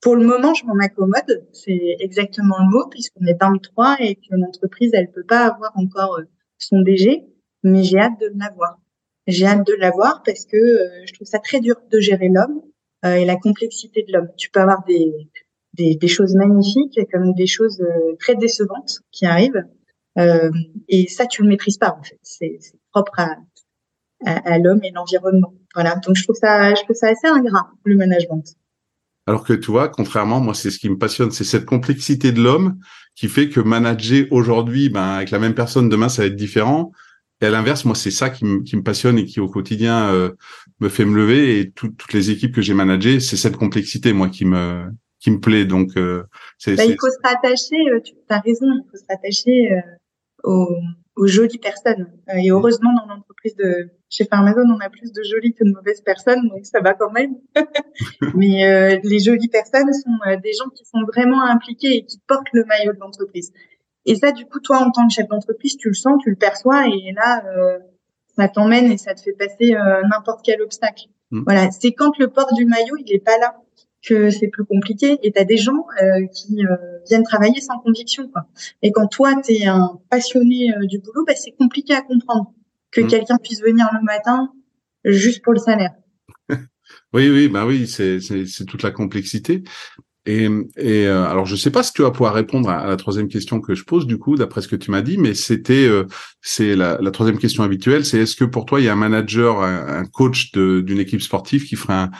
Pour 0.00 0.16
le 0.16 0.26
moment, 0.26 0.54
je 0.54 0.64
m'en 0.66 0.78
accommode. 0.78 1.46
C'est 1.52 1.96
exactement 1.98 2.56
le 2.58 2.70
mot 2.70 2.88
puisqu'on 2.90 3.24
est 3.26 3.40
23 3.40 3.96
et 4.00 4.16
que 4.16 4.22
l'entreprise, 4.30 4.90
elle 4.92 5.10
peut 5.10 5.24
pas 5.24 5.46
avoir 5.46 5.72
encore 5.76 6.18
euh, 6.18 6.24
son 6.58 6.80
DG, 6.82 7.24
mais 7.62 7.82
j'ai 7.82 7.98
hâte 7.98 8.20
de 8.20 8.30
l'avoir. 8.36 8.78
J'ai 9.26 9.46
hâte 9.46 9.66
de 9.66 9.74
l'avoir 9.74 10.22
parce 10.22 10.44
que 10.44 10.56
euh, 10.56 11.06
je 11.06 11.14
trouve 11.14 11.26
ça 11.26 11.38
très 11.38 11.60
dur 11.60 11.76
de 11.90 11.98
gérer 11.98 12.28
l'homme 12.28 12.60
euh, 13.04 13.14
et 13.14 13.24
la 13.24 13.36
complexité 13.36 14.02
de 14.02 14.12
l'homme. 14.12 14.28
Tu 14.36 14.50
peux 14.50 14.60
avoir 14.60 14.84
des, 14.84 15.12
des, 15.74 15.94
des, 15.94 16.08
choses 16.08 16.34
magnifiques 16.34 16.98
comme 17.12 17.34
des 17.34 17.46
choses 17.46 17.80
euh, 17.80 18.16
très 18.18 18.34
décevantes 18.34 19.00
qui 19.12 19.26
arrivent. 19.26 19.64
Euh, 20.18 20.50
et 20.88 21.08
ça, 21.08 21.26
tu 21.26 21.42
le 21.42 21.48
maîtrises 21.48 21.78
pas 21.78 21.96
en 21.98 22.02
fait. 22.02 22.18
C'est 22.22 22.58
propre 22.92 23.18
à, 23.18 23.36
à, 24.24 24.58
l'homme 24.58 24.80
et 24.82 24.90
l'environnement. 24.90 25.54
Voilà. 25.74 25.96
Donc 25.96 26.16
je 26.16 26.22
trouve 26.22 26.36
ça, 26.36 26.74
je 26.74 26.82
trouve 26.82 26.96
ça 26.96 27.08
assez 27.08 27.26
ingrat 27.26 27.70
le 27.84 27.96
management. 27.96 28.44
Alors 29.26 29.44
que 29.44 29.54
tu 29.54 29.70
vois, 29.70 29.88
contrairement, 29.88 30.40
moi, 30.40 30.54
c'est 30.54 30.70
ce 30.70 30.78
qui 30.78 30.90
me 30.90 30.98
passionne, 30.98 31.30
c'est 31.30 31.44
cette 31.44 31.64
complexité 31.64 32.30
de 32.30 32.42
l'homme 32.42 32.78
qui 33.14 33.28
fait 33.28 33.48
que 33.48 33.60
manager 33.60 34.26
aujourd'hui, 34.30 34.90
ben, 34.90 35.02
avec 35.02 35.30
la 35.30 35.38
même 35.38 35.54
personne, 35.54 35.88
demain, 35.88 36.08
ça 36.08 36.22
va 36.22 36.26
être 36.26 36.36
différent. 36.36 36.92
Et 37.40 37.46
à 37.46 37.50
l'inverse, 37.50 37.84
moi, 37.84 37.94
c'est 37.94 38.10
ça 38.10 38.30
qui, 38.30 38.44
me 38.44 38.82
passionne 38.82 39.18
et 39.18 39.24
qui 39.24 39.40
au 39.40 39.48
quotidien 39.48 40.10
euh, 40.10 40.30
me 40.80 40.88
fait 40.88 41.04
me 41.04 41.16
lever. 41.16 41.58
Et 41.58 41.70
toutes 41.70 42.12
les 42.12 42.30
équipes 42.30 42.54
que 42.54 42.62
j'ai 42.62 42.74
managées, 42.74 43.18
c'est 43.20 43.36
cette 43.36 43.56
complexité, 43.56 44.12
moi, 44.12 44.28
qui 44.28 44.44
me 44.44 44.84
qui 45.20 45.30
me 45.30 45.40
plaît. 45.40 45.64
Donc, 45.64 45.96
euh, 45.96 46.24
c'est, 46.58 46.76
bah, 46.76 46.84
il 46.84 46.96
faut 47.00 47.08
se 47.08 47.18
rattacher. 47.22 47.90
Euh, 47.92 48.00
tu 48.04 48.14
as 48.28 48.40
raison, 48.40 48.66
il 48.66 48.82
faut 48.90 48.98
se 48.98 49.04
rattacher 49.08 49.70
aux, 50.42 50.68
aux, 51.16 51.26
jolies 51.26 51.58
personnes. 51.58 52.10
et 52.34 52.50
heureusement, 52.50 52.92
dans 52.94 53.14
l'entreprise 53.14 53.56
de 53.56 53.90
chez 54.10 54.24
Pharmazone, 54.24 54.70
on 54.70 54.80
a 54.80 54.90
plus 54.90 55.12
de 55.12 55.22
jolies 55.22 55.54
que 55.54 55.64
de 55.64 55.72
mauvaises 55.72 56.00
personnes, 56.00 56.48
donc 56.48 56.64
ça 56.66 56.80
va 56.80 56.94
quand 56.94 57.10
même. 57.10 57.36
Mais 58.34 59.00
les 59.02 59.18
jolies 59.18 59.48
personnes 59.48 59.92
sont 59.92 60.40
des 60.42 60.52
gens 60.52 60.68
qui 60.74 60.84
sont 60.84 61.02
vraiment 61.06 61.42
impliqués 61.42 61.96
et 61.96 62.04
qui 62.04 62.20
portent 62.26 62.52
le 62.52 62.64
maillot 62.64 62.92
de 62.92 62.98
l'entreprise. 62.98 63.52
Et 64.06 64.16
ça, 64.16 64.32
du 64.32 64.46
coup, 64.46 64.60
toi, 64.60 64.78
en 64.78 64.90
tant 64.90 65.06
que 65.06 65.14
chef 65.14 65.28
d'entreprise, 65.28 65.76
tu 65.76 65.88
le 65.88 65.94
sens, 65.94 66.20
tu 66.22 66.30
le 66.30 66.36
perçois, 66.36 66.86
et 66.88 67.12
là, 67.12 67.44
euh, 67.46 67.78
ça 68.36 68.48
t'emmène 68.48 68.90
et 68.90 68.98
ça 68.98 69.14
te 69.14 69.20
fait 69.20 69.32
passer 69.32 69.74
euh, 69.74 70.02
n'importe 70.10 70.40
quel 70.44 70.60
obstacle. 70.62 71.04
Mm. 71.30 71.42
Voilà, 71.46 71.70
c'est 71.70 71.92
quand 71.92 72.18
le 72.18 72.28
port 72.28 72.52
du 72.54 72.66
maillot, 72.66 72.96
il 72.98 73.14
est 73.14 73.24
pas 73.24 73.38
là 73.38 73.56
que 74.06 74.30
c'est 74.30 74.48
plus 74.48 74.64
compliqué. 74.64 75.18
Et 75.22 75.32
tu 75.32 75.38
as 75.38 75.44
des 75.44 75.56
gens 75.56 75.86
euh, 76.02 76.26
qui 76.34 76.62
viennent 77.08 77.22
travailler 77.22 77.60
sans 77.60 77.78
conviction. 77.78 78.28
Quoi. 78.28 78.46
Et 78.82 78.92
quand 78.92 79.06
toi, 79.08 79.34
tu 79.44 79.52
es 79.52 79.66
un 79.66 79.98
passionné 80.10 80.72
du 80.82 80.98
boulot, 80.98 81.24
bah, 81.26 81.34
c'est 81.36 81.52
compliqué 81.58 81.94
à 81.94 82.02
comprendre 82.02 82.52
que 82.90 83.00
mm. 83.00 83.06
quelqu'un 83.06 83.36
puisse 83.42 83.62
venir 83.62 83.88
le 83.92 84.04
matin 84.04 84.50
juste 85.04 85.42
pour 85.42 85.52
le 85.52 85.58
salaire. 85.58 85.92
oui, 87.12 87.28
oui, 87.30 87.48
bah 87.48 87.66
oui, 87.66 87.86
c'est 87.86 88.18
toute 88.66 88.82
la 88.82 88.90
complexité. 88.90 89.62
Et, 90.26 90.48
et 90.78 91.06
euh, 91.06 91.26
alors, 91.26 91.44
je 91.44 91.54
sais 91.54 91.70
pas 91.70 91.82
si 91.82 91.92
tu 91.92 92.00
vas 92.00 92.10
pouvoir 92.10 92.32
répondre 92.32 92.70
à, 92.70 92.86
la 92.86 92.96
troisième 92.96 93.28
question 93.28 93.60
que 93.60 93.74
je 93.74 93.84
pose, 93.84 94.06
du 94.06 94.18
coup, 94.18 94.36
d'après 94.36 94.62
ce 94.62 94.68
que 94.68 94.76
tu 94.76 94.90
m'as 94.90 95.02
dit, 95.02 95.18
mais 95.18 95.34
c'était, 95.34 95.86
euh, 95.86 96.04
c'est 96.40 96.74
la, 96.76 96.96
la, 96.98 97.10
troisième 97.10 97.38
question 97.38 97.62
habituelle, 97.62 98.06
c'est 98.06 98.20
est-ce 98.20 98.34
que 98.34 98.46
pour 98.46 98.64
toi, 98.64 98.80
il 98.80 98.84
y 98.84 98.88
a 98.88 98.94
un 98.94 98.96
manager, 98.96 99.60
un, 99.60 100.06
coach 100.06 100.52
d'une 100.52 100.98
équipe 100.98 101.20
sportive 101.20 101.64
qui 101.64 101.76
ferait 101.76 101.92
un, 101.92 102.10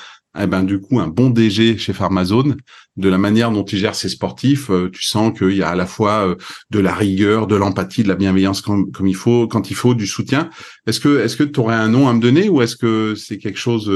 eh 0.42 0.47
ben 0.47 0.62
du 0.62 0.81
coup 0.81 1.01
un 1.01 1.09
bon 1.09 1.31
DG 1.31 1.79
chez 1.79 1.92
Pharmazone, 1.92 2.57
de 2.97 3.09
la 3.09 3.18
manière 3.18 3.51
dont 3.51 3.64
il 3.64 3.79
gère 3.79 3.94
ses 3.94 4.09
sportifs, 4.09 4.70
euh, 4.70 4.90
tu 4.92 5.03
sens 5.03 5.37
qu'il 5.37 5.57
y 5.57 5.62
a 5.62 5.68
à 5.68 5.75
la 5.75 5.87
fois 5.87 6.37
de 6.70 6.79
la 6.79 6.94
rigueur, 6.94 7.47
de 7.47 7.57
l'empathie, 7.57 8.03
de 8.03 8.09
la 8.09 8.14
bienveillance 8.14 8.61
comme, 8.61 8.90
comme, 8.90 9.07
il 9.07 9.16
faut, 9.16 9.47
quand 9.47 9.70
il 9.70 9.77
faut, 9.77 9.94
du 9.94 10.07
soutien. 10.07 10.51
Est-ce 10.87 11.01
que 11.01 11.20
est-ce 11.20 11.37
que 11.37 11.44
tu 11.44 11.61
aurais 11.61 11.77
un 11.77 11.88
nom 11.88 12.09
à 12.09 12.12
me 12.12 12.20
donner 12.20 12.49
ou 12.49 12.62
est-ce 12.62 12.77
que 12.77 13.14
c'est 13.14 13.38
quelque 13.38 13.59
chose 13.59 13.90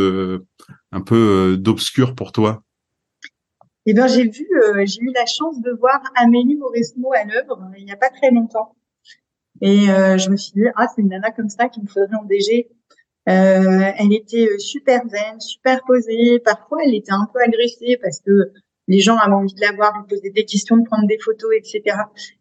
un 0.92 1.00
peu 1.00 1.56
d'obscur 1.58 2.14
pour 2.14 2.32
toi? 2.32 2.62
Eh 3.90 3.94
bien, 3.94 4.06
j'ai 4.06 4.28
vu, 4.28 4.46
euh, 4.54 4.84
j'ai 4.84 5.00
eu 5.00 5.10
la 5.14 5.24
chance 5.24 5.62
de 5.62 5.70
voir 5.70 6.02
Amélie 6.14 6.56
Mauresmo 6.56 7.10
à 7.14 7.24
l'œuvre 7.24 7.58
il 7.78 7.86
n'y 7.86 7.90
a 7.90 7.96
pas 7.96 8.10
très 8.10 8.30
longtemps. 8.30 8.76
Et 9.62 9.88
euh, 9.88 10.18
je 10.18 10.28
me 10.28 10.36
suis 10.36 10.52
dit, 10.52 10.64
ah, 10.76 10.86
c'est 10.94 11.00
une 11.00 11.08
nana 11.08 11.30
comme 11.30 11.48
ça 11.48 11.70
qu'il 11.70 11.84
me 11.84 11.88
faudrait 11.88 12.14
en 12.14 12.24
DG. 12.24 12.68
Euh, 13.28 13.92
elle 13.98 14.12
était 14.12 14.58
super 14.58 15.02
zen, 15.08 15.40
super 15.40 15.82
posée. 15.86 16.38
Parfois, 16.40 16.78
elle 16.84 16.94
était 16.94 17.12
un 17.12 17.28
peu 17.32 17.40
agressée 17.40 17.98
parce 18.00 18.20
que 18.20 18.52
les 18.86 19.00
gens 19.00 19.16
avaient 19.16 19.34
envie 19.34 19.54
de 19.54 19.60
la 19.60 19.72
voir, 19.72 19.92
lui 19.98 20.06
poser 20.08 20.30
des 20.30 20.44
questions, 20.44 20.78
de 20.78 20.84
prendre 20.84 21.06
des 21.06 21.18
photos, 21.18 21.50
etc. 21.54 21.96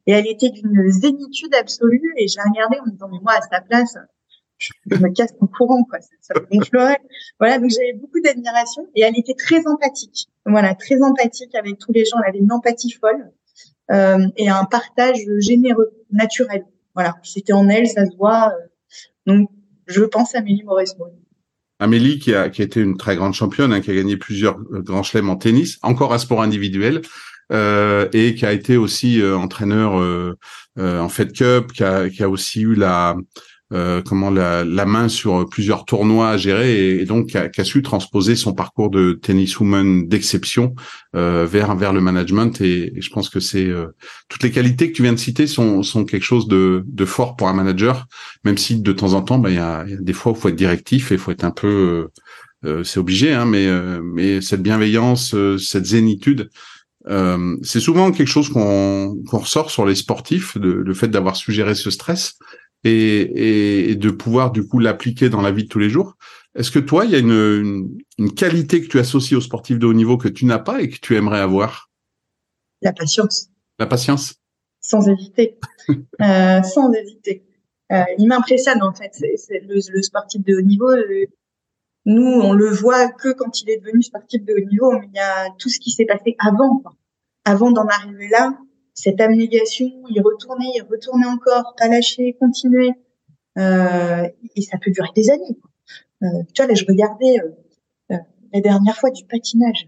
Et 0.06 0.13
elle 0.13 0.28
était 0.28 0.50
d'une 0.50 0.89
zénitude 0.89 1.54
absolue. 1.56 2.13
Et 2.17 2.28
je 2.28 2.38
la 2.38 2.43
regardais 2.50 2.80
en 2.80 2.86
me 2.86 2.91
disant, 2.91 3.10
mais 3.12 3.19
moi, 3.21 3.34
à 3.34 3.41
sa 3.41 3.62
place, 3.62 3.97
je, 4.58 4.71
me 4.97 5.10
casse 5.10 5.34
en 5.41 5.47
courant, 5.47 5.84
quoi. 5.84 6.00
Ça, 6.00 6.10
ça 6.21 6.34
me 6.36 6.95
Voilà, 7.39 7.60
donc 7.60 7.69
j'avais 7.69 7.93
beaucoup 7.93 8.21
d'admiration 8.21 8.88
et 8.95 9.02
elle 9.02 9.17
était 9.17 9.36
très 9.36 9.67
empathique. 9.67 10.28
Voilà, 10.45 10.73
très 10.73 11.02
empathique 11.02 11.54
avec 11.54 11.80
tous 11.80 11.91
les 11.91 12.06
gens. 12.06 12.17
Elle 12.23 12.30
avait 12.30 12.39
une 12.39 12.52
empathie 12.52 12.91
folle 12.91 13.32
euh, 13.91 14.26
et 14.38 14.50
un 14.50 14.63
partage 14.63 15.17
généreux, 15.39 15.91
naturel. 16.12 16.65
Voilà, 16.95 17.15
c'était 17.23 17.54
en 17.54 17.67
elle, 17.67 17.88
ça 17.88 18.06
se 18.06 18.15
voit. 18.15 18.54
Euh, 18.54 18.67
donc, 19.26 19.50
je 19.88 20.04
pense 20.04 20.36
à 20.36 20.39
Amélie 20.39 20.63
Mauresmo. 20.63 21.08
Amélie, 21.80 22.19
qui 22.19 22.34
a, 22.34 22.50
qui 22.50 22.62
a 22.62 22.65
été 22.65 22.82
une 22.82 22.97
très 22.97 23.15
grande 23.15 23.34
championne, 23.34 23.71
hein, 23.71 23.82
qui 23.82 23.91
a 23.91 23.95
gagné 23.95 24.17
plusieurs 24.17 24.58
euh, 24.73 24.82
grands 24.82 25.04
chelems 25.04 25.30
en 25.30 25.36
tennis, 25.36 25.78
encore 25.84 26.13
un 26.13 26.17
sport 26.17 26.41
individuel, 26.41 27.02
euh, 27.52 28.10
et 28.13 28.36
qui 28.36 28.45
a 28.45 28.52
été 28.52 28.78
aussi 28.78 29.21
euh, 29.21 29.38
entraîneur 29.38 29.93
en 30.78 31.10
Fed 31.10 31.34
Cup, 31.34 31.71
qui 31.73 31.84
a, 31.84 32.10
qui 32.10 32.23
a 32.23 32.30
aussi 32.30 32.62
eu 32.62 32.76
la 32.76 33.15
euh, 33.73 34.01
comment 34.01 34.30
la, 34.30 34.63
la, 34.63 34.86
main 34.86 35.10
sur 35.10 35.45
plusieurs 35.49 35.84
tournois 35.84 36.30
à 36.30 36.38
gérer 36.38 36.99
et, 36.99 37.06
donc 37.06 37.27
qui 37.27 37.38
a, 37.38 37.63
su 37.65 37.82
transposer 37.82 38.36
son 38.36 38.53
parcours 38.53 38.89
de 38.89 39.13
tenniswoman 39.13 40.08
d'exception 40.08 40.73
euh, 41.15 41.45
vers 41.45 41.75
vers 41.75 41.91
le 41.91 41.99
management. 41.99 42.62
Et, 42.62 42.93
je 42.97 43.10
pense 43.10 43.30
que 43.30 43.39
c'est 43.39 43.65
euh, 43.65 43.88
toutes 44.30 44.43
les 44.43 44.51
qualités 44.51 44.89
que 44.89 44.95
tu 44.95 45.03
viens 45.03 45.13
de 45.13 45.19
citer 45.19 45.47
sont 45.47 45.84
sont 45.84 46.06
quelque 46.06 46.23
chose 46.23 46.47
de 46.47 46.84
de 46.86 47.06
fort 47.06 47.36
pour 47.36 47.49
un 47.49 47.53
manager 47.53 48.06
même 48.45 48.58
si 48.58 48.80
de 48.80 48.91
temps 48.93 49.13
en 49.13 49.21
temps 49.21 49.38
bah, 49.38 49.49
il 49.49 49.56
y, 49.56 49.60
a, 49.60 49.86
y, 49.86 49.93
a, 49.93 49.97
des 49.97 50.13
fois 50.13 50.32
où 50.32 50.36
faut 50.36 50.49
être 50.49 50.56
directif 50.56 51.12
et 51.12 51.17
faut 51.17 51.32
être 51.32 51.43
un 51.43 51.51
peu 51.51 52.08
euh, 52.65 52.84
c'est 52.84 52.99
obligé 52.99 53.34
hein 53.34 53.45
mais 53.45 53.67
mais 54.01 54.41
cette 54.41 54.63
bienveillance 54.63 55.36
cette 55.58 55.86
zénitude 55.86 56.49
euh, 57.10 57.58
c'est 57.63 57.80
souvent 57.80 58.12
quelque 58.12 58.27
chose 58.27 58.49
qu'on 58.49 59.17
qu'on 59.30 59.38
ressort 59.39 59.71
sur 59.71 59.86
les 59.86 59.95
sportifs, 59.95 60.56
le 60.56 60.93
fait 60.93 61.08
d'avoir 61.08 61.36
suggéré 61.36 61.75
ce 61.75 61.89
stress 61.89 62.38
et, 62.84 63.90
et, 63.90 63.96
de 63.96 64.10
pouvoir 64.10 64.52
du 64.52 64.68
coup 64.68 64.80
l'appliquer 64.80 65.30
dans 65.30 65.42
la 65.42 65.52
vie 65.52 65.63
de 65.63 65.70
tous 65.70 65.80
les 65.80 65.90
jours. 65.90 66.18
Est-ce 66.56 66.72
que 66.72 66.80
toi, 66.80 67.06
il 67.06 67.12
y 67.12 67.16
a 67.16 67.20
une, 67.20 68.00
une, 68.18 68.34
qualité 68.34 68.82
que 68.82 68.88
tu 68.88 69.00
associes 69.00 69.36
aux 69.36 69.42
sportifs 69.42 69.78
de 69.78 69.86
haut 69.86 69.94
niveau 69.94 70.18
que 70.18 70.28
tu 70.28 70.46
n'as 70.46 70.60
pas 70.60 70.82
et 70.82 70.90
que 70.90 71.00
tu 71.00 71.16
aimerais 71.16 71.40
avoir? 71.40 71.90
La 72.82 72.94
patience. 72.94 73.50
La 73.80 73.86
patience 73.86 74.36
Sans 74.82 75.08
hésiter. 75.08 75.60
euh, 75.90 76.63
sans 76.63 76.92
hésiter. 76.94 77.44
Euh, 77.92 78.04
il 78.18 78.28
m'impressionne 78.28 78.82
en 78.82 78.94
fait. 78.94 79.12
C'est, 79.13 79.62
le, 79.68 79.80
le, 79.92 80.02
sportif 80.02 80.44
de 80.44 80.56
haut 80.56 80.62
niveau. 80.62 80.90
Euh, 80.90 81.26
nous, 82.06 82.26
on 82.26 82.54
le 82.54 82.70
voit 82.70 83.10
que 83.12 83.34
quand 83.34 83.62
il 83.62 83.70
est 83.70 83.78
devenu 83.78 84.02
sportif 84.02 84.44
de 84.44 84.54
haut 84.54 84.66
niveau, 84.66 84.92
mais 84.94 85.08
il 85.13 85.16
y 85.16 85.20
a 85.20 85.50
tout 85.60 85.70
ce 85.70 85.80
qui 85.80 85.92
s'est 85.92 86.06
passé 86.06 86.36
avant. 86.40 86.80
Quoi. 86.80 86.96
Avant 87.46 87.72
d'en 87.72 87.86
arriver 87.86 88.30
là, 88.30 88.58
cette 88.98 89.22
abnégation, 89.22 89.92
y 90.10 90.20
retourner, 90.20 90.66
y 90.76 90.82
retourner 90.82 91.28
encore, 91.28 91.76
pas 91.78 91.88
lâcher, 91.88 92.36
continuer. 92.40 92.90
Euh, 93.60 94.28
et 94.56 94.62
ça 94.62 94.78
peut 94.84 94.90
durer 94.90 95.10
des 95.16 95.30
années. 95.30 95.58
Euh, 96.24 96.44
tu 96.52 96.64
vois, 96.64 96.68
là, 96.68 96.74
je 96.74 96.84
regardais 96.84 97.40
euh, 97.40 97.50
euh, 98.14 98.18
la 98.54 98.62
dernière 98.62 98.98
fois 98.98 99.12
du 99.12 99.24
patinage. 99.26 99.88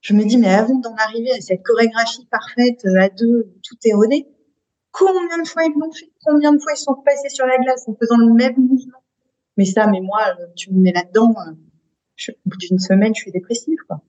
Je 0.00 0.14
me 0.14 0.24
dis, 0.24 0.38
mais 0.38 0.48
avant 0.48 0.76
d'en 0.76 0.94
arriver 0.94 1.32
à 1.32 1.40
cette 1.40 1.64
chorégraphie 1.64 2.24
parfaite, 2.30 2.86
à 3.00 3.08
deux, 3.08 3.52
tout 3.64 3.76
est 3.84 3.94
rodé, 3.94 4.28
combien 4.92 5.42
de 5.42 5.48
fois 5.48 5.64
ils 5.64 5.74
l'ont 5.76 5.90
fait? 5.90 6.12
Combien 6.24 6.52
de 6.52 6.58
fois 6.60 6.72
ils 6.74 6.80
sont 6.80 6.94
passés 7.04 7.30
sur 7.30 7.46
la 7.46 7.58
glace 7.58 7.88
en 7.88 7.96
faisant 7.96 8.16
le 8.16 8.32
même 8.32 8.56
mouvement? 8.56 9.02
Mais 9.56 9.64
ça, 9.64 9.88
mais 9.88 10.00
moi, 10.00 10.36
tu 10.54 10.72
me 10.72 10.78
mets 10.78 10.92
là-dedans, 10.92 11.34
au 11.34 12.32
bout 12.46 12.56
d'une 12.58 12.78
semaine, 12.78 13.12
je 13.12 13.22
suis 13.22 13.32
dépressive, 13.32 13.78
quoi. 13.88 14.00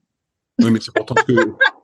Oui, 0.60 0.70
mais 0.70 0.78
c'est 0.80 0.94
pourtant 0.94 1.16
que 1.16 1.32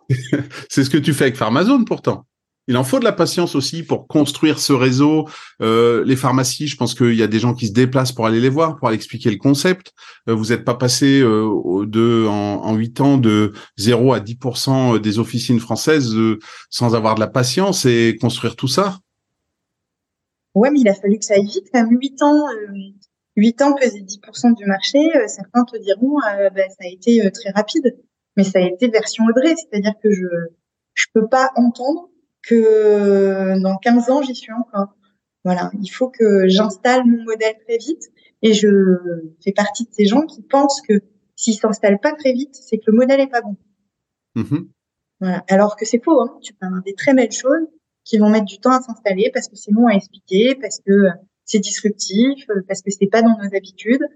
c'est 0.69 0.85
ce 0.85 0.91
que 0.91 0.99
tu 0.99 1.13
fais 1.13 1.25
avec 1.25 1.37
Pharmazone 1.37 1.85
pourtant. 1.85 2.25
Il 2.69 2.77
en 2.77 2.85
faut 2.85 2.99
de 2.99 3.05
la 3.05 3.13
patience 3.13 3.55
aussi 3.55 3.83
pour 3.83 4.07
construire 4.07 4.59
ce 4.59 4.75
réseau. 4.75 5.27
Euh, 5.63 6.05
les 6.05 6.17
pharmacies, 6.17 6.67
je 6.67 6.77
pense 6.77 6.95
qu'il 6.95 7.15
y 7.15 7.23
a 7.23 7.27
des 7.27 7.39
gens 7.39 7.55
qui 7.55 7.69
se 7.69 7.73
déplacent 7.73 8.13
pour 8.13 8.27
aller 8.27 8.41
les 8.41 8.51
voir, 8.51 8.77
pour 8.77 8.89
aller 8.89 8.97
expliquer 8.97 9.31
le 9.31 9.39
concept. 9.39 9.95
Euh, 10.29 10.35
vous 10.35 10.49
n'êtes 10.49 10.67
pas 10.67 10.75
passé 10.75 11.21
euh, 11.21 11.47
en 12.29 12.75
huit 12.75 13.01
ans 13.01 13.17
de 13.17 13.55
0 13.79 14.13
à 14.13 14.21
10% 14.21 15.01
des 15.01 15.19
officines 15.19 15.61
françaises 15.61 16.15
euh, 16.15 16.39
sans 16.69 16.95
avoir 16.95 17.15
de 17.15 17.21
la 17.21 17.27
patience 17.27 17.87
et 17.87 18.19
construire 18.21 18.55
tout 18.55 18.69
ça? 18.69 18.99
Ouais, 20.55 20.71
mais 20.71 20.81
il 20.81 20.89
a 20.89 20.95
fallu 20.95 21.19
que 21.19 21.25
ça 21.25 21.35
aille 21.35 21.47
vite. 21.47 21.73
Même, 21.73 21.89
huit 21.99 22.21
ans, 22.21 22.49
huit 23.35 23.63
ans 23.63 23.75
peser 23.81 24.03
10% 24.03 24.55
du 24.55 24.67
marché. 24.67 24.99
certains 25.27 25.65
te 25.65 25.79
diront, 25.79 26.19
bah, 26.21 26.69
ça 26.69 26.85
a 26.85 26.89
été 26.89 27.31
très 27.31 27.51
rapide 27.51 27.97
mais 28.39 28.45
ça 28.45 28.61
a 28.61 28.63
été 28.63 28.87
version 28.89 29.25
Audrey, 29.27 29.55
c'est-à-dire 29.57 29.95
que 30.01 30.11
je 30.11 30.27
je 30.95 31.07
peux 31.13 31.29
pas 31.29 31.51
entendre 31.57 32.09
que 32.43 33.61
dans 33.61 33.77
15 33.77 34.11
ans 34.11 34.23
j'y 34.23 34.35
suis 34.35 34.53
encore. 34.53 34.95
Voilà, 35.45 35.71
il 35.83 35.89
faut 35.89 36.09
que 36.09 36.47
j'installe 36.47 37.05
mon 37.05 37.25
modèle 37.25 37.57
très 37.67 37.79
vite 37.79 38.05
et 38.43 38.53
je 38.53 38.69
fais 39.43 39.53
partie 39.53 39.85
de 39.85 39.91
ces 39.93 40.07
gens 40.07 40.23
qui 40.23 40.43
pensent 40.43 40.81
que 40.89 40.95
s'il 41.35 41.55
s'installe 41.55 41.99
pas 41.99 42.13
très 42.13 42.33
vite, 42.33 42.55
c'est 42.55 42.79
que 42.79 42.85
le 42.87 42.97
modèle 42.97 43.21
est 43.21 43.29
pas 43.29 43.43
bon. 43.43 43.57
Mm-hmm. 44.37 44.69
Voilà. 45.21 45.45
Alors 45.49 45.77
que 45.77 45.85
c'est 45.85 46.03
faux, 46.03 46.21
hein. 46.21 46.39
tu 46.41 46.55
peux 46.55 46.67
avoir 46.67 46.83
des 46.83 46.95
très 46.95 47.15
belles 47.15 47.33
choses 47.33 47.67
qui 48.05 48.19
vont 48.19 48.31
mettre 48.31 48.47
du 48.47 48.59
temps 48.59 48.73
à 48.73 48.81
s'installer 48.81 49.31
parce 49.35 49.49
que 49.49 49.57
c'est 49.57 49.73
long 49.73 49.89
à 49.89 49.95
expliquer, 49.95 50.55
parce 50.55 50.81
que 50.87 51.09
c'est 51.45 51.59
disruptif, 51.59 52.47
parce 52.69 52.83
que 52.83 52.91
c'est 52.91 53.09
pas 53.09 53.23
dans 53.23 53.37
nos 53.37 53.57
habitudes. 53.57 54.07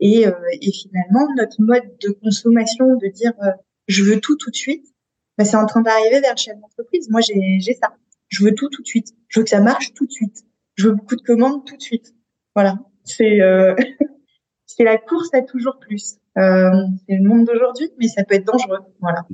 Et, 0.00 0.26
euh, 0.26 0.32
et 0.60 0.72
finalement, 0.72 1.26
notre 1.36 1.60
mode 1.60 1.84
de 2.02 2.10
consommation, 2.10 2.96
de 2.96 3.08
dire 3.08 3.32
euh, 3.42 3.50
je 3.88 4.02
veux 4.02 4.20
tout 4.20 4.36
tout 4.36 4.50
de 4.50 4.56
suite, 4.56 4.86
bah, 5.38 5.44
c'est 5.44 5.56
en 5.56 5.66
train 5.66 5.82
d'arriver 5.82 6.20
vers 6.20 6.32
le 6.32 6.38
chef 6.38 6.58
d'entreprise. 6.58 7.08
Moi, 7.10 7.20
j'ai 7.20 7.74
ça. 7.74 7.94
Je 8.28 8.44
veux 8.44 8.54
tout 8.54 8.68
tout 8.68 8.82
de 8.82 8.86
suite. 8.86 9.08
Je 9.28 9.40
veux 9.40 9.44
que 9.44 9.50
ça 9.50 9.60
marche 9.60 9.92
tout 9.94 10.06
de 10.06 10.12
suite. 10.12 10.44
Je 10.74 10.88
veux 10.88 10.94
beaucoup 10.94 11.16
de 11.16 11.22
commandes 11.22 11.64
tout 11.64 11.76
de 11.76 11.82
suite. 11.82 12.14
Voilà. 12.54 12.78
C'est 13.04 13.40
euh, 13.40 13.74
la 14.78 14.98
course 14.98 15.32
à 15.32 15.42
toujours 15.42 15.78
plus. 15.78 16.16
Euh, 16.38 16.70
c'est 17.08 17.16
le 17.16 17.28
monde 17.28 17.46
d'aujourd'hui, 17.46 17.90
mais 17.98 18.08
ça 18.08 18.24
peut 18.24 18.34
être 18.34 18.46
dangereux. 18.46 18.80
Voilà. 19.00 19.26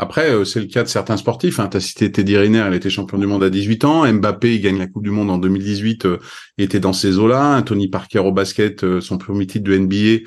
Après, 0.00 0.30
euh, 0.30 0.46
c'est 0.46 0.60
le 0.60 0.66
cas 0.66 0.82
de 0.82 0.88
certains 0.88 1.18
sportifs. 1.18 1.60
Hein. 1.60 1.68
Tu 1.68 1.76
as 1.76 1.80
cité 1.80 2.10
Teddy 2.10 2.36
Riner, 2.38 2.64
elle 2.66 2.72
était 2.72 2.88
champion 2.88 3.18
du 3.18 3.26
monde 3.26 3.44
à 3.44 3.50
18 3.50 3.84
ans. 3.84 4.10
Mbappé, 4.10 4.54
il 4.54 4.62
gagne 4.62 4.78
la 4.78 4.86
Coupe 4.86 5.02
du 5.02 5.10
Monde 5.10 5.30
en 5.30 5.36
2018, 5.36 6.06
euh, 6.06 6.18
il 6.56 6.64
était 6.64 6.80
dans 6.80 6.94
ces 6.94 7.18
eaux-là. 7.18 7.60
Tony 7.62 7.88
Parker 7.88 8.20
au 8.20 8.32
basket, 8.32 8.82
euh, 8.82 9.02
son 9.02 9.18
premier 9.18 9.46
titre 9.46 9.64
de 9.64 9.76
NBA, 9.76 10.24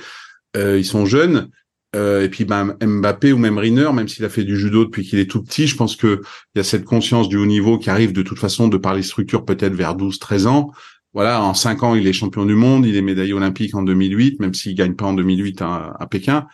ils 0.78 0.86
sont 0.86 1.08
jeunes. 1.08 1.50
Et 1.94 2.30
puis 2.30 2.46
ben, 2.46 2.76
Mbappé 2.82 3.34
ou 3.34 3.38
même 3.38 3.58
Riner, 3.58 3.92
même 3.94 4.08
s'il 4.08 4.26
a 4.26 4.30
fait 4.30 4.44
du 4.44 4.58
judo 4.58 4.86
depuis 4.86 5.04
qu'il 5.04 5.20
est 5.20 5.30
tout 5.30 5.44
petit, 5.44 5.68
je 5.68 5.76
pense 5.76 5.96
que 5.96 6.22
il 6.56 6.58
y 6.58 6.62
a 6.62 6.64
cette 6.64 6.86
conscience 6.86 7.30
du 7.30 7.38
haut 7.38 7.46
niveau 7.46 7.78
qui 7.78 7.90
arrive 7.90 8.14
de 8.14 8.24
toute 8.24 8.40
façon 8.40 8.68
de 8.68 8.78
par 8.78 8.96
les 8.96 9.04
structures 9.04 9.46
peut-être 9.46 9.76
vers 9.76 9.96
12-13 9.96 10.48
ans. 10.48 10.72
Voilà, 11.14 11.44
en 11.44 11.54
5 11.54 11.84
ans, 11.84 11.94
il 11.94 12.08
est 12.08 12.14
champion 12.14 12.46
du 12.46 12.56
monde, 12.56 12.88
il 12.88 12.96
est 12.96 13.04
médaillé 13.04 13.34
olympique 13.34 13.76
en 13.76 13.84
2008, 13.84 14.40
même 14.40 14.56
s'il 14.56 14.74
gagne 14.74 14.96
pas 14.96 15.06
en 15.06 15.14
2008 15.14 15.62
à 15.62 16.08
Pékin 16.10 16.48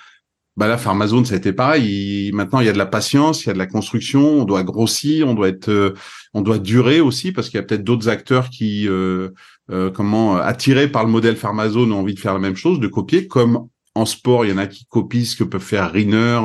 bah 0.59 0.67
là, 0.67 0.77
Pharmazone, 0.77 1.23
ça 1.23 1.35
a 1.35 1.37
été 1.37 1.53
pareil. 1.53 2.31
maintenant, 2.33 2.59
il 2.59 2.65
y 2.65 2.69
a 2.69 2.73
de 2.73 2.77
la 2.77 2.85
patience, 2.85 3.45
il 3.45 3.47
y 3.47 3.49
a 3.49 3.53
de 3.53 3.57
la 3.57 3.65
construction. 3.65 4.41
On 4.41 4.43
doit 4.43 4.63
grossir, 4.63 5.25
on 5.29 5.33
doit 5.33 5.47
être, 5.47 5.69
euh, 5.69 5.93
on 6.33 6.41
doit 6.41 6.59
durer 6.59 6.99
aussi 6.99 7.31
parce 7.31 7.47
qu'il 7.49 7.57
y 7.57 7.63
a 7.63 7.63
peut-être 7.63 7.85
d'autres 7.85 8.09
acteurs 8.09 8.49
qui, 8.49 8.85
euh, 8.89 9.29
euh, 9.71 9.89
comment, 9.89 10.35
attirés 10.35 10.89
par 10.89 11.05
le 11.05 11.11
modèle 11.11 11.37
Pharmazone, 11.37 11.93
ont 11.93 11.99
envie 12.01 12.13
de 12.13 12.19
faire 12.19 12.33
la 12.33 12.39
même 12.39 12.57
chose, 12.57 12.81
de 12.81 12.87
copier. 12.87 13.25
Comme 13.25 13.69
en 13.99 14.05
sport, 14.05 14.45
il 14.45 14.51
y 14.51 14.53
en 14.53 14.57
a 14.57 14.67
qui 14.67 14.85
copient 14.85 15.25
ce 15.25 15.35
que 15.35 15.43
peuvent 15.43 15.61
faire 15.61 15.91
Riner, 15.91 16.41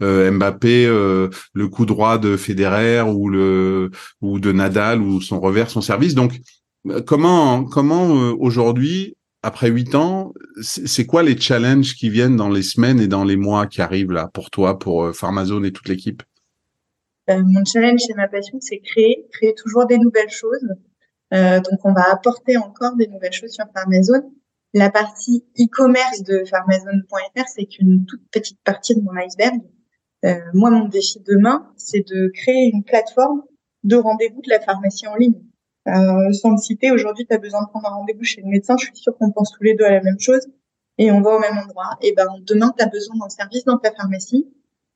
Mbappé, 0.00 0.86
le 0.86 1.68
coup 1.68 1.86
droit 1.86 2.18
de 2.18 2.36
Federer 2.36 3.02
ou 3.02 3.28
le 3.28 3.90
ou 4.20 4.38
de 4.38 4.52
Nadal 4.52 5.00
ou 5.00 5.20
son 5.20 5.40
revers, 5.40 5.70
son 5.70 5.80
service. 5.80 6.14
Donc, 6.14 6.40
comment, 7.06 7.64
comment 7.64 8.08
aujourd'hui 8.38 9.16
après 9.44 9.68
huit 9.68 9.94
ans, 9.94 10.32
c'est 10.62 11.04
quoi 11.04 11.22
les 11.22 11.38
challenges 11.38 11.96
qui 11.96 12.08
viennent 12.08 12.36
dans 12.36 12.48
les 12.48 12.62
semaines 12.62 12.98
et 12.98 13.08
dans 13.08 13.24
les 13.24 13.36
mois 13.36 13.66
qui 13.66 13.82
arrivent 13.82 14.10
là 14.10 14.30
pour 14.32 14.50
toi, 14.50 14.78
pour 14.78 15.04
euh, 15.04 15.12
Pharmazone 15.12 15.66
et 15.66 15.70
toute 15.70 15.86
l'équipe? 15.86 16.22
Mon 17.28 17.62
challenge 17.66 18.00
et 18.08 18.14
ma 18.14 18.26
passion, 18.26 18.56
c'est 18.60 18.78
créer, 18.78 19.26
créer 19.32 19.54
toujours 19.54 19.86
des 19.86 19.98
nouvelles 19.98 20.30
choses. 20.30 20.66
donc, 21.30 21.78
on 21.84 21.92
va 21.92 22.10
apporter 22.10 22.56
encore 22.56 22.96
des 22.96 23.06
nouvelles 23.06 23.32
choses 23.32 23.50
sur 23.50 23.66
Pharmazone. 23.74 24.30
La 24.74 24.90
partie 24.90 25.44
e-commerce 25.58 26.22
de 26.22 26.44
pharmazone.fr, 26.44 27.44
c'est 27.46 27.64
qu'une 27.64 28.04
toute 28.06 28.28
petite 28.30 28.58
partie 28.64 28.94
de 28.94 29.00
mon 29.00 29.16
iceberg. 29.16 29.60
moi, 30.52 30.70
mon 30.70 30.88
défi 30.88 31.20
demain, 31.26 31.72
c'est 31.76 32.06
de 32.06 32.30
créer 32.34 32.70
une 32.72 32.82
plateforme 32.84 33.42
de 33.84 33.96
rendez-vous 33.96 34.42
de 34.42 34.50
la 34.50 34.60
pharmacie 34.60 35.06
en 35.06 35.14
ligne. 35.14 35.40
Euh, 35.86 36.32
sans 36.32 36.50
le 36.50 36.56
citer, 36.56 36.90
aujourd'hui, 36.90 37.26
tu 37.26 37.34
as 37.34 37.38
besoin 37.38 37.62
de 37.62 37.68
prendre 37.68 37.86
un 37.86 37.94
rendez-vous 37.94 38.24
chez 38.24 38.40
le 38.40 38.48
médecin. 38.48 38.76
Je 38.78 38.86
suis 38.86 38.96
sûre 38.96 39.16
qu'on 39.16 39.30
pense 39.30 39.52
tous 39.52 39.62
les 39.62 39.74
deux 39.74 39.84
à 39.84 39.90
la 39.90 40.00
même 40.00 40.18
chose 40.18 40.46
et 40.98 41.10
on 41.12 41.20
va 41.20 41.36
au 41.36 41.38
même 41.38 41.58
endroit. 41.58 41.90
Et 42.00 42.12
ben 42.16 42.26
demain, 42.46 42.72
tu 42.76 42.82
as 42.82 42.88
besoin 42.88 43.16
d'un 43.16 43.28
service 43.28 43.64
dans 43.64 43.78
ta 43.78 43.92
pharmacie. 43.92 44.48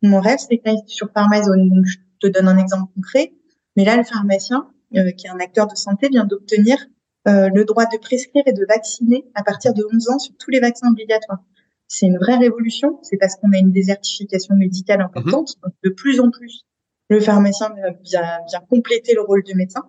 Mon 0.02 0.20
rêve, 0.20 0.38
c'est 0.38 0.58
que 0.58 0.70
sur 0.86 1.10
Pharmazone. 1.12 1.82
Je 1.84 1.96
te 2.20 2.26
donne 2.26 2.48
un 2.48 2.58
exemple 2.58 2.92
concret. 2.94 3.32
Mais 3.76 3.84
là, 3.84 3.96
le 3.96 4.04
pharmacien, 4.04 4.70
euh, 4.96 5.10
qui 5.12 5.26
est 5.26 5.30
un 5.30 5.40
acteur 5.40 5.66
de 5.66 5.76
santé, 5.76 6.08
vient 6.08 6.24
d'obtenir 6.24 6.78
euh, 7.26 7.48
le 7.52 7.64
droit 7.64 7.86
de 7.86 7.98
prescrire 7.98 8.44
et 8.46 8.52
de 8.52 8.64
vacciner 8.66 9.26
à 9.34 9.42
partir 9.42 9.74
de 9.74 9.84
11 9.92 10.08
ans 10.10 10.18
sur 10.18 10.34
tous 10.38 10.50
les 10.50 10.60
vaccins 10.60 10.88
obligatoires. 10.90 11.42
C'est 11.88 12.06
une 12.06 12.18
vraie 12.18 12.36
révolution. 12.36 12.98
C'est 13.02 13.16
parce 13.16 13.34
qu'on 13.36 13.52
a 13.52 13.58
une 13.58 13.72
désertification 13.72 14.54
médicale 14.54 15.00
importante. 15.00 15.56
Mhm. 15.64 15.72
de 15.84 15.90
plus 15.90 16.20
en 16.20 16.30
plus, 16.30 16.64
le 17.08 17.20
pharmacien 17.20 17.74
vient, 18.04 18.38
vient 18.48 18.60
compléter 18.68 19.14
le 19.14 19.22
rôle 19.22 19.42
du 19.42 19.54
médecin. 19.54 19.82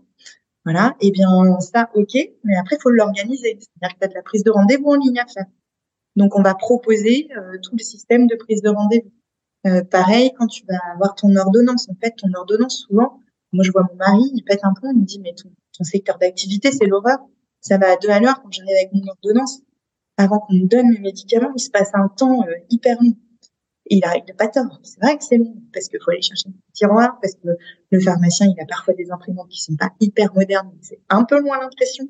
Voilà, 0.65 0.95
et 0.99 1.07
eh 1.07 1.11
bien 1.11 1.59
ça, 1.61 1.89
ok, 1.95 2.13
mais 2.43 2.55
après, 2.57 2.75
il 2.75 2.81
faut 2.81 2.89
l'organiser. 2.89 3.57
C'est-à-dire 3.59 3.95
que 3.95 3.99
tu 3.99 4.05
as 4.05 4.07
de 4.09 4.13
la 4.13 4.21
prise 4.21 4.43
de 4.43 4.51
rendez-vous 4.51 4.89
en 4.89 4.95
ligne 4.95 5.19
à 5.19 5.25
faire. 5.25 5.45
Donc, 6.15 6.37
on 6.37 6.41
va 6.41 6.53
proposer 6.53 7.29
euh, 7.37 7.57
tout 7.63 7.75
le 7.77 7.83
système 7.83 8.27
de 8.27 8.35
prise 8.35 8.61
de 8.61 8.69
rendez-vous. 8.69 9.11
Euh, 9.67 9.83
pareil, 9.83 10.31
quand 10.37 10.47
tu 10.47 10.65
vas 10.67 10.79
avoir 10.93 11.15
ton 11.15 11.35
ordonnance, 11.35 11.89
en 11.89 11.95
fait, 12.01 12.13
ton 12.17 12.31
ordonnance, 12.33 12.85
souvent, 12.87 13.19
moi, 13.51 13.63
je 13.63 13.71
vois 13.71 13.87
mon 13.89 13.95
mari, 13.95 14.29
il 14.33 14.43
pète 14.43 14.59
un 14.63 14.73
plomb, 14.73 14.91
il 14.93 14.99
me 14.99 15.05
dit, 15.05 15.19
mais 15.19 15.33
ton, 15.33 15.49
ton 15.79 15.83
secteur 15.83 16.19
d'activité, 16.19 16.71
c'est 16.71 16.85
l'horreur. 16.85 17.17
Ça 17.61 17.79
va 17.79 17.93
à 17.93 17.95
deux 17.97 18.09
à 18.09 18.19
l'heure 18.19 18.41
quand 18.43 18.51
j'arrive 18.51 18.75
avec 18.75 18.93
mon 18.93 19.09
ordonnance. 19.09 19.61
Avant 20.17 20.39
qu'on 20.39 20.53
me 20.53 20.67
donne 20.67 20.89
mes 20.89 20.99
médicaments, 20.99 21.51
il 21.55 21.61
se 21.61 21.71
passe 21.71 21.89
un 21.93 22.09
temps 22.09 22.43
euh, 22.43 22.53
hyper 22.69 23.01
long 23.01 23.15
il 23.89 24.05
a, 24.05 24.15
il 24.15 24.35
pas 24.35 24.47
tort. 24.47 24.79
C'est 24.83 24.99
vrai 25.01 25.17
que 25.17 25.23
c'est 25.23 25.37
long 25.37 25.55
parce 25.73 25.87
qu'il 25.87 25.99
faut 26.03 26.11
aller 26.11 26.21
chercher 26.21 26.49
un 26.49 26.71
tiroir, 26.73 27.17
parce 27.21 27.33
que 27.35 27.49
le 27.91 27.99
pharmacien, 27.99 28.47
il 28.47 28.61
a 28.61 28.65
parfois 28.65 28.93
des 28.93 29.11
imprimantes 29.11 29.49
qui 29.49 29.61
sont 29.61 29.75
pas 29.75 29.89
hyper 29.99 30.33
modernes, 30.33 30.71
c'est 30.81 31.01
un 31.09 31.23
peu 31.23 31.41
moins 31.41 31.59
l'impression. 31.59 32.07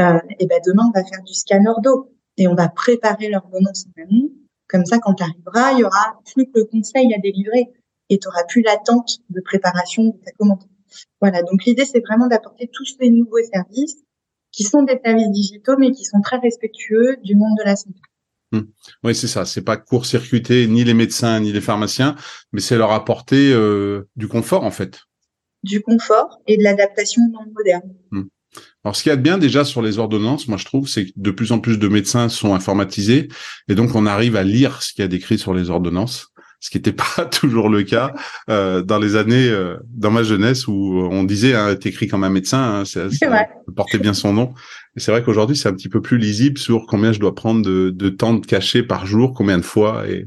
Euh, 0.00 0.18
et 0.38 0.46
ben 0.46 0.60
demain, 0.66 0.84
on 0.88 0.98
va 0.98 1.04
faire 1.04 1.22
du 1.22 1.34
scanner 1.34 1.72
d'eau 1.82 2.12
et 2.36 2.48
on 2.48 2.54
va 2.54 2.68
préparer 2.68 3.28
l'ordonnance 3.28 3.86
en 3.86 4.02
amont. 4.02 4.30
Comme 4.68 4.84
ça, 4.84 4.98
quand 4.98 5.14
tu 5.14 5.22
arriveras, 5.22 5.72
il 5.72 5.80
y 5.80 5.84
aura 5.84 6.20
plus 6.32 6.46
que 6.46 6.58
le 6.58 6.64
conseil 6.64 7.12
à 7.14 7.18
délivrer 7.18 7.72
et 8.10 8.18
tu 8.18 8.28
auras 8.28 8.44
plus 8.44 8.62
l'attente 8.62 9.18
de 9.30 9.40
préparation 9.40 10.04
de 10.04 10.18
ta 10.24 10.32
commande. 10.32 10.64
Voilà. 11.20 11.42
Donc 11.42 11.64
l'idée, 11.64 11.84
c'est 11.84 12.00
vraiment 12.00 12.26
d'apporter 12.26 12.68
tous 12.72 12.84
ces 12.98 13.10
nouveaux 13.10 13.42
services 13.52 13.96
qui 14.52 14.64
sont 14.64 14.82
des 14.82 14.98
services 15.04 15.30
digitaux, 15.30 15.76
mais 15.78 15.90
qui 15.90 16.04
sont 16.04 16.20
très 16.20 16.38
respectueux 16.38 17.16
du 17.24 17.34
monde 17.34 17.56
de 17.58 17.64
la 17.64 17.76
santé. 17.76 18.00
Hmm. 18.52 18.62
Oui, 19.02 19.14
c'est 19.14 19.26
ça. 19.26 19.44
C'est 19.44 19.62
pas 19.62 19.76
court-circuiter 19.76 20.66
ni 20.68 20.84
les 20.84 20.94
médecins 20.94 21.40
ni 21.40 21.52
les 21.52 21.60
pharmaciens, 21.60 22.14
mais 22.52 22.60
c'est 22.60 22.78
leur 22.78 22.92
apporter 22.92 23.52
euh, 23.52 24.08
du 24.16 24.28
confort 24.28 24.64
en 24.64 24.70
fait. 24.70 25.00
Du 25.64 25.80
confort 25.80 26.40
et 26.46 26.56
de 26.56 26.62
l'adaptation 26.62 27.22
au 27.22 27.32
monde 27.32 27.52
moderne. 27.52 27.94
Hmm. 28.10 28.24
Alors, 28.84 28.94
ce 28.94 29.02
qu'il 29.02 29.10
y 29.10 29.12
a 29.12 29.16
de 29.16 29.22
bien 29.22 29.38
déjà 29.38 29.64
sur 29.64 29.82
les 29.82 29.98
ordonnances, 29.98 30.46
moi 30.46 30.58
je 30.58 30.64
trouve, 30.64 30.88
c'est 30.88 31.06
que 31.06 31.12
de 31.16 31.30
plus 31.32 31.50
en 31.50 31.58
plus 31.58 31.78
de 31.78 31.88
médecins 31.88 32.28
sont 32.28 32.54
informatisés 32.54 33.28
et 33.68 33.74
donc 33.74 33.94
on 33.96 34.06
arrive 34.06 34.36
à 34.36 34.44
lire 34.44 34.82
ce 34.82 34.92
qu'il 34.92 35.02
y 35.02 35.04
a 35.04 35.08
décrit 35.08 35.38
sur 35.38 35.54
les 35.54 35.70
ordonnances 35.70 36.28
ce 36.64 36.70
qui 36.70 36.78
n'était 36.78 36.92
pas 37.16 37.26
toujours 37.26 37.68
le 37.68 37.82
cas 37.82 38.14
euh, 38.48 38.80
dans 38.80 38.98
les 38.98 39.16
années, 39.16 39.50
euh, 39.50 39.76
dans 39.90 40.10
ma 40.10 40.22
jeunesse, 40.22 40.66
où 40.66 41.06
on 41.10 41.22
disait 41.22 41.54
hein, 41.54 41.76
t'écris 41.76 42.08
comme 42.08 42.24
un 42.24 42.30
médecin, 42.30 42.80
hein, 42.80 42.84
ça, 42.86 43.08
portait 43.76 43.98
bien 43.98 44.14
son 44.14 44.32
nom. 44.32 44.54
Et 44.96 45.00
c'est 45.00 45.10
vrai 45.10 45.22
qu'aujourd'hui 45.22 45.56
c'est 45.56 45.68
un 45.68 45.74
petit 45.74 45.90
peu 45.90 46.00
plus 46.00 46.16
lisible 46.16 46.56
sur 46.56 46.86
combien 46.86 47.12
je 47.12 47.20
dois 47.20 47.34
prendre 47.34 47.60
de, 47.60 47.90
de 47.90 48.08
temps 48.08 48.32
de 48.32 48.46
cachet 48.46 48.82
par 48.82 49.04
jour, 49.04 49.34
combien 49.34 49.58
de 49.58 49.64
fois. 49.64 50.08
Et, 50.08 50.26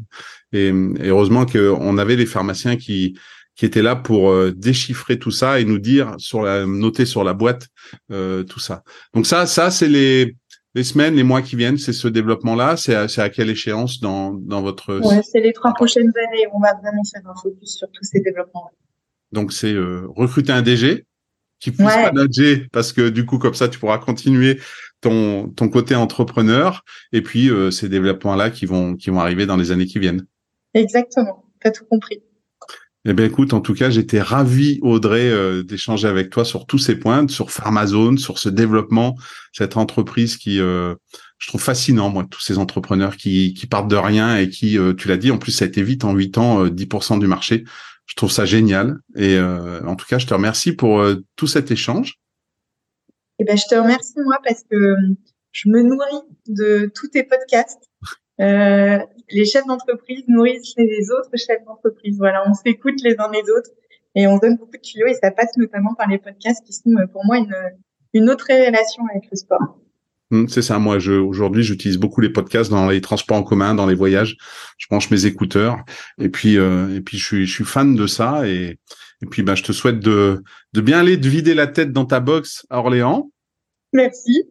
et, 0.54 0.68
et 0.68 1.08
heureusement 1.08 1.48
qu'on 1.48 1.98
avait 1.98 2.16
les 2.16 2.28
pharmaciens 2.28 2.78
qui 2.78 3.18
qui 3.56 3.66
étaient 3.66 3.82
là 3.82 3.96
pour 3.96 4.30
euh, 4.30 4.54
déchiffrer 4.56 5.18
tout 5.18 5.32
ça 5.32 5.60
et 5.60 5.66
nous 5.66 5.80
dire 5.80 6.14
sur 6.20 6.44
la 6.44 6.68
noter 6.68 7.06
sur 7.06 7.24
la 7.24 7.34
boîte 7.34 7.70
euh, 8.12 8.44
tout 8.44 8.60
ça. 8.60 8.84
Donc 9.16 9.26
ça, 9.26 9.48
ça 9.48 9.72
c'est 9.72 9.90
les 9.90 10.36
les 10.78 10.84
semaines, 10.84 11.16
les 11.16 11.24
mois 11.24 11.42
qui 11.42 11.56
viennent, 11.56 11.80
c'est 11.80 11.92
ce 11.92 12.08
développement-là 12.08 12.78
C'est 12.78 12.94
à, 12.94 13.08
à, 13.18 13.30
quelle 13.30 13.50
échéance 13.50 14.00
dans, 14.00 14.32
dans 14.34 14.62
votre... 14.62 15.00
Ouais, 15.00 15.24
c'est 15.24 15.40
les 15.40 15.52
trois 15.52 15.74
prochaines 15.74 16.12
années. 16.16 16.46
On 16.54 16.60
va 16.60 16.76
vraiment 16.76 17.02
faire 17.04 17.24
un 17.28 17.34
focus 17.34 17.78
sur 17.78 17.88
tous 17.92 18.04
ces 18.04 18.20
développements. 18.22 18.70
Donc, 19.32 19.54
c'est 19.54 19.74
euh, 19.74 20.06
recruter 20.16 20.52
un 20.52 20.62
DG 20.62 21.06
qui 21.60 21.72
puisse 21.72 21.88
manager 21.88 22.68
parce 22.72 22.94
que 22.94 23.10
du 23.10 23.26
coup, 23.26 23.40
comme 23.40 23.56
ça, 23.56 23.68
tu 23.68 23.80
pourras 23.80 23.98
continuer 23.98 24.60
ton, 25.02 25.50
ton 25.50 25.68
côté 25.68 25.96
entrepreneur 25.96 26.84
et 27.12 27.24
puis 27.24 27.50
euh, 27.50 27.72
ces 27.72 27.90
développements-là 27.90 28.52
qui 28.52 28.68
vont, 28.68 28.96
qui 28.96 29.10
vont 29.10 29.20
arriver 29.20 29.48
dans 29.48 29.58
les 29.58 29.72
années 29.72 29.88
qui 29.88 29.98
viennent. 29.98 30.28
Exactement. 30.76 31.44
Tu 31.60 31.70
as 31.70 31.72
tout 31.72 31.86
compris. 31.86 32.22
Eh 33.10 33.14
bien, 33.14 33.26
écoute, 33.26 33.54
en 33.54 33.62
tout 33.62 33.74
cas, 33.74 33.90
j'étais 33.90 34.20
ravi, 34.20 34.80
Audrey, 34.82 35.30
euh, 35.30 35.64
d'échanger 35.64 36.10
avec 36.10 36.30
toi 36.30 36.44
sur 36.44 36.66
tous 36.66 36.78
ces 36.78 36.98
points, 36.98 37.26
sur 37.30 37.52
Pharmazone, 37.52 38.18
sur 38.18 38.38
ce 38.38 38.50
développement, 38.50 39.16
cette 39.54 39.78
entreprise 39.78 40.36
qui, 40.36 40.60
euh, 40.60 40.94
je 41.38 41.48
trouve 41.48 41.62
fascinant, 41.62 42.10
moi, 42.10 42.26
tous 42.30 42.42
ces 42.42 42.58
entrepreneurs 42.58 43.16
qui, 43.16 43.54
qui 43.54 43.66
partent 43.66 43.88
de 43.88 43.96
rien 43.96 44.36
et 44.36 44.50
qui, 44.50 44.78
euh, 44.78 44.94
tu 44.94 45.08
l'as 45.08 45.16
dit, 45.16 45.32
en 45.32 45.38
plus, 45.38 45.54
ça 45.54 45.64
a 45.64 45.70
été 45.70 45.84
vite, 45.84 46.04
en 46.04 46.12
huit 46.12 46.38
ans, 46.38 46.68
10% 46.68 47.18
du 47.18 47.28
marché. 47.28 47.64
Je 48.08 48.16
trouve 48.16 48.32
ça 48.32 48.44
génial. 48.44 48.98
Et 49.16 49.40
en 49.40 49.96
tout 49.96 50.06
cas, 50.06 50.18
je 50.18 50.26
te 50.26 50.34
remercie 50.34 50.74
pour 50.74 51.06
tout 51.36 51.48
cet 51.48 51.72
échange. 51.72 52.20
Eh 53.40 53.46
ben, 53.46 53.58
je 53.58 53.64
te 53.70 53.76
remercie, 53.76 54.16
moi, 54.18 54.40
parce 54.44 54.64
que 54.70 54.96
je 55.54 55.70
me 55.70 55.82
nourris 55.82 56.24
de 56.48 56.92
tous 56.94 57.08
tes 57.08 57.24
podcasts. 57.24 57.90
Euh, 58.40 59.00
les 59.30 59.46
chefs 59.46 59.66
d'entreprise 59.66 60.24
nourrissent 60.28 60.76
les 60.78 61.10
autres 61.12 61.36
chefs 61.36 61.64
d'entreprise. 61.66 62.18
Voilà, 62.18 62.44
on 62.48 62.54
s'écoute 62.54 63.02
les 63.04 63.16
uns 63.20 63.32
les 63.32 63.50
autres 63.50 63.72
et 64.16 64.28
on 64.28 64.38
donne 64.38 64.58
beaucoup 64.58 64.78
de 64.78 64.82
tuyaux 64.82 65.08
et 65.08 65.14
ça 65.14 65.32
passe 65.32 65.56
notamment 65.58 65.94
par 65.96 66.08
les 66.08 66.18
podcasts 66.18 66.66
qui 66.66 66.74
sont 66.74 66.96
euh, 66.98 67.08
pour 67.08 67.26
moi 67.26 67.38
une, 67.38 67.56
une 68.14 68.30
autre 68.30 68.46
relation 68.50 69.04
avec 69.12 69.30
le 69.32 69.38
sport. 69.38 69.80
Hum, 70.30 70.50
c'est 70.50 70.62
ça, 70.62 70.78
moi 70.78 71.00
je, 71.00 71.14
aujourd'hui 71.14 71.64
j'utilise 71.64 71.98
beaucoup 71.98 72.20
les 72.20 72.30
podcasts 72.30 72.70
dans 72.70 72.90
les 72.90 73.00
transports 73.00 73.38
en 73.38 73.44
commun, 73.44 73.74
dans 73.74 73.86
les 73.86 73.96
voyages. 73.96 74.36
Je 74.78 74.88
branche 74.90 75.10
mes 75.10 75.26
écouteurs 75.26 75.78
et 76.20 76.30
puis 76.30 76.58
euh, 76.58 76.94
et 76.96 77.02
puis 77.02 77.18
je 77.18 77.26
suis 77.26 77.46
je 77.48 77.54
suis 77.54 77.64
fan 77.64 77.96
de 77.96 78.08
ça 78.08 78.46
et 78.46 78.78
et 79.22 79.26
puis 79.26 79.42
bah 79.42 79.56
je 79.56 79.64
te 79.64 79.72
souhaite 79.72 80.00
de 80.00 80.44
de 80.74 80.82
bien 80.82 81.00
aller 81.00 81.20
te 81.20 81.28
vider 81.28 81.54
la 81.54 81.68
tête 81.68 81.94
dans 81.94 82.06
ta 82.06 82.20
box 82.20 82.66
à 82.70 82.80
Orléans. 82.80 83.32
Merci, 83.94 84.44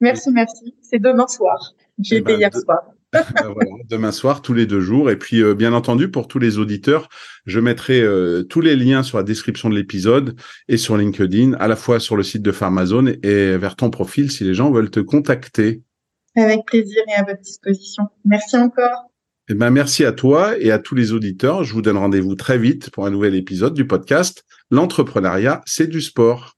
merci, 0.00 0.30
merci. 0.30 0.74
C'est 0.80 0.98
demain 0.98 1.28
soir. 1.28 1.74
J'ai 1.98 2.16
eh 2.16 2.18
été 2.20 2.32
ben, 2.32 2.38
hier 2.38 2.54
soir. 2.54 2.80
Voilà, 3.12 3.70
demain 3.88 4.12
soir, 4.12 4.42
tous 4.42 4.54
les 4.54 4.66
deux 4.66 4.80
jours. 4.80 5.10
Et 5.10 5.16
puis, 5.16 5.42
euh, 5.42 5.54
bien 5.54 5.72
entendu, 5.72 6.10
pour 6.10 6.28
tous 6.28 6.38
les 6.38 6.58
auditeurs, 6.58 7.08
je 7.46 7.60
mettrai 7.60 8.00
euh, 8.00 8.42
tous 8.42 8.60
les 8.60 8.76
liens 8.76 9.02
sur 9.02 9.18
la 9.18 9.24
description 9.24 9.70
de 9.70 9.74
l'épisode 9.74 10.38
et 10.68 10.76
sur 10.76 10.96
LinkedIn, 10.96 11.54
à 11.54 11.68
la 11.68 11.76
fois 11.76 12.00
sur 12.00 12.16
le 12.16 12.22
site 12.22 12.42
de 12.42 12.52
Pharmazone 12.52 13.16
et 13.22 13.56
vers 13.56 13.76
ton 13.76 13.90
profil 13.90 14.30
si 14.30 14.44
les 14.44 14.54
gens 14.54 14.70
veulent 14.70 14.90
te 14.90 15.00
contacter. 15.00 15.82
Avec 16.36 16.66
plaisir 16.66 17.02
et 17.08 17.14
à 17.14 17.24
votre 17.24 17.40
disposition. 17.40 18.04
Merci 18.24 18.56
encore. 18.56 19.10
Eh 19.50 19.54
ben, 19.54 19.70
merci 19.70 20.04
à 20.04 20.12
toi 20.12 20.58
et 20.58 20.70
à 20.70 20.78
tous 20.78 20.94
les 20.94 21.12
auditeurs. 21.12 21.64
Je 21.64 21.72
vous 21.72 21.80
donne 21.80 21.96
rendez-vous 21.96 22.34
très 22.34 22.58
vite 22.58 22.90
pour 22.90 23.06
un 23.06 23.10
nouvel 23.10 23.34
épisode 23.34 23.72
du 23.72 23.86
podcast. 23.86 24.44
L'entrepreneuriat, 24.70 25.62
c'est 25.64 25.86
du 25.86 26.02
sport. 26.02 26.57